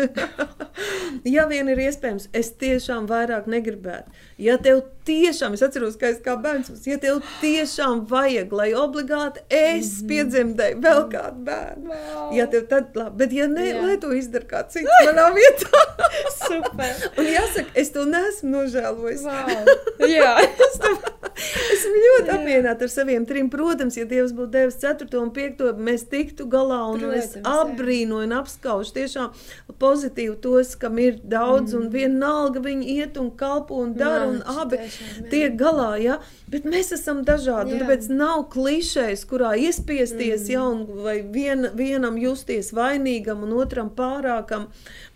ja 1.27 1.45
vien 1.49 1.69
ir 1.71 1.81
iespējams, 1.87 2.29
es 2.33 2.51
tiešām 2.61 3.07
vairāk 3.09 3.47
negribētu. 3.51 4.11
Ja 4.41 4.57
tev 4.61 4.83
tiešām, 5.05 5.55
es 5.57 5.63
atceros, 5.65 5.97
ka 5.99 6.11
es 6.13 6.19
kā 6.23 6.35
bērns, 6.41 6.85
ja 6.87 6.97
tev 7.01 7.21
tiešām 7.41 8.05
vajag, 8.09 8.53
lai 8.53 8.69
obligāti 8.77 9.41
es 9.49 9.89
-hmm. 10.01 10.07
piedzemdēju 10.11 10.81
vēl 10.81 11.01
kādu 11.11 11.45
bērnu, 11.49 11.89
wow. 11.89 12.35
ja 12.37 12.47
tev 12.47 12.67
tad 12.69 12.95
labi, 12.95 13.17
bet 13.17 13.33
ja 13.33 13.47
ne, 13.47 13.67
Jā. 13.71 13.81
lai 13.81 13.97
to 13.97 14.11
izdara 14.13 14.45
kāds 14.45 14.77
cits 14.77 14.89
manā 15.05 15.27
vietā. 15.33 15.85
Super. 16.47 16.93
Un 17.17 17.25
jāsaka, 17.25 17.69
es 17.75 17.91
to 17.91 18.05
neesmu 18.05 18.49
nožēlojis. 18.49 19.23
Wow. 19.23 20.07
Jā. 20.09 20.35
es 20.67 20.77
to, 20.81 20.93
esmu 21.73 22.01
ļoti 22.05 22.33
apmierināta 22.35 22.87
ar 22.87 22.93
saviem 22.93 23.25
trim. 23.25 23.49
Protams, 23.51 23.97
ja 23.97 24.05
Dievs 24.05 24.33
būtu 24.37 24.51
devis 24.55 24.79
ceturto 24.81 25.21
un 25.21 25.31
piekto, 25.35 25.71
mēs 25.73 26.05
tiktu 26.11 26.47
galā 26.51 26.81
un 26.91 27.01
Protams, 27.01 27.35
es 27.35 27.47
apbrīnoju 27.47 28.29
un 28.29 28.37
apskaužu 28.37 28.95
tiešām 28.99 29.33
pozitīvi 29.81 30.37
tos, 30.43 30.75
kam 30.79 31.00
ir 31.07 31.19
daudz, 31.23 31.73
mm. 31.73 31.79
un 31.79 31.89
vienalga 31.93 32.63
viņi 32.63 32.95
iet 32.97 33.19
un 33.21 33.31
kalpo 33.37 33.79
un 33.81 33.93
dara, 33.97 34.27
un 34.29 34.41
abi 34.61 34.81
tiek 35.31 35.57
galā. 35.59 35.91
Ja? 36.01 36.19
Bet 36.51 36.65
mēs 36.67 36.91
esam 36.95 37.21
dažādi. 37.27 37.77
Tāpēc 37.79 38.09
nav 38.11 38.47
klišejs, 38.51 39.23
kurā 39.29 39.53
iespiesties 39.59 40.47
mm. 40.47 40.51
ja, 40.51 40.65
un, 40.67 40.83
vai 41.05 41.21
vien, 41.23 41.69
vienam 41.77 42.17
justies 42.19 42.73
vainīgam 42.75 43.45
un 43.47 43.55
otram 43.61 43.91
pārākam. 43.95 44.67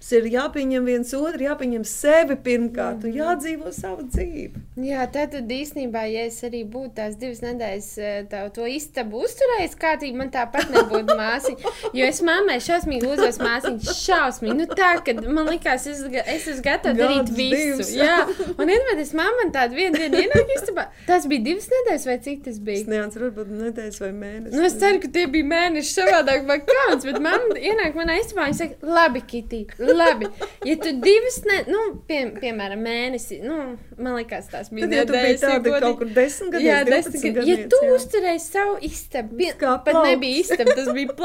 Mums 0.06 0.13
ir 0.13 0.28
jāpieņem 0.30 0.86
viens 0.86 1.12
otru, 1.17 1.48
jāpieņem 1.48 1.84
sevi 1.89 2.38
pirmkārt 2.45 3.02
mm. 3.02 3.10
un 3.10 3.19
jādzīvo 3.19 3.74
savu 3.76 4.06
dzīvi. 4.08 4.63
Jā, 4.86 5.06
tad 5.12 5.34
īstenībā, 5.36 6.06
ja 6.12 6.26
es 6.30 6.38
arī 6.45 6.62
būtu 6.67 6.93
tās 7.00 7.17
divas 7.19 7.41
nedēļas 7.43 7.89
eh, 8.00 8.15
tā, 8.32 8.45
to 8.56 8.67
istabu 8.69 9.26
uzturējis 9.26 9.76
kārtīgi, 9.82 10.15
man 10.19 10.32
tāpat 10.32 10.71
nebūtu 10.71 11.17
māsiņa. 11.21 11.74
Jo 11.98 12.08
es 12.08 12.21
mammai 12.26 12.62
šausmīgi 12.63 13.10
uzvedu 13.12 13.43
māsiņu, 13.43 13.95
šausmīgi. 14.00 14.58
Nu, 14.62 14.69
tā, 14.71 14.93
ka 15.04 15.17
man 15.26 15.52
likās, 15.52 15.75
es, 15.76 16.02
es 16.24 16.48
esmu 16.48 16.64
gatava 16.66 16.96
darīt 16.98 17.30
visu. 17.36 17.76
Divs. 17.76 17.92
Jā, 18.00 18.18
un 18.56 18.72
iedomājieties, 18.72 19.12
mamma 19.20 19.46
tādu 19.54 19.78
vienu 19.78 20.00
dienu 20.00 20.22
ienāk 20.24 20.54
istabā. 20.56 20.88
Tas 21.08 21.28
bija 21.30 21.44
divas 21.50 21.68
nedēļas 21.72 22.08
vai 22.10 22.16
cik 22.26 22.42
tas 22.48 22.60
bija? 22.64 22.82
Es 22.82 22.90
neatceros, 22.90 23.34
varbūt 23.36 23.52
nedēļas 23.60 24.02
vai 24.04 24.12
mēnesis. 24.16 24.56
Nu, 24.56 24.64
es 24.70 24.78
ceru, 24.82 25.02
ka 25.04 25.12
tie 25.18 25.26
bija 25.36 25.50
mēneši 25.52 25.92
savādāk 25.92 26.48
vai 26.50 26.58
kāds, 26.64 27.08
bet 27.10 27.20
mamma 27.28 27.60
ienāk 27.60 28.00
manā 28.00 28.18
istabā 28.22 28.48
un 28.50 28.58
saka, 28.58 28.80
labi, 28.88 29.24
Kitī, 29.30 29.62
labi. 29.80 30.32
Ja 30.66 30.78
tu 30.82 30.96
divas, 31.04 31.42
ne, 31.50 31.60
nu, 31.70 31.84
pie, 32.08 32.22
piemēram, 32.40 32.82
mēnesi, 32.88 33.42
nu, 33.44 33.60
man 34.00 34.18
liekas, 34.20 34.50
tās 34.54 34.72
bija 34.72 34.88
Tad, 34.88 34.98
ja 34.98 35.06
nedēļas. 35.06 35.46
Ja 35.46 35.54
tāda 35.60 35.84
kaut 35.84 36.00
kur 36.02 36.16
desmit 36.16 36.56
gadus. 36.56 36.66
Jā, 36.66 36.80
desmit 36.88 37.28
gadus. 37.28 37.52
Ja 37.52 37.70
tu 37.76 37.82
uzturēji 37.94 38.44
savu 38.46 38.80
istabu, 38.86 39.38
pie, 39.42 39.52
pat 39.60 40.02
nebija 40.02 40.42
istaba, 40.46 40.78
tas 40.78 40.92
bija 40.96 41.16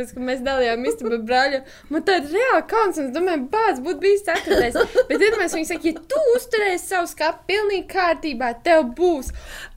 tāpēc, 0.00 0.14
ka 0.14 0.24
mēs 0.24 0.42
dalījām 0.44 0.86
istabu 0.88 1.18
brāļu. 1.26 1.60
Man 1.92 2.04
tāda 2.06 2.30
reāli 2.32 2.64
kauns, 2.70 2.98
un 3.00 3.08
es 3.08 3.14
domāju, 3.14 3.46
bāds 3.52 3.82
būtu 3.90 4.04
bijis 4.04 4.24
ceturtais. 4.26 4.78
Bet 5.08 5.20
tad 5.20 5.38
mēs 5.40 5.56
viņai 5.56 5.68
saka, 5.68 5.90
ja 5.90 6.04
tu 6.12 6.22
uzturēsi 6.36 6.86
savu 6.86 7.10
skāpi 7.10 7.50
pilnīgi 7.50 7.86
kārtībā, 7.90 8.52
tev 8.64 8.90
būs. 8.96 9.32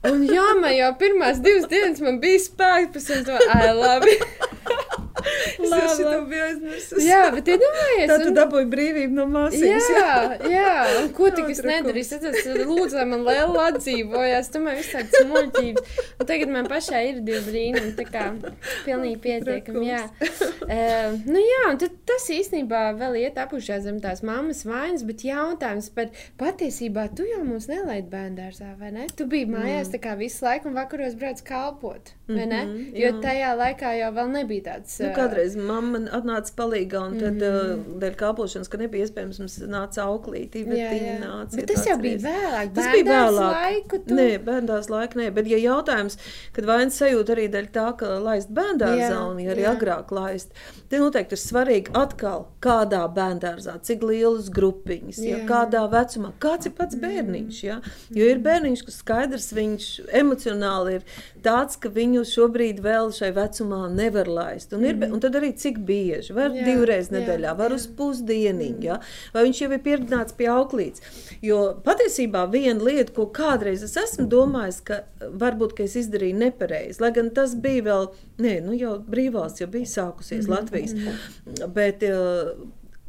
Un 0.08 0.24
jā, 0.28 0.46
man 0.60 0.74
jau 0.76 0.92
pirmās 1.00 1.42
divas 1.44 1.68
dienas 1.70 2.02
man 2.04 2.20
bija 2.22 2.42
spēks, 2.46 2.92
pēc 2.94 3.10
tam 3.10 3.24
to, 3.28 3.40
ai, 3.54 3.70
labi. 3.74 4.18
Es 5.14 5.98
jau 6.00 6.22
biju 6.26 6.42
aizmirsis. 6.48 7.04
Jā, 7.06 7.20
bet 7.34 7.48
iedomājies. 7.52 8.08
Tā 8.10 8.16
tu 8.20 8.30
un... 8.30 8.36
dabūji 8.36 8.66
brīvību 8.72 9.14
no 9.14 9.26
māsītes. 9.30 9.86
Jā, 9.94 10.14
jā, 10.50 10.72
un 11.00 11.10
ko 11.14 11.30
tik 11.34 11.52
es 11.54 11.62
nedarīju. 11.64 12.18
Es 12.30 12.48
lūdzu, 12.66 12.96
lai 12.98 13.04
man 13.12 13.22
liela 13.26 13.68
atdzīvojās. 13.70 14.50
Tu 14.54 14.62
man 14.64 14.78
visu 14.78 14.96
tāds 14.96 15.28
muļķības. 15.30 16.00
Un 16.18 16.30
tagad 16.30 16.54
man 16.56 16.68
pašai 16.70 17.02
ir 17.12 17.20
divi 17.26 17.42
brīnumi, 17.46 17.92
tā 17.98 18.06
kā 18.08 18.24
pilnīgi 18.84 19.20
pietiekami, 19.24 19.84
jā. 19.86 20.02
Uh, 20.64 21.14
nu 21.28 21.42
jā, 21.42 21.62
un 21.70 21.80
tad 21.82 21.94
tas 22.08 22.26
īstenībā 22.34 22.82
vēl 22.98 23.20
iet 23.22 23.38
apušā 23.40 23.78
zem 23.84 24.00
tās 24.02 24.24
mammas 24.26 24.64
vainas, 24.66 25.04
bet 25.06 25.24
jautājums 25.26 25.90
par 25.94 26.10
patiesībā 26.40 27.06
tu 27.16 27.26
jau 27.28 27.42
mūs 27.46 27.68
nelaid 27.70 28.10
bērndārzā, 28.12 28.74
vai 28.80 28.92
ne? 28.96 29.06
Tu 29.14 29.28
biji 29.30 29.50
mājās 29.52 29.88
mm. 29.88 29.94
tā 29.94 30.02
kā 30.06 30.16
visu 30.18 30.46
laiku 30.46 30.70
un 30.70 30.78
vakaros 30.78 31.16
brauc 31.20 31.42
kalpot, 31.46 32.14
vai 32.30 32.46
ne? 32.46 32.62
Mm 32.64 32.74
-hmm, 32.74 32.98
jo 33.02 33.10
jā. 33.10 33.20
tajā 33.22 33.54
laikā 33.60 33.94
jau 34.00 34.12
vēl 34.18 34.32
nebija 34.38 34.66
tāds. 34.70 35.03
Nu, 35.04 35.12
kādreiz 35.16 35.56
mamma 35.58 36.00
atnāca 36.16 36.54
palīgā, 36.58 37.02
un 37.10 37.18
tad 37.20 37.38
mm 37.38 37.58
-hmm. 37.58 37.98
dēļ 38.02 38.16
kalpošanas, 38.20 38.70
ka 38.72 38.80
nebija 38.80 39.06
iespējams, 39.06 39.40
mums 39.42 39.58
nāca 39.70 40.06
auklītī, 40.08 40.64
bet 40.68 40.78
jā, 40.78 40.90
jā. 40.98 41.16
nāca. 41.22 41.56
Bet 41.56 41.70
tas 41.72 41.86
jau 41.88 41.98
bija 42.00 42.18
vēlāk. 42.24 42.72
Tas 42.74 42.90
bija 42.92 43.08
vēlāk. 43.10 43.58
Laiku, 43.58 44.02
tu... 44.06 44.14
Nē, 44.18 44.28
bērndās 44.44 44.90
laika 44.90 45.18
nē, 45.18 45.30
bet 45.34 45.50
ja 45.50 45.58
jautājums, 45.58 46.18
kad 46.52 46.64
vainas 46.68 46.98
sajūta 47.00 47.36
arī 47.36 47.48
dēļ 47.52 47.70
tā, 47.74 47.88
ka 48.00 48.18
laist 48.18 48.50
bērndārzā 48.54 49.20
un 49.30 49.40
ja 49.44 49.54
arī 49.54 49.66
jā. 49.66 49.74
agrāk 49.76 50.12
laist, 50.14 50.54
tad 50.94 51.02
noteikti 51.02 51.34
ir 51.34 51.40
svarīgi 51.40 51.92
atkal, 51.98 52.46
kādā 52.62 53.02
bērndārzā, 53.14 53.76
cik 53.86 54.04
lielas 54.06 54.48
grupiņas. 54.54 55.20
Ja, 55.24 55.40
kādā 55.48 55.84
vecumā, 55.90 56.32
kāds 56.42 56.68
ir 56.68 56.74
pats 56.78 56.98
bērniņš, 57.00 57.60
ja? 57.64 57.78
jo 58.14 58.28
ir 58.30 58.40
bērniņš, 58.44 58.84
kas 58.86 58.98
skaidrs, 59.02 59.50
viņš 59.56 59.88
emocionāli 60.20 60.98
ir 60.98 61.06
tāds, 61.44 61.78
ka 61.80 61.90
viņu 61.92 62.24
šobrīd 62.28 62.82
vēl 62.84 63.10
šai 63.14 63.32
vecumā 63.36 63.82
nevar 63.92 64.30
laist. 64.30 64.72
Un, 64.76 64.84
ir, 64.86 64.96
-hmm. 64.96 65.16
un 65.16 65.24
tad 65.24 65.38
arī 65.38 65.52
cik 65.58 65.80
bieži, 65.86 66.34
var 66.36 66.54
jā, 66.54 66.64
divreiz 66.68 67.10
nedēļā, 67.14 67.50
jā, 67.50 67.56
var 67.58 67.74
jā. 67.74 67.80
uz 67.80 67.88
pusdieniņu, 67.98 68.84
ja? 68.84 69.00
vai 69.34 69.46
viņš 69.48 69.62
jau 69.64 69.70
ir 69.72 69.82
pieredzināts 69.84 70.38
pie 70.38 70.48
auklītes. 70.52 71.02
Jo 71.42 71.60
patiesībā 71.84 72.46
viena 72.50 72.82
lieta, 72.84 73.12
ko 73.12 73.26
kādreiz 73.26 73.82
es 73.84 73.96
esmu 74.00 74.28
domājis, 74.30 74.80
ka 74.84 75.02
varbūt 75.20 75.76
ka 75.76 75.84
es 75.88 75.96
izdarīju 75.96 76.38
nepareizi, 76.38 77.00
lai 77.02 77.12
gan 77.16 77.30
tas 77.34 77.54
bija 77.54 77.82
vēl, 77.90 78.08
nē, 78.38 78.54
nu 78.64 78.76
jau 78.78 78.96
brīvās 78.98 79.60
jau 79.60 79.68
bija 79.70 79.90
sākusies 79.90 80.46
mm 80.46 80.52
-hmm. 80.52 80.54
Latvijas, 80.92 81.68
bet 81.74 82.04
uh, 82.08 82.52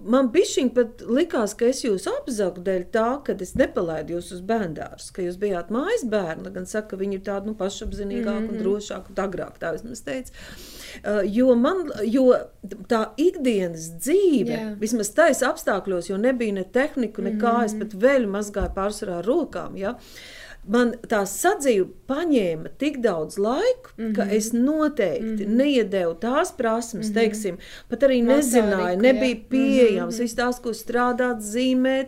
Man 0.06 0.28
bija 0.32 0.46
pat 0.76 1.02
likās, 1.08 1.54
ka 1.56 1.70
es 1.72 1.80
jūs 1.86 2.04
apzaku 2.10 2.62
dēļ 2.66 2.84
tā, 2.92 3.06
ka 3.26 3.34
es 3.42 3.54
nepalaidu 3.56 4.18
jūs 4.18 4.34
uz 4.36 4.42
bērnu 4.46 4.76
ka 5.16 5.24
jūs 5.24 5.40
bijāt 5.40 5.72
mājas 5.72 6.04
bērni. 6.12 6.52
Gan 6.54 6.68
saka, 6.68 6.92
ka 6.92 7.00
viņi 7.00 7.18
ir 7.18 7.24
tādi 7.26 7.50
nu, 7.50 7.56
pašapziņīgāki 7.56 8.28
mm 8.28 8.44
-hmm. 8.44 8.50
un 8.52 8.56
mhm. 8.56 8.64
drošāki 8.64 9.14
un 9.14 9.24
agrāk. 9.24 9.58
Tā 9.62 9.72
vismaz 9.74 10.04
teica. 10.04 10.32
Uh, 11.00 11.24
jo, 11.24 11.56
man, 11.56 11.90
jo 12.04 12.28
tā 12.92 13.02
ikdienas 13.18 13.90
dzīve, 13.96 14.52
yeah. 14.52 14.80
vismaz 14.80 15.10
taisa 15.16 15.50
apstākļos, 15.54 16.10
jo 16.10 16.18
nebija 16.18 16.54
ne 16.54 16.64
tehnika, 16.64 17.22
ne 17.22 17.32
mm 17.32 17.40
-hmm. 17.40 17.66
es 17.66 17.74
pat 17.80 17.94
veļu 17.94 18.30
mazgāju 18.30 18.76
pārsvarā 18.76 19.20
ar 19.24 19.26
rokām. 19.26 19.78
Ja? 19.78 19.96
Uh, 19.96 20.45
man 20.68 20.94
tā 21.10 21.22
sadzīve 21.30 21.88
paņēma 22.10 22.72
tik 22.82 22.98
daudz 23.04 23.38
laika, 23.42 23.92
mm 23.98 24.04
-hmm. 24.04 24.16
ka 24.16 24.26
mhm. 24.26 24.36
es 24.38 24.52
noteikti 24.54 25.26
mm 25.26 25.38
-hmm. 25.38 25.58
neiedevu 25.62 26.14
tās 26.22 26.52
prasmes, 26.58 27.08
mm 27.08 27.12
-hmm. 27.12 27.14
teiksim, 27.14 27.58
pat 27.90 28.04
arī 28.04 28.22
nezināju, 28.24 29.02
nebija 29.02 29.36
pieejams. 29.50 30.16
Mm 30.16 30.20
-hmm. 30.20 30.22
Viss 30.22 30.36
tās, 30.36 30.60
ko 30.62 30.70
strādāt, 30.70 31.40
zīmēt, 31.42 32.08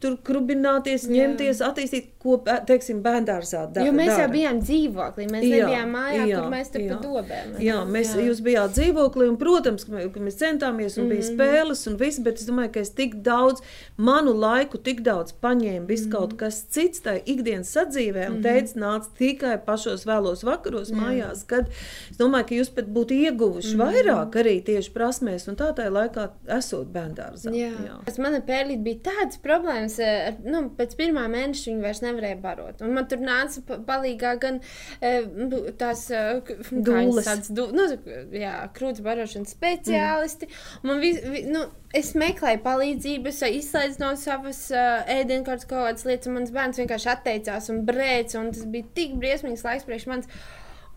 tur 0.00 0.16
krubināties, 0.24 1.08
ņemties, 1.08 1.60
Jā. 1.60 1.70
attīstīt, 1.70 2.04
ko, 2.22 2.36
teiksim, 2.66 2.98
bērndārzā 3.04 3.64
dara. 3.72 3.86
Jo 3.86 3.92
mēs 3.94 4.10
dara. 4.10 4.24
jau 4.24 4.30
bijām 4.32 4.60
dzīvoklī, 4.62 5.26
mēs 5.30 5.44
jā, 5.46 5.60
nebijām 5.62 5.92
mājā, 5.94 6.24
jā, 6.26 6.40
kur 6.40 6.52
mēs 6.52 6.72
tur 6.74 6.82
jā. 6.82 6.98
dobēm. 7.02 7.52
Jā, 7.62 7.76
mēs, 7.86 8.14
jā. 8.16 8.24
jūs 8.26 8.40
bijāt 8.44 8.74
dzīvoklī, 8.74 9.28
un, 9.30 9.36
protams, 9.38 9.86
ka 9.86 9.94
mēs, 9.94 10.08
ka 10.14 10.22
mēs 10.24 10.38
centāmies, 10.40 10.98
un 10.98 11.04
mm 11.04 11.10
-hmm. 11.10 11.14
bija 11.14 11.22
mhm. 11.22 11.34
spēles, 11.34 11.84
un 11.90 11.98
viss, 12.02 12.22
bet 12.26 12.42
es 12.42 12.48
domāju, 12.48 12.72
ka 12.74 12.80
es 12.80 12.90
tik 12.90 13.14
daudz, 13.22 13.62
manu 13.96 14.34
laiku 14.34 14.78
tik 14.78 15.02
daudz 15.06 15.34
paņēmu, 15.42 15.86
viss 15.86 16.06
mm 16.06 16.10
-hmm. 16.10 16.16
kaut 16.16 16.36
kas 16.38 16.62
cits, 16.68 17.02
tā 17.06 17.20
ikdienas 17.24 17.70
sadzīvē, 17.76 18.28
un 18.30 18.42
teica, 18.42 18.74
nāca 18.74 19.08
tikai 19.18 19.58
pašos 19.66 20.06
vēlos 20.06 20.44
vakaros 20.44 20.90
mājās, 20.90 21.46
kad 21.46 21.68
es 22.10 22.18
domāju, 22.18 22.48
ka 22.48 22.54
jūs 22.54 22.74
pat 22.74 22.86
būtu 22.86 23.14
ieguvuši 23.14 23.76
vairāk 23.76 24.34
arī 24.42 24.58
tieši 24.64 24.90
prasmēs, 24.92 25.48
un 25.48 25.56
tā 25.56 25.70
tajā 25.72 25.90
laikā 25.90 26.28
esot 26.58 26.86
bērndārzā. 26.92 27.54
Jā. 27.54 27.72
Jā. 27.84 28.18
Mana 28.18 28.40
pērlīte 28.40 28.82
bija 28.82 28.98
tādas 29.08 29.38
problēmas, 29.38 29.98
eh, 29.98 30.28
ar- 30.28 30.42
nu, 30.44 30.70
pēc 30.76 30.96
pirmā 30.98 31.28
mēneša 31.30 31.70
viņa 31.70 31.82
vairs 31.82 32.02
nevarēja 32.08 32.40
barot. 32.42 32.82
Un 32.84 32.96
man 32.96 33.08
tur 33.10 33.22
nāca 33.22 33.62
pa- 33.68 33.78
palīgā 33.88 34.34
gan 34.42 34.60
eh, 35.00 35.22
nu, 35.28 35.62
tās 35.78 36.06
eh, 36.10 36.40
viņas 36.48 36.88
Dūles. 36.88 37.28
sauc, 37.28 37.50
du, 37.54 37.68
nu, 37.76 37.86
jā, 38.34 38.54
krūts 38.76 39.04
barošanas 39.04 39.54
speciālisti. 39.54 40.48
Mm. 40.50 40.88
Man 40.90 41.02
vis, 41.04 41.20
vi, 41.24 41.44
nu, 41.52 41.64
es 41.96 42.12
meklēju 42.18 42.62
palīdzību, 42.66 43.32
es 43.32 43.42
izslēdzu 43.48 44.02
no 44.02 44.12
savas 44.20 44.64
uh, 44.74 45.02
ēdienkartes 45.18 45.68
kaut 45.68 45.86
kādas 45.86 46.06
lietas, 46.08 46.28
un 46.28 46.36
mans 46.40 46.52
bērns 46.54 46.80
vienkārši 46.82 47.12
atteicās 47.14 47.70
un 47.72 47.84
brēca, 47.88 48.40
un 48.42 48.50
tas 48.52 48.66
bija 48.68 48.88
tik 48.98 49.16
briesmīgs 49.22 49.64
laiks 49.64 49.86
priekš 49.88 50.08
manis. 50.10 50.28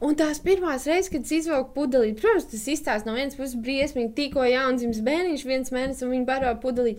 Un 0.02 0.16
tās 0.18 0.40
pirmās 0.42 0.88
reizes, 0.90 1.12
kad 1.14 1.28
es 1.28 1.34
izvilku 1.36 1.76
pudelī, 1.76 2.16
protams, 2.18 2.48
tas 2.50 2.64
izstāsta 2.74 3.06
no 3.06 3.14
vienas 3.14 3.36
puses 3.38 3.54
briesmīgi, 3.62 4.16
tikko 4.18 4.48
jaundzimis 4.50 5.02
bērniņš, 5.06 5.44
viens 5.46 5.70
mēnesis, 5.76 6.02
un 6.08 6.16
viņa 6.16 6.26
baro 6.26 6.54
pudelī. 6.64 6.96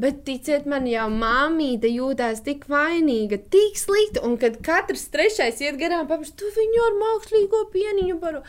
Bet 0.00 0.22
ticiet 0.24 0.64
man, 0.72 0.88
jau 0.88 1.10
māmīte 1.12 1.90
jūtās 1.92 2.40
tik 2.46 2.64
vainīga, 2.72 3.42
tik 3.52 3.76
slikta, 3.76 4.24
un 4.24 4.38
kad 4.40 4.56
katrs 4.64 5.04
trešais 5.12 5.60
iet 5.66 5.76
garām, 5.82 6.08
paprasti, 6.08 6.38
tu 6.40 6.48
viņu 6.56 6.86
ar 6.86 6.96
mākslīgo 7.02 7.62
pieniņu 7.76 8.20
baro. 8.24 8.40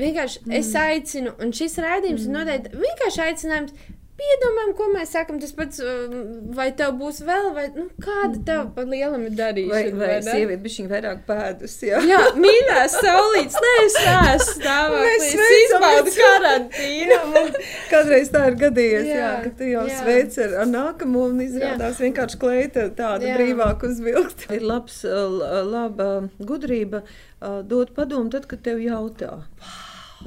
Vienkārši 0.00 0.46
mm. 0.46 0.56
es 0.56 0.72
aicinu, 0.78 1.34
un 1.44 1.52
šis 1.52 1.76
raidījums 1.84 2.24
mm. 2.24 2.30
ir 2.30 2.38
noteikti 2.38 2.86
vienkārši 2.86 3.26
aicinājums. 3.26 3.76
Piedomājam, 4.12 4.72
ko 4.76 4.86
mēs 4.92 5.10
sakām, 5.16 5.38
tas 5.40 5.54
pats, 5.56 5.78
um, 5.82 6.12
vai 6.54 6.66
tev 6.76 6.92
būs 7.00 7.22
vēl, 7.24 7.46
vai 7.56 7.62
nu, 7.72 7.86
kāda 8.04 8.38
tev 8.46 8.66
pa 8.76 8.84
lielam 8.86 9.22
ir 9.24 9.32
darīšana. 9.38 9.94
Vai, 9.96 10.08
vai 10.12 10.18
sieviete 10.26 10.60
bija 10.66 10.84
vairāk 10.90 11.22
pēdus? 11.26 11.76
Jā, 11.88 12.02
Jā, 12.06 12.18
mīļā, 12.44 12.82
saulīts, 12.92 13.56
nē, 13.64 13.72
es 13.86 13.96
neesmu 14.04 14.56
stāvoklī. 14.58 15.06
Mēs 15.08 15.24
Es 15.32 15.54
izbaudu 15.56 16.12
karantīnu. 16.18 17.18
man 17.32 17.48
kādreiz 17.92 18.30
tā 18.34 18.44
ir 18.50 18.58
gadījies, 18.66 19.08
jā, 19.08 19.16
Jā, 19.16 19.22
jā, 19.24 19.32
ka 19.46 19.54
tu 19.62 19.70
jau 19.72 19.86
jā. 19.88 20.00
sveic 20.02 20.36
ar, 20.44 20.56
ar 20.64 20.70
nākamo 20.74 21.24
un 21.30 21.40
izrādās 21.46 22.02
vienkārši 22.04 22.42
kleita 22.44 22.86
tāda 23.00 23.30
Jā. 23.32 23.38
brīvāk 23.40 23.86
uzvilkt. 23.88 24.44
Ir 24.58 24.68
labs, 24.68 25.00
laba 25.72 26.10
gudrība 26.38 27.00
ā, 27.40 27.62
dot 27.64 27.96
padomu 27.96 28.28
tad, 28.36 28.44
kad 28.50 28.60
tev 28.68 28.84
jautā. 28.84 29.38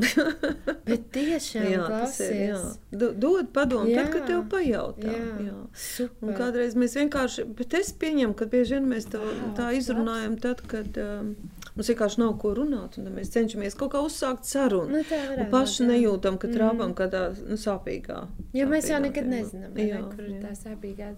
Bet 0.87 1.07
tiešām, 1.15 1.65
Jā, 1.69 1.85
ir, 2.21 2.33
jā. 2.35 2.59
Dod 2.93 3.49
padomu 3.55 3.89
tad, 3.89 4.09
kad 4.13 4.21
Jā. 4.21 4.27
tev 4.29 4.43
pajautā. 4.51 5.11
Jā. 5.11 5.29
Jā. 5.47 5.57
Super. 5.73 6.29
Un 6.29 6.37
kādreiz 6.37 6.75
mēs 6.79 6.97
vienkārši, 6.99 7.47
bet 7.57 7.75
es 7.79 7.91
pieņemu, 8.01 8.35
ka 8.37 8.47
bieži 8.51 8.77
vien 8.77 8.89
mēs 8.91 9.09
to 9.11 9.21
tā 9.57 9.71
izrunājam 9.77 10.37
tad, 10.41 10.63
kad 10.71 10.99
um, 11.01 11.33
mums 11.75 11.89
vienkārši 11.91 12.21
nav 12.21 12.35
ko 12.41 12.53
runāt, 12.57 12.97
un 12.99 13.09
mēs 13.15 13.31
cenšamies 13.33 13.75
kaut 13.79 13.93
kā 13.95 14.01
uzsākt 14.05 14.47
sarunu. 14.47 14.95
Nu, 14.95 15.01
varētu 15.09 15.47
paši 15.51 15.75
būt, 15.75 15.83
jā. 15.83 15.89
nejūtam, 15.91 16.39
ka 16.41 16.49
trāpām 16.51 16.93
kādā 16.97 17.23
nu, 17.37 17.57
sāpīgā. 17.59 18.21
Jo 18.55 18.67
mēs 18.71 18.89
jau 18.89 18.99
sāpīgā 18.99 19.03
nekad 19.07 19.27
tēmā. 19.27 19.41
nezinām, 19.41 19.73
vai 19.75 19.83
ne, 19.83 19.89
Jā, 19.91 20.01
kur 20.13 20.23
ir 20.23 20.31
jā. 20.33 20.41
tā 20.45 20.53
sāpīgā. 20.61 21.09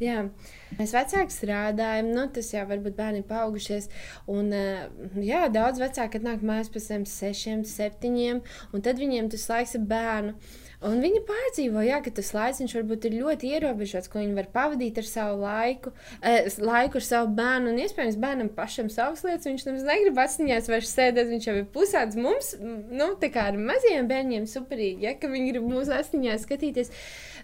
Jā. 0.00 0.22
Mēs 0.78 0.96
vecāki 0.96 1.36
strādājam, 1.36 2.10
nu, 2.16 2.24
tas 2.32 2.48
jau 2.54 2.64
varbūt 2.70 2.96
bērni 2.96 3.22
paaugušies. 3.28 3.90
Un, 4.32 4.52
eh, 4.56 4.88
jā, 5.26 5.44
daudz 5.52 5.82
vecāki 5.82 6.22
nāk 6.24 6.42
mājās 6.46 6.72
pēc 6.72 6.90
tam 6.94 7.06
sešiem, 7.08 7.64
septiņiem, 7.68 8.42
un 8.72 8.84
tad 8.86 9.00
viņiem 9.00 9.30
tas 9.32 9.48
laiks 9.52 9.76
ir 9.78 9.86
bērnu. 9.90 10.36
Un 10.80 11.02
viņi 11.04 11.18
pārdzīvo, 11.28 11.82
jā, 11.84 11.98
ka 12.00 12.08
tas 12.16 12.30
laiks 12.32 12.72
varbūt 12.72 13.04
ir 13.10 13.18
ļoti 13.20 13.50
ierobežots, 13.52 14.08
ko 14.08 14.22
viņi 14.22 14.36
var 14.38 14.46
pavadīt 14.54 14.96
ar 15.02 15.04
savu 15.04 15.42
laiku, 15.42 15.92
eh, 16.24 16.48
laiku 16.56 16.96
ar 16.96 17.04
savu 17.04 17.34
bērnu. 17.36 17.74
Un 17.74 17.82
iespējams, 17.82 18.16
bērnam 18.22 18.48
pašam 18.56 18.88
savas 18.88 19.20
lietas, 19.26 19.44
viņš 19.44 19.66
nemaz 19.66 19.84
negrib 19.84 20.20
atsniņās 20.24 20.70
vairs 20.72 20.94
sēdēt, 20.96 21.28
viņš 21.34 21.48
jau 21.50 21.56
ir 21.58 21.66
pusāds 21.74 22.16
mums, 22.16 22.54
nu, 22.62 23.10
tā 23.20 23.28
kā 23.28 23.50
ar 23.50 23.60
maziem 23.60 24.08
bērniem 24.08 24.48
superīgi, 24.48 25.04
ja, 25.04 25.12
ka 25.20 25.28
viņi 25.28 25.52
grib 25.52 25.68
mūsu 25.68 25.92
atsniņās 25.98 26.48
skatīties. 26.48 26.94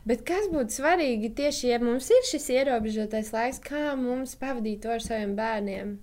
Bet 0.08 0.24
kas 0.24 0.48
būtu 0.48 0.72
svarīgi 0.80 1.34
tieši, 1.36 1.68
ja 1.74 1.78
mums 1.82 2.08
ir 2.08 2.24
šis 2.24 2.48
ierobežotais 2.56 3.34
laiks, 3.36 3.60
kā 3.60 3.92
mums 4.00 4.32
pavadīt 4.40 4.80
to 4.86 4.96
ar 4.96 5.04
saviem 5.04 5.36
bērniem? 5.36 5.98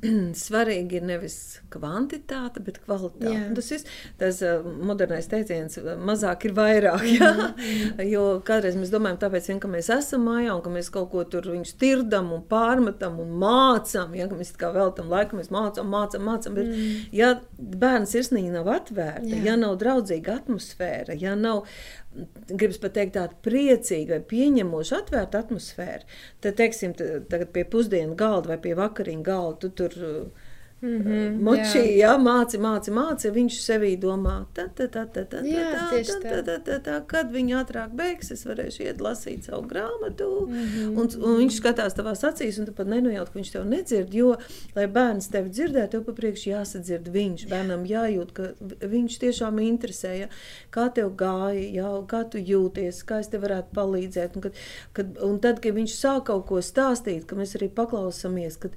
Svarīgi 0.44 0.98
ir 0.98 1.04
nevis 1.06 1.36
kvantitāte, 1.72 2.62
bet 2.64 2.80
kvalitāte. 2.84 3.32
Jā. 3.34 3.48
Tas 3.56 3.70
ir 3.74 3.84
tas 4.20 4.40
uh, 4.46 4.64
modernais 4.64 5.28
teiciens, 5.30 5.76
uh, 5.80 5.92
mazāk 6.00 6.48
ir 6.48 6.56
vairāk. 6.56 7.06
Jā? 7.16 7.30
Mhm, 7.50 8.02
Jo 8.10 8.24
kādreiz 8.46 8.78
mēs 8.78 8.90
domājam, 8.92 9.20
tāpēc, 9.22 9.50
vien, 9.52 9.60
ka 9.62 9.68
mēs 9.70 9.90
esam 9.92 10.24
mājā 10.26 10.54
un 10.54 10.62
ka 10.64 10.72
mēs 10.72 10.90
kaut 10.92 11.10
ko 11.12 11.24
tur 11.28 11.46
tirdam 11.80 12.32
un 12.34 12.42
pārmetam 12.48 13.20
un 13.22 13.34
mācām. 13.42 14.16
Ja? 14.18 14.28
Mēs 14.32 14.54
kā 14.58 14.72
veltam 14.74 15.10
laiku, 15.12 15.38
mēs 15.38 15.52
mācām, 15.54 15.90
mācām, 15.92 16.26
mācām. 16.26 16.56
Bet, 16.56 16.72
mm. 16.72 17.08
ja 17.16 17.34
bērns 17.58 18.16
sirsnīgi 18.16 18.52
nav 18.54 18.70
atvērta, 18.72 19.28
Jā. 19.28 19.44
ja 19.50 19.56
nav 19.60 19.76
draudzīga 19.80 20.40
atmosfēra, 20.40 21.18
ja 21.20 21.36
nav 21.38 21.66
gribas 22.50 22.80
pat 22.82 22.94
teikt, 22.96 23.14
tāda 23.16 23.36
priecīga 23.44 24.16
vai 24.16 24.24
pieņemoša, 24.32 25.00
atvērta 25.04 25.42
atmosfēra. 25.44 26.06
Tad, 26.42 26.56
teiksim, 26.58 26.94
tagad 27.30 27.52
pie 27.54 27.64
pusdienu 27.70 28.16
galda 28.18 28.54
vai 28.54 28.58
pie 28.64 28.74
vakariņu 28.78 29.26
galda 29.26 29.60
tu 29.62 29.70
tur 29.82 29.98
mm 30.82 31.02
-hmm, 31.02 31.40
močī, 31.44 31.84
jā, 31.98 32.12
māci, 32.18 32.58
māci, 32.58 32.90
māci. 32.90 33.30
Viņš 33.30 33.54
sevī 33.60 33.96
domā, 34.00 34.46
tā, 34.54 34.68
tā, 34.76 34.88
tā, 34.88 35.04
tā, 35.14 35.24
tā, 35.28 35.42
Jā, 35.44 35.90
tā, 35.90 36.02
tā, 36.02 36.20
tā. 36.22 36.42
tā, 36.42 36.56
tā, 36.64 36.78
tā, 36.80 37.06
kad 37.06 37.32
viņa 37.32 37.64
ātrāk 37.64 37.90
beigs, 37.94 38.30
es 38.30 38.46
varēšu 38.46 38.82
iet 38.82 39.00
lasīt 39.00 39.44
savu 39.44 39.68
grāmatu. 39.68 40.46
Mm 40.48 40.54
-hmm. 40.54 40.98
un, 40.98 41.08
un 41.24 41.38
viņš 41.40 41.54
skatās 41.56 41.94
tavās 41.94 42.24
acīs, 42.24 42.58
un 42.58 42.66
tu 42.66 42.72
pat 42.72 42.86
nenojaut, 42.86 43.28
ka 43.28 43.38
viņš 43.38 43.52
tev 43.52 43.64
nedzird. 43.64 44.14
Jo, 44.14 44.36
lai 44.74 44.86
bērns 44.86 45.28
tevi 45.28 45.50
dzirdētu, 45.50 45.90
tev 45.90 46.04
papriekš 46.04 46.46
jāsadzird 46.46 47.08
viņš. 47.08 47.48
Bērnam 47.48 47.84
jājūt, 47.84 48.32
ka 48.32 48.42
viņš 48.88 49.18
tiešām 49.18 49.58
interesē, 49.58 50.18
ja? 50.18 50.28
kā 50.70 50.88
tev 50.94 51.12
gāja, 51.16 51.72
ja? 51.72 52.02
kā 52.06 52.24
tu 52.30 52.38
jūties, 52.38 53.04
kā 53.04 53.20
es 53.20 53.28
tev 53.28 53.40
varētu 53.42 53.68
palīdzēt. 53.74 54.36
Un, 54.36 54.42
kad, 54.42 54.52
kad, 54.92 55.06
un 55.22 55.38
tad, 55.40 55.60
kad 55.60 55.74
viņš 55.74 55.94
sāk 55.94 56.24
kaut 56.24 56.46
ko 56.46 56.60
stāstīt, 56.62 57.24
ka 57.26 57.36
mēs 57.36 57.56
arī 57.56 57.68
paklausāmies, 57.68 58.56
kad 58.56 58.70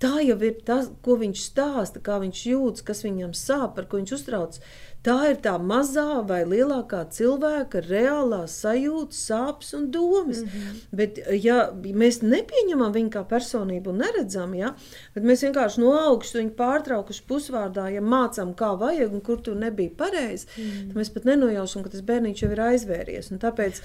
Tā 0.00 0.22
jau 0.24 0.36
ir 0.48 0.60
tas, 0.64 0.86
ko 1.04 1.18
viņš 1.20 1.40
stāsta, 1.50 2.00
kā 2.00 2.16
viņš 2.22 2.44
jūtas, 2.48 2.84
kas 2.88 3.02
viņam 3.04 3.34
sāp, 3.36 3.74
par 3.76 3.84
ko 3.90 3.98
viņš 4.00 4.14
uztrauc. 4.16 4.56
Tā 5.00 5.16
ir 5.30 5.38
tā 5.40 5.54
mazā 5.56 6.20
vai 6.28 6.42
lielākā 6.44 7.06
cilvēka 7.16 7.80
reālā 7.86 8.42
sajūta, 8.50 9.16
sāpes 9.16 9.72
un 9.78 9.86
domas. 9.90 10.42
Mm 10.42 10.48
-hmm. 10.48 10.82
Bet, 10.92 11.20
ja 11.44 11.70
mēs 11.72 12.20
nepieņemam 12.22 12.92
viņu 12.92 13.10
kā 13.14 13.24
personību 13.24 13.90
un 13.90 14.02
neredzam, 14.04 14.54
ja, 14.54 14.74
bet 15.14 15.24
mēs 15.24 15.44
vienkārši 15.46 15.80
no 15.80 15.94
augšas 15.96 16.34
viņu 16.34 16.54
pārtraukuši 16.60 17.24
pusvārdā, 17.28 17.88
ja 17.94 18.00
mācām, 18.00 18.54
kā 18.54 18.76
vajag 18.78 19.12
un 19.12 19.20
kur 19.20 19.40
tur 19.40 19.56
nebija 19.56 19.90
pareizi, 19.96 20.46
mm. 20.56 20.88
tad 20.88 20.96
mēs 20.96 21.12
pat 21.14 21.24
nenojaušam, 21.24 21.82
ka 21.82 21.88
tas 21.88 22.00
bērniņš 22.00 22.42
jau 22.42 22.52
ir 22.52 22.60
aizvēries. 22.60 23.32
Un 23.32 23.38
tāpēc 23.38 23.80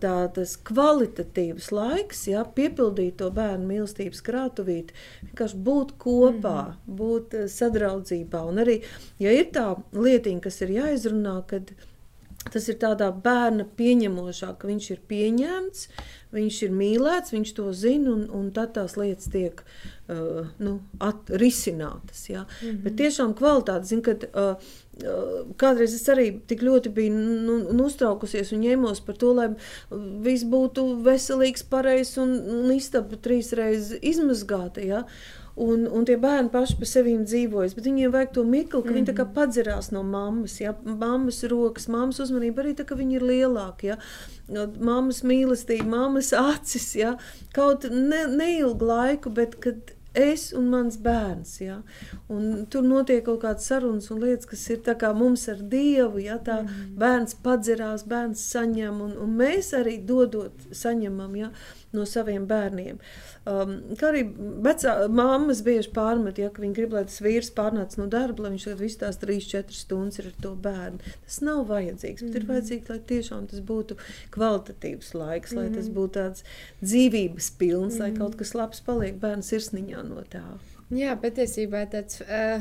tā, 0.00 0.14
tas 0.34 0.54
kvalitatīvs 0.68 1.70
laiks, 1.72 2.26
ja, 2.30 2.44
piepildīt 2.44 3.16
to 3.22 3.30
bērnu 3.34 3.66
mīlestības 3.66 4.22
krātuvīti, 4.26 4.94
vienkārši 5.22 5.56
būt 5.68 5.94
kopā, 6.02 6.60
mm 6.62 6.72
-hmm. 6.72 6.96
būt 7.00 7.36
sadraudzībā. 7.48 8.44
Un 8.48 8.62
arī, 8.64 8.82
ja 9.18 9.32
ir 9.32 9.50
tā 9.54 9.66
lietiņa, 9.92 10.41
kas 10.44 10.60
ir 10.64 10.76
jāizrunā, 10.78 11.38
kad 11.50 11.74
tas 12.50 12.66
ir 12.70 12.78
tādā 12.82 13.10
bērna 13.14 13.66
pieņemošā, 13.78 14.52
ka 14.58 14.68
viņš 14.70 14.88
ir 14.94 15.00
pieņemts, 15.10 15.86
viņš 16.32 16.60
ir 16.66 16.72
mīlēts, 16.74 17.34
viņš 17.34 17.50
to 17.58 17.66
zina, 17.76 18.14
un, 18.14 18.22
un 18.32 18.48
tad 18.56 18.72
tās 18.76 18.96
lietas 18.98 19.28
tiek 19.32 19.60
uh, 19.62 20.48
nu, 20.62 20.78
risinātas. 21.28 22.24
Ja? 22.30 22.46
Mm 22.46 22.68
-hmm. 22.68 22.80
Bet 22.84 22.96
tiešām 22.98 23.34
kvalitāte, 23.38 23.86
zinu, 23.86 24.02
kad 24.02 24.24
uh, 24.24 24.56
uh, 25.04 25.52
kādreiz 25.56 25.94
es 25.94 26.08
arī 26.08 26.40
tik 26.46 26.62
ļoti 26.62 26.88
biju 26.88 27.12
nu, 27.12 27.58
nu, 27.72 27.84
uztraukusies 27.84 28.52
un 28.52 28.64
ņēmos 28.64 29.04
par 29.06 29.16
to, 29.16 29.32
lai 29.32 29.48
viss 30.24 30.44
būtu 30.44 31.04
veselīgs, 31.04 31.62
pareizs 31.62 32.18
un, 32.18 32.34
un 32.40 32.72
istaba 32.72 33.16
trīsreiz 33.16 33.98
izmazgāta. 34.00 34.80
Ja? 34.80 35.04
Un, 35.54 35.84
un 35.84 36.04
tie 36.08 36.16
bērni 36.16 36.48
paši 36.52 36.78
par 36.80 36.88
sevi 36.88 37.12
dzīvojas, 37.20 37.74
bet 37.76 37.84
viņiem 37.84 38.12
vajag 38.14 38.30
to 38.32 38.44
mirkli, 38.44 38.70
ka 38.70 38.78
mm 38.78 38.84
-hmm. 38.84 38.94
viņi 38.96 39.08
tā 39.10 39.14
kā 39.18 39.26
padzerās 39.34 39.90
no 39.92 40.02
mammas, 40.02 40.60
ja 40.60 40.74
mammas 40.84 41.42
rokas, 41.44 41.88
mammas 41.88 42.20
uzmanība 42.20 42.62
arī 42.62 42.74
tā, 42.74 42.84
ka 42.84 42.94
viņi 42.94 43.14
ir 43.14 43.22
lielāki. 43.22 43.86
Ja? 43.86 43.96
No 44.48 44.66
Mammas 44.80 45.22
mīlestība, 45.22 45.86
mammas 45.86 46.32
acis, 46.32 46.94
ja? 46.96 47.16
kaut 47.54 47.84
ne, 47.90 48.26
neilgu 48.26 48.84
laiku, 48.84 49.30
bet 49.30 49.54
kad 49.60 49.92
es 50.14 50.52
un 50.52 50.68
mans 50.70 50.96
bērns. 50.96 51.60
Ja? 51.60 51.78
Un 52.28 52.66
tur 52.70 52.84
notiek 52.86 53.24
kaut 53.24 53.42
kādas 53.44 53.68
sarunas 53.68 54.10
un 54.12 54.20
lietas, 54.20 54.46
kas 54.46 54.68
ir 54.70 54.80
mums 55.14 55.48
ar 55.48 55.56
Dievu. 55.56 56.18
Ja? 56.18 56.38
Tā 56.38 56.62
bērns 56.98 57.34
padzerās, 57.42 58.04
bērns 58.04 58.40
saņem, 58.52 59.00
un, 59.00 59.16
un 59.16 59.36
mēs 59.36 59.72
arī 59.72 59.98
dodot, 60.04 60.52
saņemam. 60.72 61.36
Ja? 61.36 61.50
No 61.92 62.04
saviem 62.08 62.46
bērniem. 62.46 62.98
Um, 63.44 63.72
kā 63.98 64.08
arī 64.12 64.22
vecā 64.62 65.08
mammas 65.10 65.62
bieži 65.66 65.90
pārmet, 65.92 66.38
ja 66.38 66.48
viņi 66.50 66.74
grib, 66.74 66.92
lai 66.92 67.04
tas 67.04 67.20
vīrs 67.20 67.50
pārnāc 67.54 67.96
no 67.98 68.06
darba, 68.06 68.44
lai 68.44 68.52
viņš 68.54 68.64
tad 68.70 68.78
visu 68.78 68.98
tās 69.02 69.18
3-4 69.18 69.72
stundas 69.76 70.18
ir 70.18 70.26
ar 70.30 70.36
to 70.42 70.54
bērnu. 70.54 70.98
Tas 71.26 71.40
nav 71.42 71.66
vajadzīgs, 71.68 72.22
bet 72.22 72.30
mm 72.32 72.36
ir 72.36 72.42
Mhm. 72.44 72.52
vajadzīgs, 72.52 72.88
lai 72.88 72.98
tiešām 73.12 73.48
tas 73.50 73.60
būtu 73.60 73.96
kvalitatīvs 74.30 75.12
laiks, 75.14 75.52
lai 75.52 75.68
tas 75.70 75.88
Mhm. 75.88 75.94
būtu 75.94 76.12
tāds 76.18 76.42
dzīvības 76.82 77.50
pilns, 77.58 77.98
lai 77.98 78.10
kaut 78.12 78.36
kas 78.38 78.54
labs 78.54 78.80
paliek 78.80 79.18
bērnu 79.20 79.42
sirsniņā 79.42 80.08
no 80.08 80.22
tā. 80.30 80.44
Jā, 80.92 81.14
patiesībā 81.16 81.86
tāds 81.88 82.18
uh, 82.20 82.60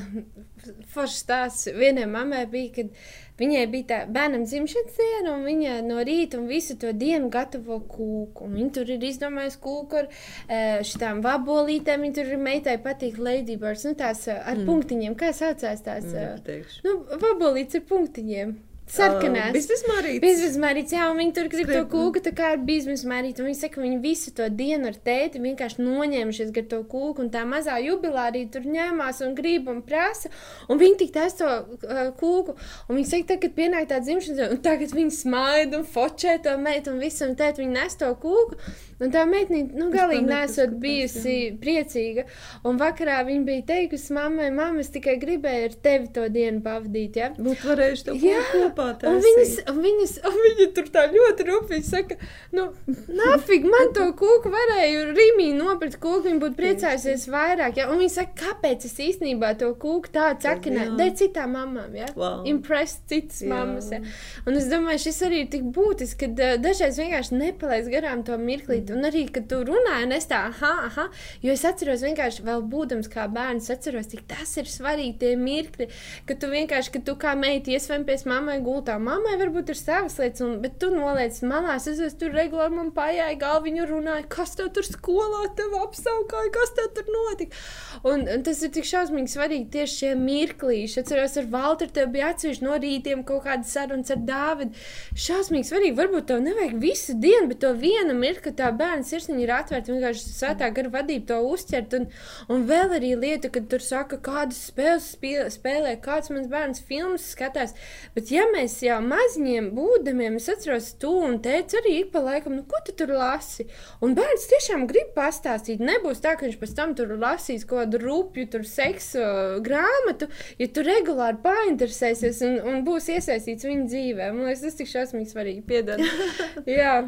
foršs 0.93 1.17
stāsts 1.25 1.67
vienai 1.75 2.05
mammai 2.07 2.45
bija, 2.47 2.69
kad 2.77 2.93
viņai 3.41 3.63
bija 3.73 3.87
tā 3.89 3.97
bērnam 4.07 4.45
dzimšanas 4.47 4.95
diena, 4.95 5.33
un 5.33 5.43
viņa 5.49 5.73
no 5.83 5.99
rīta 6.07 6.39
un 6.39 6.47
visu 6.47 6.77
to 6.79 6.93
dienu 6.95 7.27
gatavo 7.33 7.81
kūku. 7.91 8.47
Un 8.47 8.55
Viņa 8.55 8.71
tur 8.77 8.93
ir 8.95 9.03
izdomājusi 9.09 9.61
kūku 9.65 10.01
ar 10.03 10.07
uh, 10.07 10.79
šitām 10.87 11.19
vabolītēm, 11.25 12.07
viņa 12.07 12.19
tur 12.21 12.31
ir 12.31 12.43
meitai 12.47 12.77
patīk 12.83 13.19
ladybirds, 13.19 13.83
nu 13.89 13.99
tās 13.99 14.23
uh, 14.31 14.39
ar 14.39 14.61
mm. 14.61 14.67
punktiņiem, 14.69 15.19
kā 15.19 15.33
saucās 15.35 15.83
tās? 15.83 16.11
Uh, 16.15 16.75
nu, 16.87 16.99
vabolītes 17.11 17.81
ar 17.81 17.87
punktiņiem. 17.91 18.59
Sarkanās. 18.91 19.53
Biznesmārītes. 19.55 20.21
Biznesmārītes, 20.23 20.93
jā, 20.97 21.05
un 21.11 21.19
viņi 21.21 21.33
tur 21.37 21.47
grib 21.51 21.69
to 21.71 21.81
kūku, 21.91 22.21
tā 22.25 22.33
kā 22.35 22.49
ar 22.55 22.59
biznesmārīti. 22.67 23.39
un 23.39 23.47
Viņi 23.47 23.59
saka, 23.61 23.77
ka 23.77 23.85
viņi 23.85 23.99
visu 24.03 24.33
to 24.35 24.49
dienu 24.51 24.89
ar 24.89 24.97
tēti 25.05 25.39
vienkārši 25.43 25.85
noņēmušies 25.85 26.51
gar 26.55 26.67
to 26.73 26.81
kūku, 26.91 27.23
un 27.23 27.31
tā 27.31 27.45
mazā 27.47 27.77
jubilārija 27.79 28.51
tur 28.51 28.67
ņēmās 28.67 29.23
un 29.23 29.35
grib 29.37 29.69
un 29.71 29.79
prasa, 29.87 30.31
un 30.67 30.81
viņi 30.81 30.99
tik 31.03 31.13
tās 31.15 31.37
to 31.39 31.47
uh, 31.47 32.11
kūku, 32.19 32.57
un 32.89 32.99
viņi 32.99 33.09
saka, 33.13 33.29
tagad 33.33 33.55
pienāk 33.55 33.87
tā 33.91 34.01
dzimšanas 34.03 34.57
un 34.57 34.61
tagad 34.65 34.95
viņi 34.97 35.15
smaida 35.21 35.79
un 35.79 35.87
fočē 35.87 36.35
to 36.43 36.57
meitu, 36.59 36.91
un 36.91 36.99
visu, 36.99 37.23
un 37.29 37.37
tēt 37.39 37.63
viņi 37.63 37.75
nes 37.77 37.95
to 38.01 38.11
kūku, 38.19 38.59
un 39.01 39.15
tā 39.15 39.23
meitnī, 39.29 39.63
nu, 39.71 39.87
galīgi 39.93 40.27
nesot 40.27 40.75
bijusi 40.83 41.37
priecīga, 41.61 42.27
un 42.67 42.79
vakarā 42.81 43.21
viņa 43.27 43.47
bija 43.47 43.67
teikusi 43.71 44.19
mammai, 44.19 44.51
mamma, 44.51 44.83
es 44.83 44.91
tikai 44.93 45.15
gribēju 45.21 45.71
ar 45.71 45.79
tevi 45.87 46.11
to 46.13 46.27
dienu 46.33 46.59
pavadīt, 46.65 47.21
ja? 47.23 47.31
Būtu 47.39 47.71
varējuši 47.71 48.07
to 48.09 48.19
Jā, 48.21 48.43
kopā 48.51 48.80
Un 49.11 49.19
viņas, 49.23 49.53
un 49.71 49.81
viņas, 49.85 50.13
un 50.27 50.37
viņa 50.45 50.67
tur 50.77 50.89
tā 50.93 51.05
ļoti 51.11 51.47
rūpīgi 51.47 51.87
saka, 51.87 52.17
nu, 52.55 52.67
nafig, 53.07 53.65
man 53.69 53.93
to 53.95 54.07
kūku 54.17 54.51
varēja 54.53 55.05
rīmī 55.11 55.51
nopirkt 55.57 55.99
kūku, 56.01 56.25
viņa 56.27 56.41
būtu 56.43 56.59
priecājusies 56.59 57.27
vairāk. 57.31 57.79
Ja? 57.81 57.89
Un 57.91 58.01
viņa 58.01 58.15
saka, 58.15 58.37
kāpēc 58.45 58.85
es 58.89 58.97
īstenībā 59.07 59.53
to 59.61 59.71
kūku 59.81 60.11
tā 60.13 60.31
cakināju? 60.41 60.95
Dēļ 60.99 61.13
citām 61.21 61.55
mamām, 61.57 61.95
ja? 61.97 62.09
Wow. 62.17 62.45
Impressed 62.49 63.05
citas 63.11 63.41
Jā. 63.43 63.51
mammas. 63.53 63.91
Ja? 63.93 64.01
Un 64.47 64.57
es 64.59 64.69
domāju, 64.71 65.03
šis 65.05 65.21
arī 65.27 65.43
ir 65.45 65.51
tik 65.53 65.67
būtisks, 65.75 66.17
ka 66.21 66.29
uh, 66.31 66.55
dažreiz 66.61 66.99
vienkārši 67.01 67.37
nepalaist 67.37 67.91
garām 67.91 68.23
to 68.27 68.37
mirklīt. 68.41 68.91
Un 68.93 69.07
arī, 69.09 69.25
kad 69.33 69.47
tu 69.51 69.61
runāji, 69.67 70.07
un 70.07 70.15
es 70.17 70.29
tā, 70.29 70.43
aha, 70.51 70.73
aha, 70.87 71.07
jo 71.45 71.55
es 71.55 71.65
atceros 71.67 72.05
vienkārši 72.05 72.45
vēl 72.47 72.63
būdams 72.71 73.11
kā 73.11 73.27
bērns, 73.31 73.69
atceros, 73.73 74.09
cik 74.11 74.25
tas 74.31 74.55
ir 74.61 74.69
svarīgi 74.71 75.17
tie 75.21 75.33
mirkļi, 75.39 75.89
ka 76.29 76.37
tu 76.39 76.51
vienkārši, 76.51 76.95
ka 76.95 77.03
tu 77.07 77.17
kā 77.21 77.35
meita 77.39 77.73
iesvempies 77.73 78.25
mammai 78.29 78.59
gultā. 78.71 78.97
Mammai 79.01 79.35
varbūt 79.41 79.73
ir 79.73 79.79
savas 79.79 80.17
lietas, 80.21 80.43
un, 80.45 80.57
bet 80.63 80.79
tu 80.81 80.91
noliec 80.93 81.37
malā, 81.47 81.75
es 81.77 81.87
esmu 81.91 82.09
tur 82.21 82.35
regulāri, 82.35 82.75
man 82.77 82.91
pajāja 82.95 83.37
galviņu 83.41 83.87
runāja, 83.89 84.25
kas 84.31 84.55
tev 84.57 84.71
tur 84.75 84.87
skolā 84.87 85.45
tev 85.57 85.75
apsaukāja, 85.81 86.51
kas 86.55 86.75
tev 86.77 86.91
tur 86.97 87.11
notika. 87.11 87.61
Un, 88.07 88.25
un 88.31 88.45
tas 88.45 88.61
ir 88.63 88.73
tik 88.73 88.87
šausmīgi 88.87 89.33
svarīgi 89.33 89.69
tieši 89.75 89.97
šie 90.01 90.11
mirklīši. 90.19 91.01
Atceros, 91.01 91.37
ar 91.41 91.49
Valteru 91.51 91.95
tev 91.95 92.11
bija 92.15 92.31
atsevišķi 92.31 92.65
no 92.65 92.77
rītiem 92.81 93.23
kaut 93.27 93.45
kāda 93.45 93.67
sarunas 93.67 94.13
ar 94.13 94.21
Dāvidu. 94.27 94.85
Šausmīgi 95.25 95.69
svarīgi, 95.69 95.97
varbūt 95.99 96.29
tev 96.31 96.41
nevajag 96.45 96.77
visu 96.81 97.15
dienu, 97.21 97.49
bet 97.51 97.61
to 97.63 97.73
vienu 97.77 98.15
mirkli, 98.17 98.43
kad 98.49 98.57
tā 98.57 98.69
bērna 98.77 99.05
sirsniņa 99.07 99.43
ir 99.43 99.53
atvērta, 99.57 99.93
vienkārši 99.93 100.33
svētā 100.33 100.71
gara 100.75 100.93
vadība 100.93 101.27
to 101.33 101.39
uzķert. 101.51 101.97
Un, 101.99 102.07
un 102.51 102.65
vēl 102.69 102.95
arī 102.97 103.13
lieta, 103.19 103.51
kad 103.53 103.67
tur 103.71 103.83
saka, 103.85 104.19
kādas 104.23 104.63
spēles 104.71 105.11
spēlē, 105.55 105.95
kāds 106.03 106.31
mans 106.33 106.49
bērns 106.51 106.81
filmas 106.87 107.27
skatās. 107.35 107.75
Bet 108.15 108.31
ja 108.33 108.47
mēs 108.53 108.77
jau 108.85 108.97
maziņiem 109.03 109.69
būdamiem, 109.75 110.35
es 110.39 110.49
atceros, 110.51 110.91
tu 111.01 111.11
un 111.25 111.39
teici 111.43 111.79
arī 111.79 111.95
ik 112.01 112.11
pa 112.13 112.21
laikam, 112.25 112.55
nu, 112.59 112.65
ko 112.69 112.81
tu 112.85 112.95
tur 112.97 113.13
lasi? 113.15 113.67
Un 114.03 114.15
bērns 114.17 114.47
tiešām 114.51 114.85
grib 114.89 115.13
pastāstīt. 115.15 115.83
Nebūs 115.83 116.23
tā, 116.23 116.35
ka 116.37 116.47
viņš 116.47 116.59
pēc 116.61 116.75
tam 116.77 116.95
tur 116.97 117.15
lasīs 117.21 117.65
kaut 117.67 117.85
kādu 117.85 118.03
rupju, 118.03 118.47
tur 118.53 118.67
seksu 118.67 119.23
grāmatu, 119.65 120.29
ja 120.61 120.69
tu 120.71 120.85
regulāri 120.87 121.41
painteresēsies 121.45 122.43
un, 122.47 122.59
un 122.67 122.85
būs 122.87 123.09
iesaistīts 123.15 123.67
viņa 123.67 123.89
dzīvē. 123.89 124.29
Man 124.35 124.49
liekas, 124.49 124.67
tas 124.67 124.79
tik 124.79 124.91
šausmīgi 124.91 125.33
svarīgi. 125.33 125.65
Piedod. 125.67 126.01
Jā. 126.79 127.01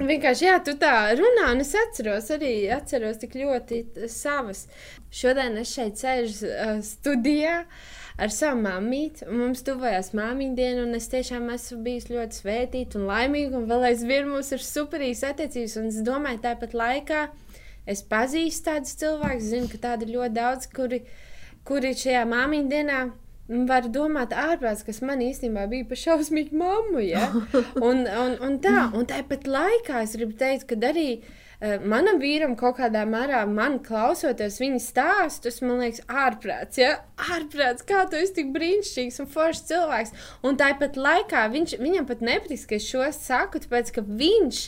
Vienkārši, 0.00 0.46
jā, 0.46 0.54
tu 0.64 0.72
tā 0.80 1.12
runā, 1.18 1.50
un 1.52 1.60
es 1.62 1.74
atceros 1.76 2.30
arī 2.32 2.52
atceros 2.72 3.18
tik 3.20 3.34
ļoti 3.36 3.82
savas. 4.10 4.64
Šodien 5.12 5.58
es 5.60 5.74
šeit 5.76 6.00
sēžu 6.00 6.48
uh, 6.48 6.78
studijā 6.86 7.58
ar 8.22 8.30
savu 8.32 8.60
mammīti, 8.62 9.26
mums 9.30 9.64
tuvojās 9.66 10.12
māmiņa 10.16 10.56
diena, 10.58 10.84
un 10.86 10.98
es 10.98 11.08
tiešām 11.12 11.48
esmu 11.54 11.80
bijis 11.86 12.08
ļoti 12.12 12.38
svētīta 12.38 13.00
un 13.00 13.08
laimīga, 13.10 13.58
un 13.58 13.66
vēl 13.70 13.88
aizvien 13.90 14.30
mums 14.30 14.52
ir 14.54 14.62
superīgas 14.62 15.24
attiecības, 15.32 15.76
un 15.80 15.90
es 15.90 15.98
domāju, 16.06 16.42
tāpat 16.44 16.76
laikā 16.78 17.24
es 17.90 18.04
pazīstu 18.06 18.68
tādus 18.70 18.94
cilvēkus, 19.00 19.50
zinu, 19.50 19.72
ka 19.72 19.82
tādi 19.88 20.06
ir 20.06 20.14
ļoti 20.18 20.36
daudz, 20.38 20.70
kuri, 20.76 21.02
kuri 21.66 21.92
šajā 21.98 22.22
māmiņa 22.30 22.72
dienā 22.76 23.02
var 23.68 23.90
domāt, 23.92 24.32
ārprāts, 24.38 24.84
kas 24.86 25.02
man 25.04 25.20
īstenībā 25.24 25.66
bija 25.68 25.88
par 25.90 25.98
šausmīgu 25.98 26.56
mammu. 26.56 27.02
Ja? 27.02 27.26
Un, 27.88 28.06
un, 28.06 28.36
un 28.46 28.58
tā, 28.62 28.86
un 28.94 29.08
tāpat 29.10 29.48
laikā 29.50 30.04
es 30.06 30.14
gribu 30.16 30.38
teikt, 30.38 30.68
ka 30.70 30.78
arī 30.88 31.08
uh, 31.18 31.32
manam 31.62 32.18
vīram 32.18 32.56
kaut 32.58 32.80
kādā 32.80 33.04
mērā, 33.06 33.44
man 33.46 33.78
klausoties 33.86 34.58
viņa 34.58 34.80
stāstus, 34.82 35.60
man 35.62 35.78
liekas, 35.82 36.02
ārprāts, 36.10 36.80
ja? 36.80 36.96
ārprāts, 37.22 37.84
kā 37.86 38.02
tu 38.10 38.18
esi 38.18 38.34
tik 38.40 38.50
brīnišķīgs 38.54 39.20
un 39.22 39.30
foršs 39.30 39.66
cilvēks. 39.70 40.14
Un 40.48 40.58
tāpat 40.58 40.98
laikā 40.98 41.44
viņš, 41.52 41.76
viņam 41.82 42.08
pat 42.08 42.24
nepatīk, 42.26 42.64
ka 42.66 42.78
es 42.80 42.88
šo 42.88 43.06
saku, 43.14 43.62
tāpēc 43.62 43.92
ka 43.94 44.02
viņš, 44.02 44.62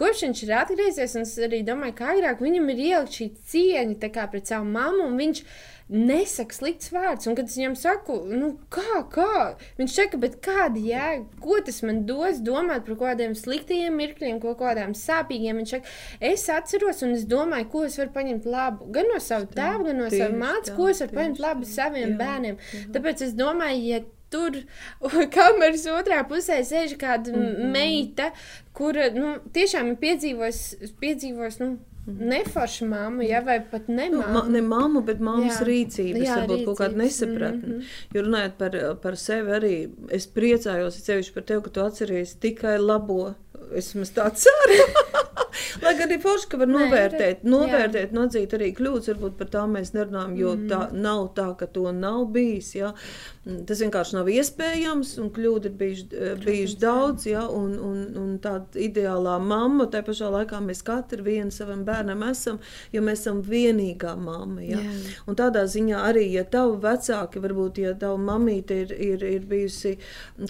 kopš 0.00 0.24
viņš 0.26 0.44
ir 0.46 0.54
atgriezies, 0.58 1.14
un 1.14 1.28
es 1.28 1.36
arī 1.38 1.62
domāju, 1.66 1.98
ka 2.00 2.14
agrāk 2.16 2.42
viņam 2.42 2.72
ir 2.74 2.86
ielikt 2.88 3.20
šī 3.20 3.28
cieņa 3.52 4.26
pret 4.30 4.50
savu 4.50 4.66
mammu, 4.66 5.06
viņš 5.20 5.44
nesaka 5.90 6.54
slikts 6.54 6.92
vārds. 6.94 7.26
Un, 7.26 7.36
kad 7.38 7.50
es 7.50 7.56
viņam 7.58 7.74
saku, 7.78 8.20
nu, 8.30 8.52
kā, 8.72 9.00
kā, 9.12 9.56
viņš 9.80 9.96
saka, 9.96 10.20
bet 10.22 10.38
kāda 10.44 10.80
jēga, 10.80 11.24
ko 11.42 11.58
tas 11.66 11.82
man 11.86 12.04
dos 12.08 12.38
domāt 12.46 12.86
par 12.86 12.94
kaut 12.94 13.06
kādiem 13.08 13.34
sliktiem 13.38 13.98
mirkļiem, 13.98 14.38
ko 14.42 14.54
kādām 14.58 14.94
sāpīgiem. 14.98 15.60
Viņš 15.60 15.74
saka, 15.76 15.96
es 16.30 16.46
atceros, 16.52 17.02
un 17.06 17.16
es 17.18 17.26
domāju, 17.30 17.68
ko 17.74 17.84
es 17.88 17.98
varu 18.00 18.14
paņemt 18.14 18.48
labu 18.50 18.88
gan 18.94 19.10
no 19.10 19.18
sava 19.22 19.50
tēva, 19.50 19.82
gan 19.90 20.00
no 20.04 20.08
sava 20.14 20.30
mātes, 20.44 20.74
ko 20.78 20.88
es 20.92 21.02
varu 21.04 21.18
paņemt 21.18 21.42
labu 21.42 21.68
saviem 21.68 22.08
Jā, 22.14 22.16
bērniem. 22.22 22.64
Tāpēc 22.94 23.26
es 23.26 23.36
domāju, 23.38 23.84
ja 23.90 24.02
tur 24.30 24.62
kameras 25.34 25.86
otrā 25.90 26.22
pusē 26.28 26.60
sēž 26.66 26.96
kāda 27.00 27.34
mm 27.34 27.42
-hmm. 27.42 27.70
meita, 27.74 28.30
kura 28.72 29.10
nu, 29.14 29.38
tiešām 29.52 29.92
ir 29.92 29.96
piedzīvojusi, 30.04 30.94
piedzīvojus, 31.02 31.58
nu, 31.64 31.70
neforša 32.06 32.86
mamma, 32.86 33.22
ja, 33.24 33.40
vai 33.40 33.58
pat 33.70 33.88
ne 33.88 34.08
Nu, 34.10 34.18
mamma. 34.18 34.42
ma, 34.42 34.48
ne 34.48 34.60
mamma, 34.62 35.00
bet 35.00 35.20
mammas 35.20 35.60
Jā. 35.60 35.66
rīcības, 35.68 36.24
Jā, 36.26 36.36
varbūt 36.40 36.64
kaut 36.64 36.78
kāda 36.80 36.94
rīcības, 36.94 37.04
nesapratne. 37.04 37.74
mhm. 37.76 37.82
Jo 38.14 38.22
runājot 38.26 38.56
par, 38.58 38.78
par 39.02 39.16
sevi 39.16 39.50
arī, 39.58 39.74
es 40.10 40.26
priecājos 40.26 40.98
sevišķi 41.04 41.34
par 41.34 41.42
tevi, 41.42 41.62
ka 41.62 41.70
tu 41.70 41.80
atceries 41.84 42.34
tikai 42.40 42.78
labo. 42.78 43.34
Es 43.74 43.92
vismaz 43.94 44.10
tā 44.16 44.30
ceru. 44.34 44.80
Lai 45.82 45.94
gan 45.98 46.12
ir 46.14 46.20
forši, 46.22 46.48
ka 46.50 46.60
var 46.60 46.70
Nē, 46.70 46.78
novērtēt, 46.78 47.44
ir- 47.44 47.50
novērtēt, 47.52 48.14
nodzīt 48.16 48.54
arī 48.56 48.70
kļūdas, 48.76 49.10
varbūt 49.12 49.36
par 49.38 49.50
tām 49.52 49.76
mēs 49.78 49.92
nerunājam, 49.96 50.36
jo 50.38 50.54
mm. 50.56 50.68
tā 50.70 50.80
nav 50.92 51.30
tā, 51.36 51.48
ka 51.58 51.68
to 51.70 51.90
nav 51.92 52.26
bijis. 52.34 52.74
Mm, 52.76 53.62
Tas 53.68 53.80
vienkārši 53.80 54.16
nav 54.18 54.28
iespējams, 54.28 55.14
un 55.22 55.30
kļūda 55.34 55.70
ir 55.70 55.76
bijuši, 55.80 56.06
bijuši 56.44 56.76
daudz, 56.82 57.26
ja? 57.30 57.46
un, 57.48 57.72
un, 57.80 58.02
un 58.20 58.34
tāda 58.42 58.80
ideālā 58.80 59.38
mamma, 59.42 59.86
tā 59.90 60.02
pašā 60.06 60.28
laikā 60.34 60.60
mēs 60.64 60.82
katru 60.86 61.24
vienu 61.26 61.54
savam 61.54 61.84
bērnam 61.86 62.22
esam, 62.28 62.60
jo 62.92 63.02
mēs 63.04 63.24
esam 63.24 63.40
vienīgā 63.46 64.12
mamma. 64.20 64.60
Ja? 64.64 64.80
Jā. 64.84 65.14
Un 65.30 65.38
tādā 65.40 65.64
ziņā 65.70 66.02
arī, 66.10 66.26
ja 66.34 66.44
tavi 66.44 66.76
vecāki, 66.84 67.42
varbūt, 67.42 67.80
ja 67.84 67.94
tava 67.98 68.20
mamīte 68.20 68.82
ir, 68.84 68.92
ir, 68.92 69.24
ir 69.24 69.46
bijusi 69.48 69.96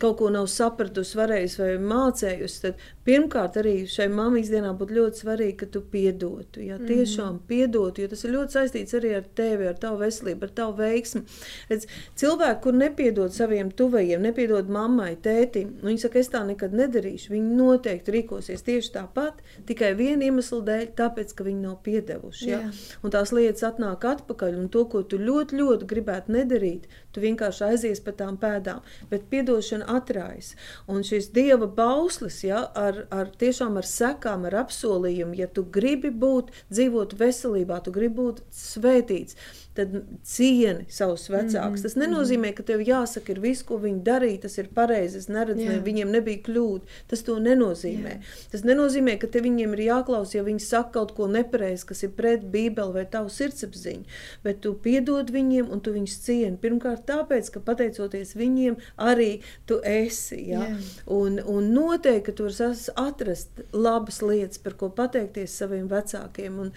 kaut 0.00 0.18
ko 0.20 0.30
nav 0.34 0.48
sapratusi, 0.50 1.18
varējusi 1.18 1.62
vai 1.62 1.72
mācējusi, 1.92 2.60
tad 2.66 2.84
pirmkārt 3.10 3.58
arī 3.60 3.74
šai 3.90 4.06
mammijas 4.12 4.52
dienā 4.52 4.70
būtu 4.78 4.96
ļoti 4.96 5.22
svarīgi, 5.24 5.56
ka 5.62 5.68
tu 5.74 5.82
piedotu. 5.92 6.62
Ja? 6.62 6.78
Tiešām 6.78 7.40
piedotu, 7.50 8.04
jo 8.04 8.10
tas 8.12 8.22
ir 8.24 8.34
ļoti 8.36 8.56
saistīts 8.56 8.96
arī 8.98 9.12
ar 9.18 9.26
tevi, 9.36 9.66
ar 9.70 9.78
tavu 9.82 10.00
veselību, 10.04 10.46
ar 10.46 10.54
tavu 10.60 10.76
veiksmi. 10.78 11.22
Redz, 11.70 11.88
cilvēki, 12.20 12.60
kur 12.64 12.78
nepiedod 12.78 13.34
saviem 13.34 13.72
tuvajiem, 13.74 14.22
nepiedod 14.28 14.70
mammai, 14.70 15.12
tētim, 15.24 15.72
viņi 15.82 16.04
saka, 16.04 16.20
es 16.22 16.30
tā 16.30 16.44
nekad 16.46 16.76
nedarīšu, 16.76 17.32
viņi 17.34 17.58
noteikti 17.58 18.14
rīkosies 18.14 18.64
tieši 18.66 18.94
tāpat, 18.94 19.42
tikai 19.68 19.92
viena 19.98 20.28
iemesla 20.28 20.60
dēļ, 20.70 20.86
tāpēc, 21.00 21.34
ka 21.34 21.46
viņi 21.48 21.64
nav 21.64 21.80
piedevuši. 21.86 22.48
Ja? 22.50 22.62
Jā. 22.66 22.72
Un 23.02 23.14
tās 23.14 23.34
lietas 23.34 23.66
atnāk 23.66 24.06
atpakaļ, 24.06 24.58
un 24.60 24.70
to, 24.72 24.84
ko 24.92 25.02
tu 25.02 25.18
ļoti, 25.20 25.58
ļoti 25.58 25.90
gribētu 25.90 26.36
nedarīt, 26.36 26.86
tu 27.10 27.24
vienkārši 27.24 27.66
aizies 27.72 28.02
pa 28.04 28.14
tām 28.16 28.38
pēdām. 28.40 28.84
Bet 29.10 29.26
piedošana 29.32 29.88
atrājas. 29.98 30.54
Un 30.90 31.02
šis 31.06 31.30
dieva 31.34 31.66
bauslis, 31.66 32.42
ja, 32.46 32.62
ar, 32.78 32.99
ar, 33.00 33.06
ar 33.22 33.32
tiešām 33.40 33.78
ar 33.80 33.88
sekām, 33.88 34.46
ar 34.48 34.60
apsolījumu. 34.64 35.38
Ja 35.40 35.48
tu 35.48 35.64
gribi 35.64 36.12
būt, 36.12 36.52
dzīvot 36.72 37.16
veselībā, 37.20 37.80
tu 37.84 37.94
gribi 37.94 38.20
būt 38.20 38.42
svētīts, 38.54 39.36
tad 39.80 39.96
cieni 40.26 40.86
savus 40.92 41.26
vecākus. 41.32 41.80
Mhm, 41.80 41.86
Tas 41.88 41.96
nenozīmē, 41.98 42.52
ka 42.56 42.64
tev 42.66 42.84
jāsaka, 42.86 43.34
ir 43.34 43.40
viss, 43.42 43.64
ko 43.66 43.80
viņi 43.82 44.02
darīja, 44.06 44.42
tas 44.46 44.58
ir 44.60 44.70
pareizi. 44.76 45.20
Es 45.20 45.28
neredzu, 45.32 45.64
Jā. 45.64 45.76
ne, 45.76 45.80
viņiem 45.86 46.12
nebija 46.14 46.42
kļūda. 46.46 46.98
Tas 47.10 47.24
to 47.26 47.38
nenozīmē. 47.42 48.18
Tas 48.52 48.64
nenozīmē, 48.66 49.16
ka 49.20 49.30
te 49.32 49.42
viņiem 49.44 49.74
ir 49.76 49.84
jāklaus, 49.88 50.34
ja 50.36 50.44
viņi 50.46 50.62
saka 50.64 50.92
kaut 50.98 51.14
ko 51.16 51.28
nepareizi, 51.30 51.86
kas 51.88 52.04
ir 52.06 52.14
pret 52.18 52.44
Bībeli 52.52 52.94
vai 52.94 53.06
tavu 53.10 53.32
sirdsapziņu. 53.32 54.04
Bet 54.44 54.60
tu 54.64 54.74
piedod 54.74 55.30
viņiem 55.32 55.70
un 55.70 55.80
tu 55.80 55.94
viņus 55.94 56.18
cieni. 56.24 56.56
Pirmkārt, 56.60 57.06
tāpēc, 57.08 57.50
ka 57.54 57.64
pateicoties 57.64 58.34
viņiem, 58.38 58.78
arī 58.98 59.40
tu 59.66 59.80
esi. 59.86 60.40
Ja? 60.50 60.66
Jā. 60.68 60.78
Un, 61.06 61.40
un 61.46 61.72
noteikti, 61.74 62.26
ka 62.30 62.36
tu 62.36 62.48
vari 62.48 62.70
atrast 63.00 63.62
labas 63.72 64.20
lietas, 64.22 64.60
par 64.62 64.76
ko 64.80 64.90
pateikties 64.94 65.54
saviem 65.62 65.88
vecākiem. 65.90 66.58
Un, 66.66 66.72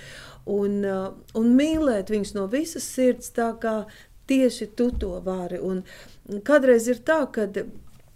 un, 0.49 0.81
uh, 0.85 1.13
un 1.39 1.53
mīlēt 1.57 2.11
viņus 2.13 2.33
no 2.37 2.47
visas 2.51 2.87
sirds, 2.87 3.31
tā 3.35 3.53
kā 3.61 3.83
tieši 4.27 4.69
tu 4.77 4.89
to 4.99 5.17
vari. 5.23 5.59
Un 5.59 5.83
kādreiz 6.47 6.87
ir 6.91 7.03
tā, 7.07 7.23
ka 7.31 7.47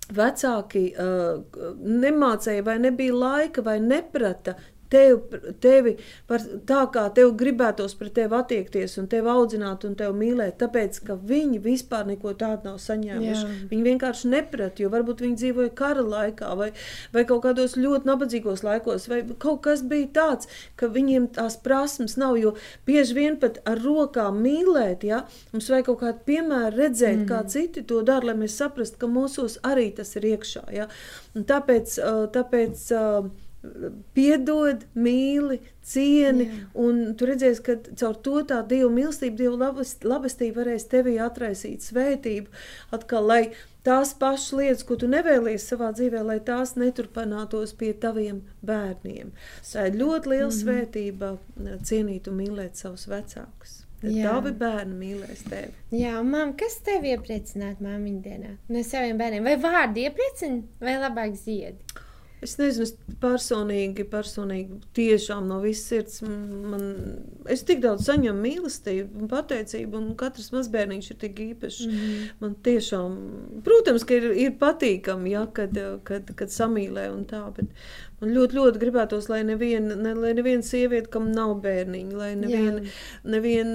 vecāki 0.08 0.86
uh, 0.96 1.44
nemācīja, 1.84 2.64
vai 2.64 2.78
nebija 2.84 3.16
laika, 3.16 3.64
vai 3.64 3.80
neprata. 3.84 4.56
Tev, 4.88 5.34
tevi 5.64 5.98
par 6.30 6.44
tā, 6.68 6.82
kā 6.94 7.08
tev 7.16 7.34
gribētos 7.40 7.96
pret 8.00 8.14
tevi 8.16 8.38
attiekties, 8.38 8.98
un 9.02 9.10
tevi 9.12 9.28
audzināt, 9.32 9.84
un 9.88 9.98
tevi 10.00 10.16
mīlēt, 10.16 10.56
tāpēc, 10.62 11.00
ka 11.08 11.18
viņi 11.28 11.60
vispār 11.64 12.06
neko 12.08 12.32
tādu 12.40 12.70
nav 12.70 12.78
saņēmuši. 12.84 13.44
Jā. 13.44 13.56
Viņi 13.72 13.88
vienkārši 13.90 14.32
neprata, 14.32 14.84
jo 14.84 14.92
varbūt 14.94 15.24
viņi 15.26 15.40
dzīvoja 15.42 15.74
kara 15.78 16.06
laikā, 16.08 16.52
vai, 16.60 16.70
vai 17.16 17.26
kaut 17.28 17.44
kādos 17.44 17.76
ļoti 17.80 18.08
nabadzīgos 18.08 18.64
laikos, 18.64 19.10
vai 19.12 19.22
kaut 19.36 19.64
kas 19.68 19.84
bija 19.88 20.08
tāds, 20.20 20.48
ka 20.80 20.90
viņiem 20.94 21.30
tās 21.36 21.60
prasmes 21.64 22.16
nav. 22.20 22.38
Jo 22.40 22.54
bieži 22.88 23.18
vien 23.18 23.40
pat 23.42 23.60
ar 23.68 23.82
rokām 23.84 24.40
mīlēt, 24.44 25.04
ja, 25.08 25.24
mums 25.52 25.68
vajag 25.74 25.90
kaut 25.90 26.00
kādu 26.06 26.24
piemēru 26.30 26.78
redzēt, 26.78 27.24
mm. 27.24 27.28
kā 27.32 27.42
citi 27.52 27.84
to 27.88 28.04
dara, 28.08 28.32
lai 28.32 28.38
mēs 28.46 28.56
saprastu, 28.62 29.02
ka 29.02 29.12
mūsos 29.12 29.60
arī 29.68 29.90
tas 29.98 30.16
ir 30.16 30.32
iekšā. 30.32 30.64
Ja. 30.76 30.88
Un 31.36 31.46
tāpēc, 31.50 32.00
tāpēc 32.34 32.88
piedod, 34.18 34.84
mīli, 34.96 35.60
cieni, 35.86 36.48
Jā. 36.50 36.66
un 36.84 37.02
tu 37.18 37.30
redzēsi, 37.30 37.64
ka 37.64 37.78
caur 38.00 38.20
to 38.26 38.42
tā 38.50 38.60
Dieva 38.68 38.90
mīlestība, 38.94 39.40
Dieva 39.42 39.58
labest- 39.68 40.06
labestība 40.08 40.64
varēs 40.64 40.88
tevī 40.92 41.18
atraisīt 41.24 41.86
svētību, 41.86 42.48
atkal, 42.92 43.28
lai 43.32 43.42
tās 43.88 44.14
pašas 44.20 44.54
lietas, 44.60 44.86
ko 44.88 44.98
tu 45.00 45.08
nevēlies 45.08 45.68
savā 45.72 45.94
dzīvē, 45.96 46.24
lai 46.28 46.40
tās 46.40 46.76
neturpinātos 46.80 47.74
pie 47.78 47.94
taviem 47.94 48.44
bērniem. 48.68 49.32
Tā 49.64 49.88
ir 49.88 50.00
ļoti 50.02 50.34
liela 50.34 50.50
mm 50.50 50.56
-hmm. 50.56 50.64
svētība 50.64 51.38
cienīt 51.84 52.28
un 52.28 52.42
mīlēt 52.42 52.76
savus 52.76 53.08
vecākus. 53.08 53.84
Tavi 53.98 54.52
bērni 54.54 54.94
mīlēs 54.94 55.40
tevi. 55.50 55.72
Jā, 55.98 56.20
mam, 56.22 56.52
kas 56.60 56.76
tevi 56.86 57.16
iepriecinātu 57.16 57.82
māmiņu 57.82 58.20
dienā 58.22 58.52
no 58.70 58.84
saviem 58.86 59.18
bērniem? 59.18 59.48
Vai 59.48 59.56
vārdi 59.64 60.04
iepriecina, 60.06 60.62
vai 60.84 61.00
labāk 61.02 61.34
ziedi? 61.40 61.87
Es 62.46 62.54
nezinu, 62.60 62.86
es 62.86 63.16
personīgi, 63.22 64.04
personīgi 64.12 64.78
tiešām 64.98 65.48
no 65.50 65.58
visas 65.64 65.88
sirds. 65.90 66.20
Man, 66.22 66.84
es 67.50 67.64
tik 67.66 67.82
daudz 67.82 68.06
saņemu 68.06 68.44
mīlestību 68.44 69.24
un 69.24 69.32
pateicību, 69.32 69.98
un 69.98 70.12
katrs 70.20 70.52
mazbērniņš 70.54 71.10
ir 71.14 71.20
tik 71.24 71.42
īpašs. 71.48 71.80
Mm. 71.88 72.28
Man 72.44 72.54
tiešām, 72.68 73.16
protams, 73.66 74.06
ka 74.06 74.20
ir, 74.20 74.30
ir 74.38 74.54
patīkami, 74.62 75.34
ja, 75.34 75.48
kad, 75.50 75.74
kad, 76.06 76.30
kad 76.38 76.54
samīlē 76.54 77.08
un 77.16 77.26
tā, 77.30 77.42
bet 77.58 77.74
man 78.22 78.32
ļoti, 78.34 78.58
ļoti 78.58 78.82
gribētos, 78.82 79.28
lai 79.30 79.44
neviena 79.46 79.96
ne, 79.98 80.14
lai 80.18 80.34
nevien 80.38 80.64
sieviete, 80.66 81.10
kam 81.14 81.30
nav 81.36 81.54
bērniņi, 81.64 82.16
lai 82.18 82.32
neviena 82.40 82.82
nevien 83.28 83.74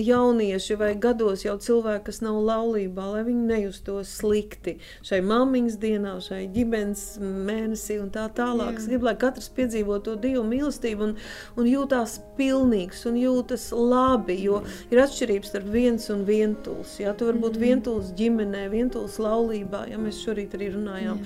jaunieši 0.00 0.78
vai 0.80 0.92
gados 1.00 1.44
jau 1.44 1.56
cilvēki, 1.60 2.06
kas 2.08 2.22
nav 2.24 2.38
laulībā, 2.46 3.04
lai 3.12 3.24
viņi 3.26 3.44
nejustos 3.50 4.14
slikti 4.22 4.78
šai 5.06 5.20
māmiņas 5.26 5.76
dienā, 5.82 6.14
šai 6.24 6.42
ģimenes 6.54 7.04
mēnesī 7.20 7.98
un 8.00 8.08
tā 8.14 8.26
tālāk. 8.36 8.72
Jā. 8.76 8.80
Es 8.80 8.88
gribu, 8.88 9.10
lai 9.10 9.16
katrs 9.20 9.50
piedzīvo 9.56 10.00
to 10.06 10.16
Dievu 10.20 10.46
mīlestību 10.48 11.08
un, 11.10 11.14
un 11.60 11.70
jūtās 11.70 12.18
pilnīgs 12.40 13.04
un 13.10 13.20
jūtas 13.20 13.68
labi, 13.76 14.38
jo 14.46 14.62
ir 14.88 15.04
atšķirības 15.04 15.52
starp 15.52 15.70
viens 15.76 16.08
un 16.14 16.24
vientuls. 16.28 16.96
Ja? 17.02 17.12
Tu 17.16 17.28
vari 17.28 17.44
būt 17.44 17.60
vientuls 17.60 18.12
ģimenē, 18.16 18.66
vientuls 18.72 19.20
laulībā, 19.22 19.86
ja 19.92 20.00
mēs 20.00 20.24
šorīt 20.24 20.56
arī 20.56 20.72
runājām 20.78 21.20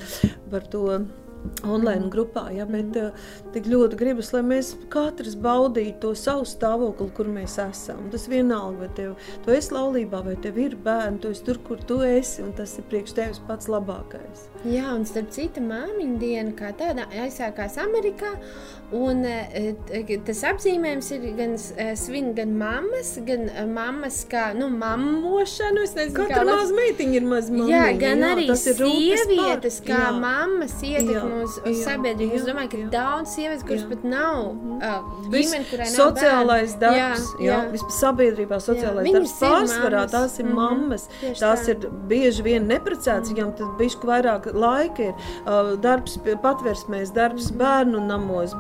par 0.51 0.67
to 0.71 0.87
online 1.65 2.09
grupā, 2.13 2.47
ja, 2.55 2.65
bet 2.69 2.97
uh, 2.97 3.11
tik 3.55 3.67
ļoti 3.71 3.99
gribas, 4.01 4.33
lai 4.35 4.43
mēs 4.47 4.73
katrs 4.93 5.35
baudītu 5.41 5.99
to 6.01 6.13
savu 6.19 6.47
stāvokli, 6.49 7.09
kur 7.17 7.29
mēs 7.31 7.57
esam. 7.63 8.07
Tas 8.13 8.27
vienalga, 8.31 8.85
vai 8.87 8.91
tev, 8.97 9.15
tu 9.45 9.55
esi 9.55 9.75
laulībā, 9.77 10.23
vai 10.27 10.37
tev 10.41 10.59
ir 10.63 10.77
bērni, 10.85 11.21
tu 11.23 11.33
esi 11.35 11.45
tur, 11.47 11.61
kur 11.67 11.81
tu 11.89 12.01
esi, 12.07 12.43
un 12.45 12.53
tas 12.57 12.77
ir 12.81 12.87
priekš 12.91 13.17
tevis 13.19 13.43
pats 13.49 13.69
labākais. 13.73 14.47
Jā, 14.69 14.91
un 14.93 15.07
starp 15.09 15.31
citu, 15.33 15.63
māmiņu 15.65 16.19
diena 16.21 16.53
kā 16.59 16.75
tāda 16.77 17.07
aizsākās 17.25 17.79
Amerikā. 17.81 18.35
Un, 18.93 19.23
e, 19.25 19.71
t- 19.87 20.17
tas 20.27 20.41
apzīmējums 20.51 21.09
ir 21.15 21.27
gan 21.39 21.53
e, 21.55 21.85
svin 21.97 22.33
gan 22.35 22.57
mammas, 22.59 23.13
gan 23.25 23.47
mammas 23.71 24.25
kā 24.29 24.49
nu, 24.59 24.67
mammošanu. 24.75 25.85
Es 25.87 25.95
nezinu, 25.97 26.17
Katra 26.25 26.43
labs- 26.43 26.59
maza 26.65 26.75
meitiņa 26.81 27.17
ir 27.21 27.29
maza 27.31 27.55
mamma. 27.55 27.71
Jā, 27.71 27.85
gan 28.03 28.25
arī 28.33 28.49
rūpes 28.51 28.67
par- 28.67 28.91
sievietes, 28.91 29.79
kā 29.87 30.01
jā. 30.03 30.11
mammas 30.21 30.75
ietekmi 30.83 31.30
uz, 31.43 31.57
uz 31.65 31.79
jā, 31.79 31.85
sabiedrību. 31.87 32.35
Es 32.35 32.43
jā, 32.45 32.49
domāju, 32.53 32.71
ka 32.71 32.77
jā. 32.79 32.89
daudz 32.91 33.35
sievietes, 33.37 33.65
kuras 33.69 33.83
Jā. 33.85 33.89
pat 33.91 34.05
nav 34.05 34.39
uh, 34.51 35.03
Viss 35.31 35.53
ģimene, 35.53 35.67
kurai 35.71 35.87
nav 35.91 35.99
sociālais 36.01 36.75
bērnu. 36.77 36.81
darbs, 36.81 37.25
jā, 37.41 37.47
jā. 37.51 37.59
vispār 37.73 37.95
sabiedrībā 38.01 38.59
sociālais 38.61 39.05
Viņas 39.09 39.15
darbs 39.15 39.35
ir 39.43 39.49
pārsvarā 39.49 40.01
mammas. 40.01 40.13
tās 40.15 40.39
ir 40.41 40.45
Mhm. 40.47 40.55
mammas. 40.55 41.09
Tieši 41.21 41.41
Tās 41.41 41.61
tā. 41.61 41.69
ir 41.69 41.77
bieži 42.11 42.43
vien 42.43 42.67
neprecētas, 42.69 43.31
viņam 43.33 43.57
tad 43.57 43.69
bišķi 43.79 44.05
vairāk 44.13 44.53
laika 44.55 45.01
ir. 45.09 45.15
Uh, 45.47 45.77
darbs 45.77 46.19
patversmēs, 46.43 47.13
darbs 47.15 47.51
Mhm. 47.51 47.59
bērnu 47.59 48.07
namos, 48.07 48.55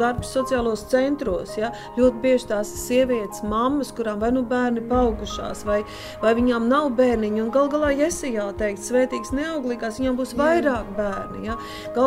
darbs 0.00 0.32
sociālos 0.34 0.84
centros. 0.90 1.56
Ja? 1.56 1.72
Ļoti 1.96 2.20
bieži 2.22 2.46
tās 2.46 2.72
ir 2.72 2.78
sievietes, 3.06 3.42
mammas, 3.42 3.92
kurām 3.92 4.18
vai 4.20 4.30
nu 4.30 4.42
bērni 4.42 4.80
paaugušās, 4.88 5.64
vai, 5.64 5.84
vai 6.22 6.34
viņām 6.34 6.66
nav 6.68 6.90
bērniņu. 6.96 7.42
Un 7.44 7.50
gal 7.50 7.68
galā 7.68 7.90
jesijā 7.96 8.52
teikt, 8.56 8.80
svētīgs 8.80 9.32
neauglīgās, 9.32 10.00
viņām 10.00 10.16
būs 10.16 10.34
vairāk 10.34 10.84
bērni. 10.96 11.44
Ja? 11.46 11.56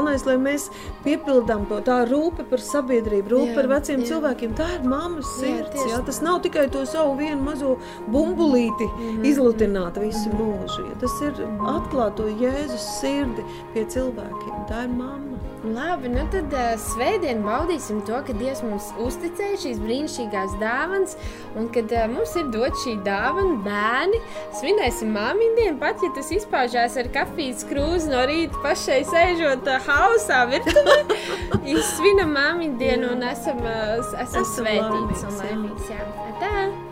Galvenais, 0.10 0.26
lai 0.26 0.38
mēs 0.42 0.64
piepildām 1.06 1.68
to 1.70 1.78
tā 1.86 2.00
rūpe 2.10 2.42
par 2.50 2.58
sabiedrību, 2.64 3.30
rūpe 3.30 3.52
Jā, 3.52 3.56
par 3.60 3.68
veciem 3.70 4.02
jā. 4.02 4.08
cilvēkiem. 4.10 4.56
Tā 4.58 4.66
ir 4.80 4.88
mammas 4.90 5.28
Jā, 5.38 5.42
sirds. 5.44 5.70
tieši 5.76 5.92
Ja? 5.94 6.00
Tas 6.08 6.22
nav 6.26 6.40
tikai 6.42 6.64
to 6.74 6.82
savu 6.90 7.14
vienu 7.20 7.42
mazo 7.46 7.76
bumbulīti 8.10 8.88
Mhm. 8.90 9.24
izlutināt 9.30 10.00
visu 10.02 10.30
mūžu. 10.34 10.88
Ja? 10.90 10.96
Tas 11.00 11.14
ir 11.22 11.34
atklāt 11.60 12.16
to 12.16 12.24
Jēzus 12.24 12.88
sirdi 13.00 13.44
pie 13.74 13.86
cilvēkiem. 13.86 14.66
Tā 14.68 14.84
ir 14.86 14.90
mamma. 14.90 15.38
Labi, 15.64 16.08
nu 16.08 16.22
tad 16.32 16.54
uh, 16.56 16.70
svētdien 16.80 17.42
baudīsim 17.44 18.00
to, 18.08 18.16
ka 18.24 18.32
Dievs 18.40 18.62
mums 18.64 18.86
uzticēja 19.04 19.58
šīs 19.60 19.82
brīnišķīgās 19.84 20.54
dāvanas, 20.62 21.18
un 21.60 21.68
kad 21.76 21.92
uh, 21.92 22.06
mums 22.08 22.32
ir 22.40 22.48
dot 22.54 22.80
šī 22.86 22.96
dāvana 23.04 23.58
bērni, 23.66 24.22
svinēsim 24.56 25.12
māmiņu 25.18 25.60
dienu, 25.60 25.76
pat 25.84 26.00
ja 26.06 26.14
tas 26.16 26.32
izpaužās 26.38 26.96
ar 27.04 27.12
kafijas 27.12 27.68
krūzi 27.68 28.08
no 28.14 28.24
rīta 28.32 28.64
pašai 28.64 29.02
sēžot 29.12 29.68
uh, 29.68 29.90
hausā 29.90 30.46
virtuvē. 30.54 31.00
Izsvinam 31.76 32.32
māmiņu 32.40 32.80
dienu 32.80 33.16
un 33.18 33.28
esam, 33.28 33.60
uh, 33.60 33.98
esam 34.00 34.30
Esam 34.30 34.54
svētīts 34.56 35.28
un 35.28 35.42
laimīgs, 35.44 35.44
jā. 35.44 35.44
laimīgs. 35.44 35.92
Jā. 35.92 36.38
Tā! 36.40 36.89